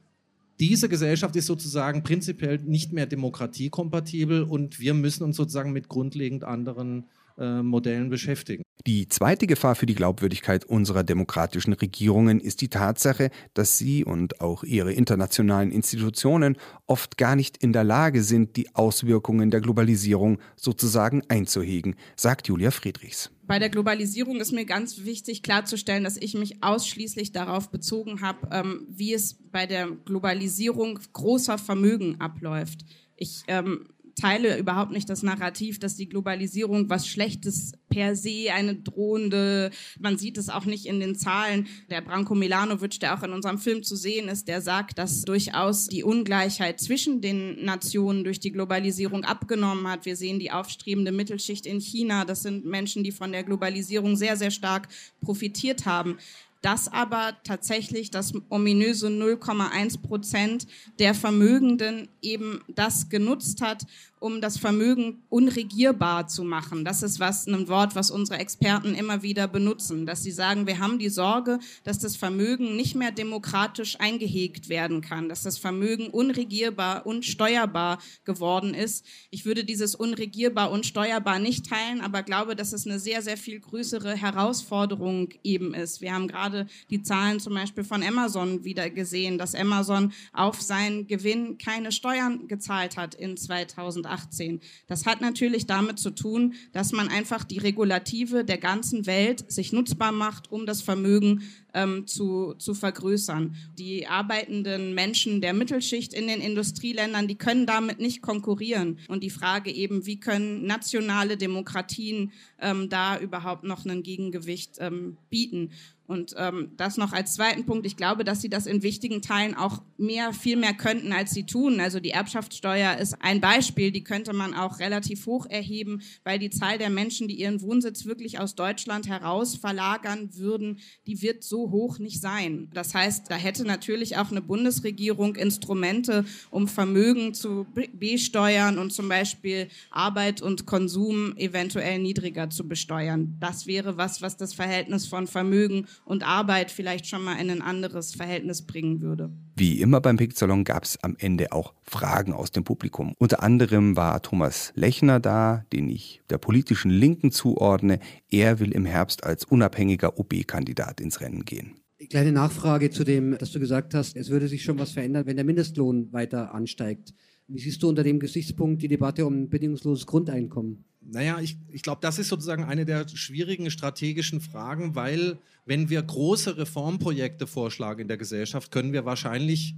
diese 0.60 0.88
Gesellschaft 0.88 1.36
ist 1.36 1.46
sozusagen 1.46 2.02
prinzipiell 2.02 2.58
nicht 2.58 2.92
mehr 2.92 3.06
demokratiekompatibel 3.06 4.42
und 4.42 4.80
wir 4.80 4.94
müssen 4.94 5.22
uns 5.22 5.36
sozusagen 5.36 5.72
mit 5.72 5.88
grundlegend 5.88 6.44
anderen 6.44 7.04
äh, 7.38 7.62
Modellen 7.62 8.10
beschäftigen. 8.10 8.62
Die 8.86 9.08
zweite 9.08 9.46
Gefahr 9.46 9.74
für 9.74 9.86
die 9.86 9.94
Glaubwürdigkeit 9.94 10.64
unserer 10.64 11.02
demokratischen 11.02 11.72
Regierungen 11.72 12.40
ist 12.40 12.60
die 12.60 12.68
Tatsache, 12.68 13.30
dass 13.52 13.76
sie 13.76 14.04
und 14.04 14.40
auch 14.40 14.64
ihre 14.64 14.92
internationalen 14.92 15.70
Institutionen 15.70 16.56
oft 16.86 17.18
gar 17.18 17.36
nicht 17.36 17.56
in 17.58 17.72
der 17.72 17.84
Lage 17.84 18.22
sind, 18.22 18.56
die 18.56 18.74
Auswirkungen 18.74 19.50
der 19.50 19.60
Globalisierung 19.60 20.38
sozusagen 20.56 21.22
einzuhegen, 21.28 21.96
sagt 22.16 22.48
Julia 22.48 22.70
Friedrichs. 22.70 23.30
Bei 23.46 23.58
der 23.58 23.70
Globalisierung 23.70 24.40
ist 24.40 24.52
mir 24.52 24.64
ganz 24.64 25.04
wichtig 25.04 25.42
klarzustellen, 25.42 26.04
dass 26.04 26.16
ich 26.16 26.34
mich 26.34 26.62
ausschließlich 26.62 27.32
darauf 27.32 27.70
bezogen 27.70 28.20
habe, 28.20 28.48
ähm, 28.52 28.86
wie 28.88 29.14
es 29.14 29.38
bei 29.50 29.66
der 29.66 29.88
Globalisierung 30.04 30.98
großer 31.12 31.58
Vermögen 31.58 32.20
abläuft. 32.20 32.84
Ich 33.16 33.42
ähm, 33.48 33.88
teile 34.20 34.58
überhaupt 34.58 34.92
nicht 34.92 35.08
das 35.08 35.22
Narrativ, 35.22 35.78
dass 35.78 35.96
die 35.96 36.08
Globalisierung 36.08 36.90
was 36.90 37.06
Schlechtes 37.06 37.72
per 37.88 38.16
se, 38.16 38.52
eine 38.52 38.74
drohende, 38.76 39.70
man 39.98 40.18
sieht 40.18 40.36
es 40.38 40.48
auch 40.48 40.64
nicht 40.64 40.86
in 40.86 41.00
den 41.00 41.14
Zahlen. 41.14 41.66
Der 41.90 42.00
Branko 42.00 42.34
Milanovic, 42.34 43.00
der 43.00 43.16
auch 43.16 43.22
in 43.22 43.32
unserem 43.32 43.58
Film 43.58 43.82
zu 43.82 43.96
sehen 43.96 44.28
ist, 44.28 44.48
der 44.48 44.60
sagt, 44.60 44.98
dass 44.98 45.22
durchaus 45.22 45.86
die 45.86 46.04
Ungleichheit 46.04 46.80
zwischen 46.80 47.20
den 47.20 47.64
Nationen 47.64 48.24
durch 48.24 48.40
die 48.40 48.52
Globalisierung 48.52 49.24
abgenommen 49.24 49.88
hat. 49.88 50.04
Wir 50.04 50.16
sehen 50.16 50.38
die 50.38 50.50
aufstrebende 50.50 51.12
Mittelschicht 51.12 51.66
in 51.66 51.80
China. 51.80 52.24
Das 52.24 52.42
sind 52.42 52.64
Menschen, 52.64 53.04
die 53.04 53.12
von 53.12 53.32
der 53.32 53.44
Globalisierung 53.44 54.16
sehr, 54.16 54.36
sehr 54.36 54.50
stark 54.50 54.88
profitiert 55.20 55.86
haben 55.86 56.18
dass 56.62 56.88
aber 56.88 57.36
tatsächlich 57.44 58.10
das 58.10 58.32
ominöse 58.48 59.08
0,1 59.08 60.02
Prozent 60.02 60.66
der 60.98 61.14
Vermögenden 61.14 62.08
eben 62.20 62.62
das 62.68 63.08
genutzt 63.08 63.60
hat, 63.60 63.84
um 64.20 64.40
das 64.40 64.58
Vermögen 64.58 65.22
unregierbar 65.28 66.26
zu 66.26 66.44
machen. 66.44 66.84
Das 66.84 67.02
ist 67.02 67.20
was, 67.20 67.46
ein 67.46 67.68
Wort, 67.68 67.94
was 67.94 68.10
unsere 68.10 68.38
Experten 68.38 68.94
immer 68.94 69.22
wieder 69.22 69.48
benutzen, 69.48 70.06
dass 70.06 70.22
sie 70.22 70.30
sagen, 70.30 70.66
wir 70.66 70.78
haben 70.78 70.98
die 70.98 71.08
Sorge, 71.08 71.58
dass 71.84 71.98
das 71.98 72.16
Vermögen 72.16 72.76
nicht 72.76 72.94
mehr 72.94 73.12
demokratisch 73.12 73.98
eingehegt 74.00 74.68
werden 74.68 75.00
kann, 75.00 75.28
dass 75.28 75.42
das 75.42 75.58
Vermögen 75.58 76.08
unregierbar 76.08 77.06
und 77.06 77.24
steuerbar 77.24 77.98
geworden 78.24 78.74
ist. 78.74 79.04
Ich 79.30 79.44
würde 79.44 79.64
dieses 79.64 79.94
unregierbar 79.94 80.70
und 80.70 80.86
steuerbar 80.86 81.38
nicht 81.38 81.68
teilen, 81.68 82.00
aber 82.00 82.22
glaube, 82.22 82.56
dass 82.56 82.72
es 82.72 82.86
eine 82.86 82.98
sehr, 82.98 83.22
sehr 83.22 83.36
viel 83.36 83.60
größere 83.60 84.16
Herausforderung 84.16 85.28
eben 85.42 85.74
ist. 85.74 86.00
Wir 86.00 86.12
haben 86.12 86.28
gerade 86.28 86.66
die 86.90 87.02
Zahlen 87.02 87.40
zum 87.40 87.54
Beispiel 87.54 87.84
von 87.84 88.02
Amazon 88.02 88.64
wieder 88.64 88.90
gesehen, 88.90 89.38
dass 89.38 89.54
Amazon 89.54 90.12
auf 90.32 90.60
seinen 90.60 91.06
Gewinn 91.06 91.58
keine 91.58 91.92
Steuern 91.92 92.48
gezahlt 92.48 92.96
hat 92.96 93.14
in 93.14 93.36
2000 93.36 94.07
2018. 94.08 94.60
Das 94.86 95.06
hat 95.06 95.20
natürlich 95.20 95.66
damit 95.66 95.98
zu 95.98 96.10
tun, 96.10 96.54
dass 96.72 96.92
man 96.92 97.08
einfach 97.08 97.44
die 97.44 97.58
Regulative 97.58 98.44
der 98.44 98.58
ganzen 98.58 99.06
Welt 99.06 99.50
sich 99.50 99.72
nutzbar 99.72 100.12
macht, 100.12 100.50
um 100.50 100.66
das 100.66 100.82
Vermögen 100.82 101.42
ähm, 101.74 102.06
zu, 102.06 102.54
zu 102.58 102.74
vergrößern. 102.74 103.54
Die 103.78 104.06
arbeitenden 104.06 104.94
Menschen 104.94 105.40
der 105.40 105.52
Mittelschicht 105.52 106.12
in 106.12 106.26
den 106.26 106.40
Industrieländern, 106.40 107.28
die 107.28 107.36
können 107.36 107.66
damit 107.66 108.00
nicht 108.00 108.22
konkurrieren. 108.22 108.98
Und 109.08 109.22
die 109.22 109.30
Frage 109.30 109.70
eben, 109.70 110.06
wie 110.06 110.18
können 110.18 110.66
nationale 110.66 111.36
Demokratien 111.36 112.32
ähm, 112.60 112.88
da 112.88 113.18
überhaupt 113.18 113.64
noch 113.64 113.84
ein 113.84 114.02
Gegengewicht 114.02 114.76
ähm, 114.78 115.16
bieten? 115.30 115.70
Und 116.08 116.34
ähm, 116.38 116.70
das 116.78 116.96
noch 116.96 117.12
als 117.12 117.34
zweiten 117.34 117.66
Punkt. 117.66 117.84
Ich 117.84 117.94
glaube, 117.94 118.24
dass 118.24 118.40
sie 118.40 118.48
das 118.48 118.64
in 118.64 118.82
wichtigen 118.82 119.20
Teilen 119.20 119.54
auch 119.54 119.82
mehr, 119.98 120.32
viel 120.32 120.56
mehr 120.56 120.72
könnten, 120.72 121.12
als 121.12 121.32
sie 121.32 121.44
tun. 121.44 121.80
Also 121.80 122.00
die 122.00 122.12
Erbschaftssteuer 122.12 122.96
ist 122.96 123.18
ein 123.20 123.42
Beispiel, 123.42 123.92
die 123.92 124.02
könnte 124.02 124.32
man 124.32 124.54
auch 124.54 124.78
relativ 124.78 125.26
hoch 125.26 125.44
erheben, 125.44 126.00
weil 126.24 126.38
die 126.38 126.48
Zahl 126.48 126.78
der 126.78 126.88
Menschen, 126.88 127.28
die 127.28 127.34
ihren 127.34 127.60
Wohnsitz 127.60 128.06
wirklich 128.06 128.40
aus 128.40 128.54
Deutschland 128.54 129.06
heraus 129.06 129.54
verlagern 129.54 130.30
würden, 130.32 130.78
die 131.06 131.20
wird 131.20 131.44
so 131.44 131.70
hoch 131.70 131.98
nicht 131.98 132.22
sein. 132.22 132.70
Das 132.72 132.94
heißt, 132.94 133.30
da 133.30 133.34
hätte 133.34 133.66
natürlich 133.66 134.16
auch 134.16 134.30
eine 134.30 134.40
Bundesregierung 134.40 135.36
Instrumente, 135.36 136.24
um 136.50 136.68
Vermögen 136.68 137.34
zu 137.34 137.66
besteuern 137.92 138.78
und 138.78 138.94
zum 138.94 139.10
Beispiel 139.10 139.68
Arbeit 139.90 140.40
und 140.40 140.64
Konsum 140.64 141.36
eventuell 141.36 141.98
niedriger 141.98 142.48
zu 142.48 142.66
besteuern. 142.66 143.36
Das 143.40 143.66
wäre 143.66 143.98
was, 143.98 144.22
was 144.22 144.38
das 144.38 144.54
Verhältnis 144.54 145.06
von 145.06 145.26
Vermögen 145.26 145.86
und 146.04 146.26
Arbeit 146.26 146.70
vielleicht 146.70 147.06
schon 147.06 147.22
mal 147.22 147.34
in 147.34 147.50
ein 147.50 147.62
anderes 147.62 148.14
Verhältnis 148.14 148.62
bringen 148.62 149.00
würde. 149.00 149.30
Wie 149.56 149.80
immer 149.80 150.00
beim 150.00 150.16
Picksalon 150.16 150.64
gab 150.64 150.84
es 150.84 151.02
am 151.02 151.16
Ende 151.18 151.52
auch 151.52 151.74
Fragen 151.82 152.32
aus 152.32 152.50
dem 152.50 152.64
Publikum. 152.64 153.14
Unter 153.18 153.42
anderem 153.42 153.96
war 153.96 154.22
Thomas 154.22 154.72
Lechner 154.74 155.20
da, 155.20 155.64
den 155.72 155.88
ich 155.88 156.22
der 156.30 156.38
politischen 156.38 156.90
Linken 156.90 157.30
zuordne. 157.30 157.98
Er 158.30 158.60
will 158.60 158.72
im 158.72 158.84
Herbst 158.84 159.24
als 159.24 159.44
unabhängiger 159.44 160.18
OB-Kandidat 160.18 161.00
ins 161.00 161.20
Rennen 161.20 161.44
gehen. 161.44 161.74
Kleine 162.10 162.30
Nachfrage 162.30 162.90
zu 162.90 163.02
dem, 163.02 163.36
dass 163.36 163.50
du 163.50 163.58
gesagt 163.58 163.92
hast, 163.92 164.16
es 164.16 164.30
würde 164.30 164.46
sich 164.46 164.62
schon 164.62 164.78
was 164.78 164.92
verändern, 164.92 165.26
wenn 165.26 165.34
der 165.34 165.44
Mindestlohn 165.44 166.12
weiter 166.12 166.54
ansteigt. 166.54 167.12
Wie 167.48 167.60
siehst 167.60 167.82
du 167.82 167.88
unter 167.88 168.02
dem 168.02 168.20
Gesichtspunkt 168.20 168.82
die 168.82 168.88
Debatte 168.88 169.24
um 169.24 169.48
bedingungsloses 169.48 170.06
Grundeinkommen? 170.06 170.84
Naja, 171.00 171.40
ich, 171.40 171.56
ich 171.70 171.80
glaube, 171.80 172.00
das 172.02 172.18
ist 172.18 172.28
sozusagen 172.28 172.64
eine 172.64 172.84
der 172.84 173.08
schwierigen 173.08 173.70
strategischen 173.70 174.42
Fragen, 174.42 174.94
weil 174.94 175.38
wenn 175.64 175.88
wir 175.88 176.02
große 176.02 176.58
Reformprojekte 176.58 177.46
vorschlagen 177.46 178.02
in 178.02 178.08
der 178.08 178.18
Gesellschaft, 178.18 178.70
können 178.70 178.92
wir 178.92 179.06
wahrscheinlich, 179.06 179.74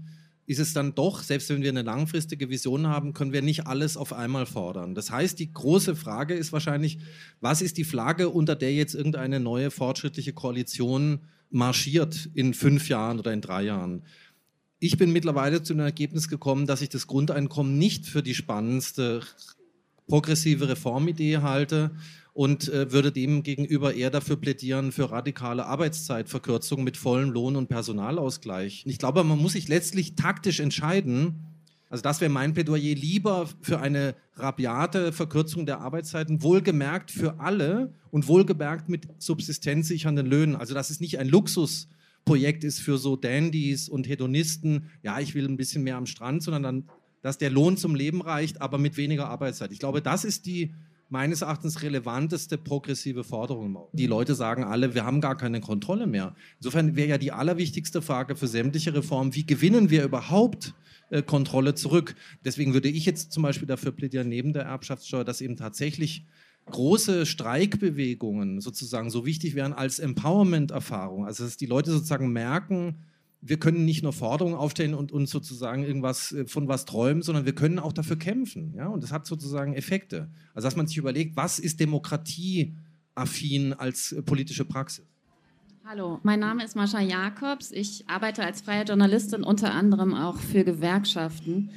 ist 0.47 0.59
es 0.59 0.73
dann 0.73 0.97
doch, 0.97 1.23
selbst 1.23 1.49
wenn 1.51 1.63
wir 1.63 1.69
eine 1.69 1.83
langfristige 1.83 2.51
Vision 2.51 2.89
haben, 2.89 3.13
können 3.13 3.33
wir 3.33 3.43
nicht 3.43 3.69
alles 3.69 3.97
auf 3.97 4.13
einmal 4.13 4.47
fordern. 4.47 4.97
Das 4.97 5.13
heißt, 5.13 5.39
die 5.39 5.53
große 5.53 5.95
Frage 5.95 6.35
ist 6.35 6.53
wahrscheinlich, 6.53 6.99
was 7.41 7.63
ist 7.63 7.77
die 7.77 7.85
Flagge, 7.85 8.31
unter 8.31 8.57
der 8.57 8.75
jetzt 8.75 8.97
irgendeine 8.97 9.39
neue 9.39 9.71
fortschrittliche 9.71 10.33
Koalition 10.33 11.21
marschiert 11.51 12.29
in 12.35 12.55
fünf 12.55 12.89
Jahren 12.89 13.21
oder 13.21 13.33
in 13.33 13.41
drei 13.41 13.63
Jahren? 13.63 14.03
Ich 14.83 14.97
bin 14.97 15.13
mittlerweile 15.13 15.63
zu 15.63 15.75
dem 15.75 15.81
Ergebnis 15.81 16.27
gekommen, 16.27 16.67
dass 16.67 16.81
ich 16.81 16.89
das 16.89 17.07
Grundeinkommen 17.07 17.77
nicht 17.77 18.07
für 18.07 18.23
die 18.23 18.35
spannendste 18.35 19.21
progressive 20.09 20.71
Reformidee 20.71 21.39
halte 21.39 21.91
und 22.33 22.71
äh, 22.71 22.91
würde 22.91 23.13
dem 23.13 23.43
gegenüber 23.43 23.93
eher 23.93 24.09
dafür 24.09 24.37
plädieren 24.37 24.91
für 24.91 25.11
radikale 25.11 25.67
Arbeitszeitverkürzung 25.67 26.83
mit 26.83 26.97
vollem 26.97 27.29
Lohn 27.29 27.57
und 27.57 27.69
Personalausgleich. 27.69 28.85
Ich 28.87 28.97
glaube, 28.97 29.23
man 29.23 29.39
muss 29.39 29.53
sich 29.53 29.69
letztlich 29.69 30.15
taktisch 30.15 30.61
entscheiden. 30.61 31.45
Also 31.91 32.01
das 32.01 32.23
wäre 32.23 32.31
mein 32.31 32.55
Plädoyer 32.55 32.95
lieber 32.95 33.51
für 33.61 33.81
eine 33.81 34.15
rabiate 34.37 35.13
Verkürzung 35.13 35.67
der 35.67 35.83
Arbeitszeiten, 35.83 36.43
wohlgemerkt 36.43 37.11
für 37.11 37.39
alle 37.39 37.93
und 38.11 38.29
wohlgemerkt 38.29 38.89
mit 38.89 39.09
subsistenzsichernden 39.19 40.25
Löhnen. 40.25 40.57
Also 40.57 40.73
dass 40.73 40.89
es 40.89 41.01
nicht 41.01 41.19
ein 41.19 41.29
Luxusprojekt 42.31 42.65
ist 42.65 42.81
für 42.81 42.99
so 42.99 43.17
Dandys 43.17 43.89
und 43.89 44.09
Hedonisten, 44.09 44.91
ja, 45.03 45.21
ich 45.21 45.35
will 45.35 45.47
ein 45.47 45.57
bisschen 45.57 45.83
mehr 45.83 45.97
am 45.97 46.07
Strand, 46.07 46.43
sondern 46.43 46.63
dann 46.63 46.85
dass 47.23 47.37
der 47.37 47.51
Lohn 47.51 47.77
zum 47.77 47.95
Leben 47.95 48.23
reicht, 48.23 48.63
aber 48.63 48.79
mit 48.79 48.97
weniger 48.97 49.29
Arbeitszeit. 49.29 49.73
Ich 49.73 49.79
glaube, 49.79 50.01
das 50.01 50.25
ist 50.25 50.47
die 50.47 50.73
meines 51.11 51.43
Erachtens 51.43 51.83
relevanteste 51.83 52.57
progressive 52.57 53.25
Forderung. 53.25 53.77
Die 53.93 54.07
Leute 54.07 54.35
sagen 54.35 54.65
alle, 54.65 54.95
wir 54.95 55.05
haben 55.05 55.21
gar 55.21 55.37
keine 55.37 55.61
Kontrolle 55.61 56.07
mehr. 56.07 56.35
Insofern 56.61 56.97
wäre 56.97 57.11
ja 57.11 57.19
die 57.19 57.33
allerwichtigste 57.33 58.01
Frage 58.01 58.37
für 58.37 58.47
sämtliche 58.47 58.95
Reformen, 58.95 59.35
wie 59.35 59.45
gewinnen 59.45 59.91
wir 59.91 60.03
überhaupt 60.03 60.73
äh, 61.11 61.21
Kontrolle 61.21 61.75
zurück? 61.75 62.15
Deswegen 62.43 62.73
würde 62.73 62.89
ich 62.89 63.05
jetzt 63.05 63.33
zum 63.33 63.43
Beispiel 63.43 63.69
dafür 63.69 63.93
plädieren, 63.93 64.31
neben 64.31 64.55
der 64.55 64.63
Erbschaftssteuer, 64.63 65.25
dass 65.25 65.43
eben 65.43 65.57
tatsächlich 65.57 66.25
große 66.71 67.27
Streikbewegungen 67.27 68.61
sozusagen 68.61 69.11
so 69.11 69.27
wichtig 69.27 69.55
wären 69.55 69.73
als 69.73 69.99
Empowerment-Erfahrung. 69.99 71.27
Also 71.27 71.45
dass 71.45 71.57
die 71.57 71.67
Leute 71.67 71.91
sozusagen 71.91 72.33
merken, 72.33 72.97
wir 73.43 73.59
können 73.59 73.85
nicht 73.85 74.03
nur 74.03 74.13
Forderungen 74.13 74.55
aufstellen 74.55 74.95
und 74.95 75.13
uns 75.13 75.31
sozusagen 75.31 75.83
irgendwas 75.83 76.33
äh, 76.33 76.47
von 76.47 76.69
was 76.69 76.85
träumen, 76.85 77.23
sondern 77.23 77.47
wir 77.47 77.55
können 77.55 77.79
auch 77.79 77.93
dafür 77.93 78.17
kämpfen. 78.17 78.75
Ja? 78.77 78.89
Und 78.89 79.03
das 79.03 79.13
hat 79.13 79.27
sozusagen 79.27 79.75
Effekte. 79.75 80.31
Also 80.55 80.67
dass 80.67 80.77
man 80.77 80.87
sich 80.87 80.99
überlegt, 80.99 81.37
was 81.37 81.59
ist 81.59 81.81
demokratieaffin 81.81 83.73
als 83.73 84.13
äh, 84.13 84.23
politische 84.23 84.65
Praxis? 84.65 85.07
Hallo, 85.85 86.21
mein 86.23 86.39
Name 86.39 86.63
ist 86.63 86.77
Mascha 86.77 87.01
Jakobs. 87.01 87.73
Ich 87.73 88.05
arbeite 88.09 88.45
als 88.45 88.61
freie 88.61 88.85
Journalistin 88.85 89.43
unter 89.43 89.73
anderem 89.73 90.15
auch 90.15 90.37
für 90.37 90.63
Gewerkschaften 90.63 91.71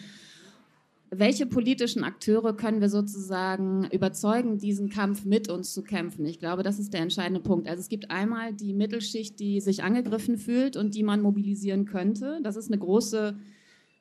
welche 1.18 1.46
politischen 1.46 2.04
Akteure 2.04 2.56
können 2.56 2.82
wir 2.82 2.90
sozusagen 2.90 3.88
überzeugen, 3.92 4.58
diesen 4.58 4.90
Kampf 4.90 5.26
mit 5.26 5.50
uns 5.50 5.74
zu 5.74 5.84
kämpfen? 5.84 6.26
Ich 6.26 6.40
glaube, 6.40 6.64
das 6.64 6.80
ist 6.80 6.94
der 6.94 7.02
entscheidende 7.02 7.40
Punkt. 7.40 7.68
Also 7.68 7.82
es 7.82 7.90
gibt 7.90 8.12
einmal 8.12 8.54
die 8.54 8.74
Mittelschicht, 8.74 9.40
die 9.40 9.60
sich 9.60 9.84
angegriffen 9.84 10.38
fühlt 10.38 10.78
und 10.78 10.96
die 10.96 11.04
man 11.04 11.22
mobilisieren 11.22 11.86
könnte. 11.86 12.40
Das 12.44 12.56
ist 12.56 12.72
eine 12.72 12.80
große 12.80 13.38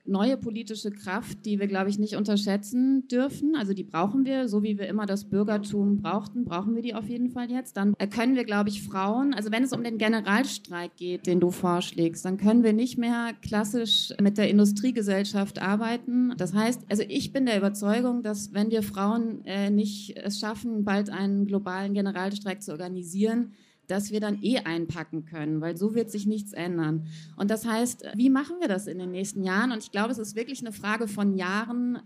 neue 0.05 0.37
politische 0.37 0.91
Kraft, 0.91 1.45
die 1.45 1.61
wir, 1.61 1.69
glaube 1.69 1.89
ich, 1.89 1.99
nicht 1.99 2.17
unterschätzen 2.17 3.07
dürfen. 3.09 3.55
Also 3.55 3.73
die 3.73 3.85
brauchen 3.85 4.25
wir, 4.25 4.49
so 4.49 4.63
wie 4.63 4.79
wir 4.79 4.89
immer 4.89 5.07
das 5.07 5.25
Bürgertum 5.29 5.99
brauchten, 5.99 6.45
brauchen 6.45 6.75
wir 6.75 6.83
die 6.83 6.95
auf 6.95 7.09
jeden 7.09 7.31
Fall 7.31 7.51
jetzt. 7.51 7.77
Dann 7.77 7.95
können 8.11 8.35
wir, 8.35 8.45
glaube 8.45 8.69
ich, 8.69 8.83
Frauen, 8.83 9.33
also 9.33 9.53
wenn 9.53 9.63
es 9.63 9.73
um 9.73 9.85
den 9.85 9.99
Generalstreik 9.99 10.97
geht, 10.97 11.27
den 11.27 11.41
du 11.41 11.51
vorschlägst, 11.51 12.25
dann 12.25 12.37
können 12.37 12.65
wir 12.65 12.73
nicht 12.73 12.99
mehr 12.99 13.33
klassisch 13.43 14.13
mit 14.21 14.39
der 14.39 14.51
Industriegesellschaft 14.51 15.61
arbeiten. 15.61 16.35
Das 16.37 16.53
heißt, 16.53 16.83
also 16.89 17.05
ich 17.09 17.33
bin 17.33 17.47
der 17.47 17.59
Überzeugung, 17.59 18.23
dass 18.23 18.53
wenn 18.53 18.71
wir 18.71 18.83
Frauen 18.83 19.45
äh, 19.45 19.71
nicht 19.71 20.17
es 20.17 20.41
schaffen, 20.41 20.85
bald 20.85 21.11
einen 21.11 21.47
globalen 21.47 21.95
Generalstreik 21.95 22.63
zu 22.63 22.73
organisieren, 22.73 23.53
dass 23.93 24.11
wir 24.11 24.21
dann 24.21 24.43
eh 24.43 24.59
einpacken 24.61 25.27
können, 25.27 25.61
weil 25.61 25.77
so 25.77 25.95
wird 25.95 26.11
sich 26.11 26.27
nichts 26.27 26.55
ändern. 26.55 27.07
Und 27.37 27.51
das 27.51 27.67
heißt, 27.67 28.07
wie 28.17 28.31
machen 28.31 28.57
wir 28.59 28.69
das 28.69 28.87
in 28.87 28.99
den 28.99 29.11
nächsten 29.11 29.45
Jahren? 29.45 29.71
Und 29.71 29.85
ich 29.85 29.93
glaube, 29.93 30.13
es 30.13 30.19
ist 30.19 30.35
wirklich 30.35 30.61
eine 30.61 30.73
Frage 30.73 31.07
von 31.07 31.37
Jahren, 31.37 31.99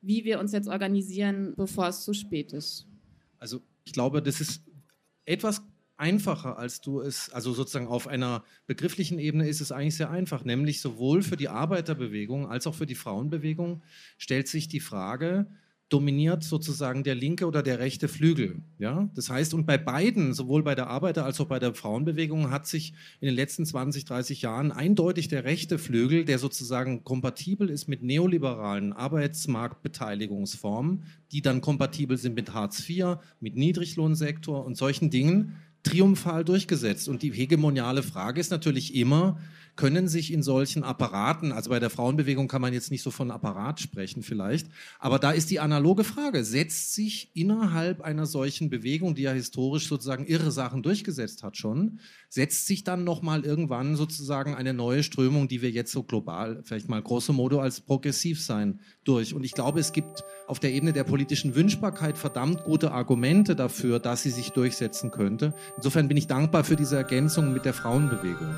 wie 0.00 0.24
wir 0.24 0.38
uns 0.38 0.52
jetzt 0.52 0.68
organisieren, 0.68 1.54
bevor 1.56 1.88
es 1.88 2.04
zu 2.04 2.14
spät 2.14 2.52
ist. 2.52 2.86
Also 3.40 3.60
ich 3.84 3.92
glaube, 3.92 4.22
das 4.22 4.40
ist 4.40 4.62
etwas 5.24 5.62
einfacher, 5.96 6.58
als 6.58 6.80
du 6.80 7.00
es, 7.00 7.30
also 7.30 7.52
sozusagen 7.52 7.88
auf 7.88 8.06
einer 8.06 8.44
begrifflichen 8.68 9.18
Ebene 9.18 9.48
ist 9.48 9.60
es 9.60 9.72
eigentlich 9.72 9.96
sehr 9.96 10.10
einfach, 10.10 10.44
nämlich 10.44 10.80
sowohl 10.80 11.22
für 11.22 11.36
die 11.36 11.48
Arbeiterbewegung 11.48 12.48
als 12.48 12.68
auch 12.68 12.74
für 12.76 12.86
die 12.86 12.94
Frauenbewegung 12.94 13.82
stellt 14.16 14.46
sich 14.46 14.68
die 14.68 14.80
Frage, 14.80 15.48
dominiert 15.92 16.42
sozusagen 16.42 17.04
der 17.04 17.14
linke 17.14 17.46
oder 17.46 17.62
der 17.62 17.78
rechte 17.78 18.08
Flügel. 18.08 18.62
Ja? 18.78 19.08
Das 19.14 19.28
heißt, 19.28 19.54
und 19.54 19.66
bei 19.66 19.78
beiden, 19.78 20.32
sowohl 20.32 20.62
bei 20.62 20.74
der 20.74 20.88
Arbeiter- 20.88 21.24
als 21.24 21.40
auch 21.40 21.46
bei 21.46 21.58
der 21.58 21.74
Frauenbewegung, 21.74 22.50
hat 22.50 22.66
sich 22.66 22.94
in 23.20 23.26
den 23.26 23.34
letzten 23.34 23.66
20, 23.66 24.04
30 24.04 24.42
Jahren 24.42 24.72
eindeutig 24.72 25.28
der 25.28 25.44
rechte 25.44 25.78
Flügel, 25.78 26.24
der 26.24 26.38
sozusagen 26.38 27.04
kompatibel 27.04 27.68
ist 27.68 27.88
mit 27.88 28.02
neoliberalen 28.02 28.92
Arbeitsmarktbeteiligungsformen, 28.92 31.04
die 31.30 31.42
dann 31.42 31.60
kompatibel 31.60 32.16
sind 32.16 32.34
mit 32.34 32.54
Hartz 32.54 32.88
IV, 32.88 33.16
mit 33.40 33.56
Niedriglohnsektor 33.56 34.64
und 34.64 34.76
solchen 34.76 35.10
Dingen, 35.10 35.56
triumphal 35.82 36.44
durchgesetzt. 36.44 37.08
Und 37.08 37.22
die 37.22 37.32
hegemoniale 37.32 38.02
Frage 38.02 38.40
ist 38.40 38.50
natürlich 38.50 38.94
immer, 38.94 39.38
können 39.76 40.08
sich 40.08 40.32
in 40.32 40.42
solchen 40.42 40.84
Apparaten, 40.84 41.52
also 41.52 41.70
bei 41.70 41.80
der 41.80 41.90
Frauenbewegung 41.90 42.48
kann 42.48 42.60
man 42.60 42.72
jetzt 42.72 42.90
nicht 42.90 43.02
so 43.02 43.10
von 43.10 43.30
Apparat 43.30 43.80
sprechen 43.80 44.22
vielleicht, 44.22 44.68
aber 44.98 45.18
da 45.18 45.30
ist 45.30 45.50
die 45.50 45.60
analoge 45.60 46.04
Frage, 46.04 46.44
setzt 46.44 46.94
sich 46.94 47.30
innerhalb 47.34 48.02
einer 48.02 48.26
solchen 48.26 48.70
Bewegung, 48.70 49.14
die 49.14 49.22
ja 49.22 49.32
historisch 49.32 49.88
sozusagen 49.88 50.26
irre 50.26 50.50
Sachen 50.50 50.82
durchgesetzt 50.82 51.42
hat 51.42 51.56
schon, 51.56 52.00
setzt 52.28 52.66
sich 52.66 52.84
dann 52.84 53.04
nochmal 53.04 53.44
irgendwann 53.44 53.96
sozusagen 53.96 54.54
eine 54.54 54.74
neue 54.74 55.02
Strömung, 55.02 55.48
die 55.48 55.62
wir 55.62 55.70
jetzt 55.70 55.92
so 55.92 56.02
global, 56.02 56.62
vielleicht 56.64 56.88
mal 56.88 57.02
grosso 57.02 57.32
modo 57.32 57.60
als 57.60 57.80
progressiv 57.80 58.42
sein, 58.42 58.80
durch. 59.04 59.34
Und 59.34 59.44
ich 59.44 59.52
glaube, 59.52 59.80
es 59.80 59.92
gibt 59.92 60.24
auf 60.46 60.60
der 60.60 60.72
Ebene 60.72 60.92
der 60.92 61.04
politischen 61.04 61.54
Wünschbarkeit 61.54 62.18
verdammt 62.18 62.64
gute 62.64 62.92
Argumente 62.92 63.56
dafür, 63.56 63.98
dass 63.98 64.22
sie 64.22 64.30
sich 64.30 64.50
durchsetzen 64.50 65.10
könnte. 65.10 65.54
Insofern 65.76 66.08
bin 66.08 66.16
ich 66.16 66.26
dankbar 66.26 66.64
für 66.64 66.76
diese 66.76 66.96
Ergänzung 66.96 67.52
mit 67.52 67.64
der 67.64 67.74
Frauenbewegung. 67.74 68.54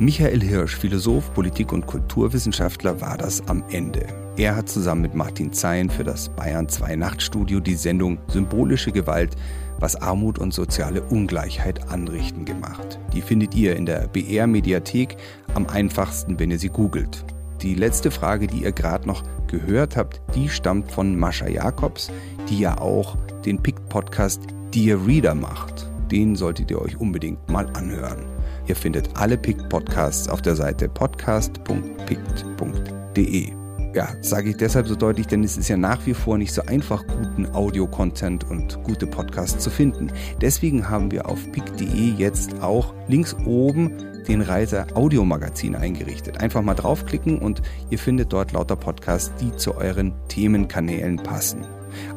Michael 0.00 0.40
Hirsch, 0.40 0.76
Philosoph, 0.76 1.34
Politik- 1.34 1.72
und 1.72 1.88
Kulturwissenschaftler, 1.88 3.00
war 3.00 3.18
das 3.18 3.48
am 3.48 3.64
Ende. 3.68 4.06
Er 4.36 4.54
hat 4.54 4.68
zusammen 4.68 5.02
mit 5.02 5.14
Martin 5.14 5.52
Zein 5.52 5.90
für 5.90 6.04
das 6.04 6.28
Bayern 6.28 6.68
2 6.68 6.94
Nachtstudio 6.94 7.58
die 7.58 7.74
Sendung 7.74 8.18
Symbolische 8.28 8.92
Gewalt, 8.92 9.34
was 9.80 9.96
Armut 9.96 10.38
und 10.38 10.54
soziale 10.54 11.02
Ungleichheit 11.02 11.90
anrichten 11.90 12.44
gemacht. 12.44 13.00
Die 13.12 13.22
findet 13.22 13.56
ihr 13.56 13.74
in 13.74 13.86
der 13.86 14.06
BR 14.06 14.46
Mediathek 14.46 15.16
am 15.54 15.66
einfachsten, 15.66 16.38
wenn 16.38 16.52
ihr 16.52 16.60
sie 16.60 16.68
googelt. 16.68 17.24
Die 17.62 17.74
letzte 17.74 18.12
Frage, 18.12 18.46
die 18.46 18.62
ihr 18.62 18.72
gerade 18.72 19.04
noch 19.04 19.24
gehört 19.48 19.96
habt, 19.96 20.20
die 20.36 20.48
stammt 20.48 20.92
von 20.92 21.18
Mascha 21.18 21.48
Jakobs, 21.48 22.12
die 22.48 22.60
ja 22.60 22.78
auch 22.78 23.16
den 23.44 23.60
PICT-Podcast 23.60 24.42
Dear 24.72 25.04
Reader 25.04 25.34
macht. 25.34 25.90
Den 26.10 26.36
solltet 26.36 26.70
ihr 26.70 26.80
euch 26.80 26.98
unbedingt 26.98 27.48
mal 27.48 27.66
anhören. 27.74 28.24
Ihr 28.66 28.76
findet 28.76 29.16
alle 29.16 29.36
PICT-Podcasts 29.36 30.28
auf 30.28 30.42
der 30.42 30.56
Seite 30.56 30.88
podcast.pict.de. 30.88 33.52
Ja, 33.94 34.08
sage 34.20 34.50
ich 34.50 34.56
deshalb 34.56 34.86
so 34.86 34.94
deutlich, 34.94 35.26
denn 35.26 35.42
es 35.42 35.56
ist 35.56 35.68
ja 35.68 35.76
nach 35.76 36.04
wie 36.06 36.14
vor 36.14 36.36
nicht 36.36 36.52
so 36.52 36.62
einfach, 36.62 37.04
guten 37.06 37.46
Audio-Content 37.46 38.44
und 38.44 38.82
gute 38.84 39.06
Podcasts 39.06 39.64
zu 39.64 39.70
finden. 39.70 40.12
Deswegen 40.40 40.88
haben 40.88 41.10
wir 41.10 41.28
auf 41.28 41.50
pic.de 41.52 42.12
jetzt 42.16 42.62
auch 42.62 42.94
links 43.08 43.34
oben 43.46 43.92
den 44.28 44.42
Reiter 44.42 44.86
Audiomagazin 44.94 45.74
eingerichtet. 45.74 46.40
Einfach 46.40 46.62
mal 46.62 46.74
draufklicken 46.74 47.38
und 47.38 47.62
ihr 47.88 47.98
findet 47.98 48.32
dort 48.32 48.52
lauter 48.52 48.76
Podcasts, 48.76 49.32
die 49.40 49.56
zu 49.56 49.74
euren 49.74 50.12
Themenkanälen 50.28 51.16
passen. 51.16 51.64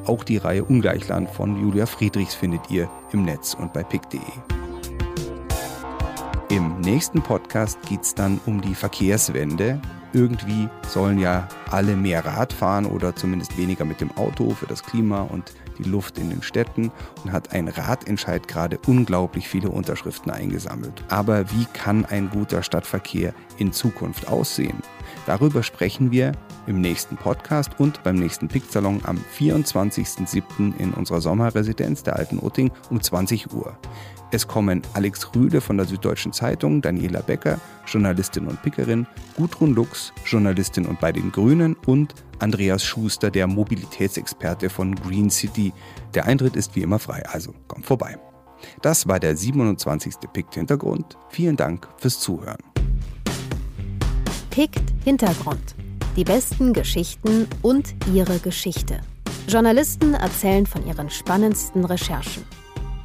Auch 0.06 0.24
die 0.24 0.38
Reihe 0.38 0.64
Ungleichland 0.64 1.30
von 1.30 1.60
Julia 1.62 1.86
Friedrichs 1.86 2.34
findet 2.34 2.70
ihr 2.70 2.90
im 3.12 3.24
Netz 3.24 3.54
und 3.54 3.74
bei 3.74 3.84
pic.de. 3.84 4.20
Im 6.50 6.82
nächsten 6.82 7.22
Podcast 7.22 7.80
geht 7.88 8.02
es 8.02 8.14
dann 8.14 8.42
um 8.46 8.60
die 8.60 8.76
Verkehrswende. 8.76 9.82
Irgendwie 10.12 10.68
sollen 10.86 11.18
ja 11.18 11.48
alle 11.70 11.96
mehr 11.96 12.26
Rad 12.26 12.52
fahren 12.52 12.86
oder 12.86 13.16
zumindest 13.16 13.58
weniger 13.58 13.86
mit 13.86 14.02
dem 14.02 14.12
Auto 14.18 14.50
für 14.50 14.66
das 14.66 14.84
Klima 14.84 15.22
und 15.22 15.54
die 15.78 15.90
Luft 15.90 16.18
in 16.18 16.30
den 16.30 16.44
Städten 16.44 16.92
und 17.24 17.32
hat 17.32 17.54
ein 17.54 17.70
Radentscheid 17.70 18.48
gerade 18.50 18.78
unglaublich 18.86 19.48
viele 19.48 19.70
Unterschriften 19.70 20.30
eingesammelt. 20.32 21.04
Aber 21.08 21.50
wie 21.52 21.66
kann 21.74 22.04
ein 22.06 22.30
guter 22.30 22.64
Stadtverkehr 22.64 23.34
in 23.58 23.72
Zukunft 23.72 24.28
aussehen? 24.28 24.84
Darüber 25.26 25.64
sprechen 25.64 26.12
wir 26.12 26.32
im 26.68 26.82
nächsten 26.82 27.16
Podcast 27.18 27.80
und 27.80 28.04
beim 28.04 28.16
nächsten 28.16 28.48
Picksalon 28.48 29.02
am 29.04 29.20
24.07. 29.38 30.78
in 30.78 30.94
unserer 30.94 31.22
Sommerresidenz 31.22 32.04
der 32.04 32.18
Alten 32.18 32.40
Utting 32.40 32.72
um 32.90 33.02
20 33.02 33.54
Uhr. 33.54 33.78
Es 34.34 34.48
kommen 34.48 34.82
Alex 34.94 35.36
Rühle 35.36 35.60
von 35.60 35.76
der 35.76 35.86
Süddeutschen 35.86 36.32
Zeitung, 36.32 36.82
Daniela 36.82 37.22
Becker, 37.22 37.60
Journalistin 37.86 38.48
und 38.48 38.62
Pickerin, 38.62 39.06
Gudrun 39.36 39.76
Lux, 39.76 40.14
Journalistin 40.26 40.86
und 40.86 41.02
bei 41.02 41.12
den 41.12 41.32
Grünen 41.32 41.76
und 41.86 42.16
Andreas 42.40 42.84
Schuster, 42.84 43.30
der 43.30 43.48
Mobilitätsexperte 43.48 44.70
von 44.70 44.96
Green 44.96 45.30
City. 45.30 45.74
Der 46.14 46.26
Eintritt 46.26 46.56
ist 46.56 46.76
wie 46.76 46.82
immer 46.82 47.00
frei, 47.00 47.24
also 47.28 47.54
kommt 47.68 47.86
vorbei. 47.86 48.18
Das 48.82 49.08
war 49.08 49.20
der 49.20 49.36
27. 49.36 50.16
Pikt 50.32 50.56
Hintergrund. 50.56 51.18
Vielen 51.30 51.58
Dank 51.58 51.88
fürs 51.98 52.20
Zuhören. 52.20 52.60
Pikt 54.52 54.84
Hintergrund. 55.06 55.76
Die 56.18 56.26
besten 56.26 56.74
Geschichten 56.74 57.48
und 57.62 57.96
ihre 58.14 58.38
Geschichte. 58.40 59.00
Journalisten 59.48 60.14
erzählen 60.14 60.66
von 60.66 60.86
ihren 60.86 61.10
spannendsten 61.10 61.86
Recherchen. 61.86 62.44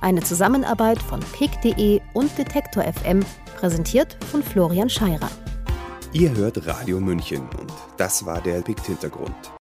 Eine 0.00 0.22
Zusammenarbeit 0.22 1.00
von 1.00 1.20
pick.de 1.20 2.00
und 2.14 2.36
Detektor 2.36 2.82
FM, 2.82 3.24
präsentiert 3.56 4.16
von 4.32 4.42
Florian 4.42 4.90
Scheirer. 4.90 5.30
Ihr 6.12 6.34
hört 6.34 6.66
Radio 6.66 6.98
München 6.98 7.42
und 7.60 7.72
das 7.96 8.26
war 8.26 8.40
der 8.40 8.62
Pikt-Hintergrund. 8.62 9.55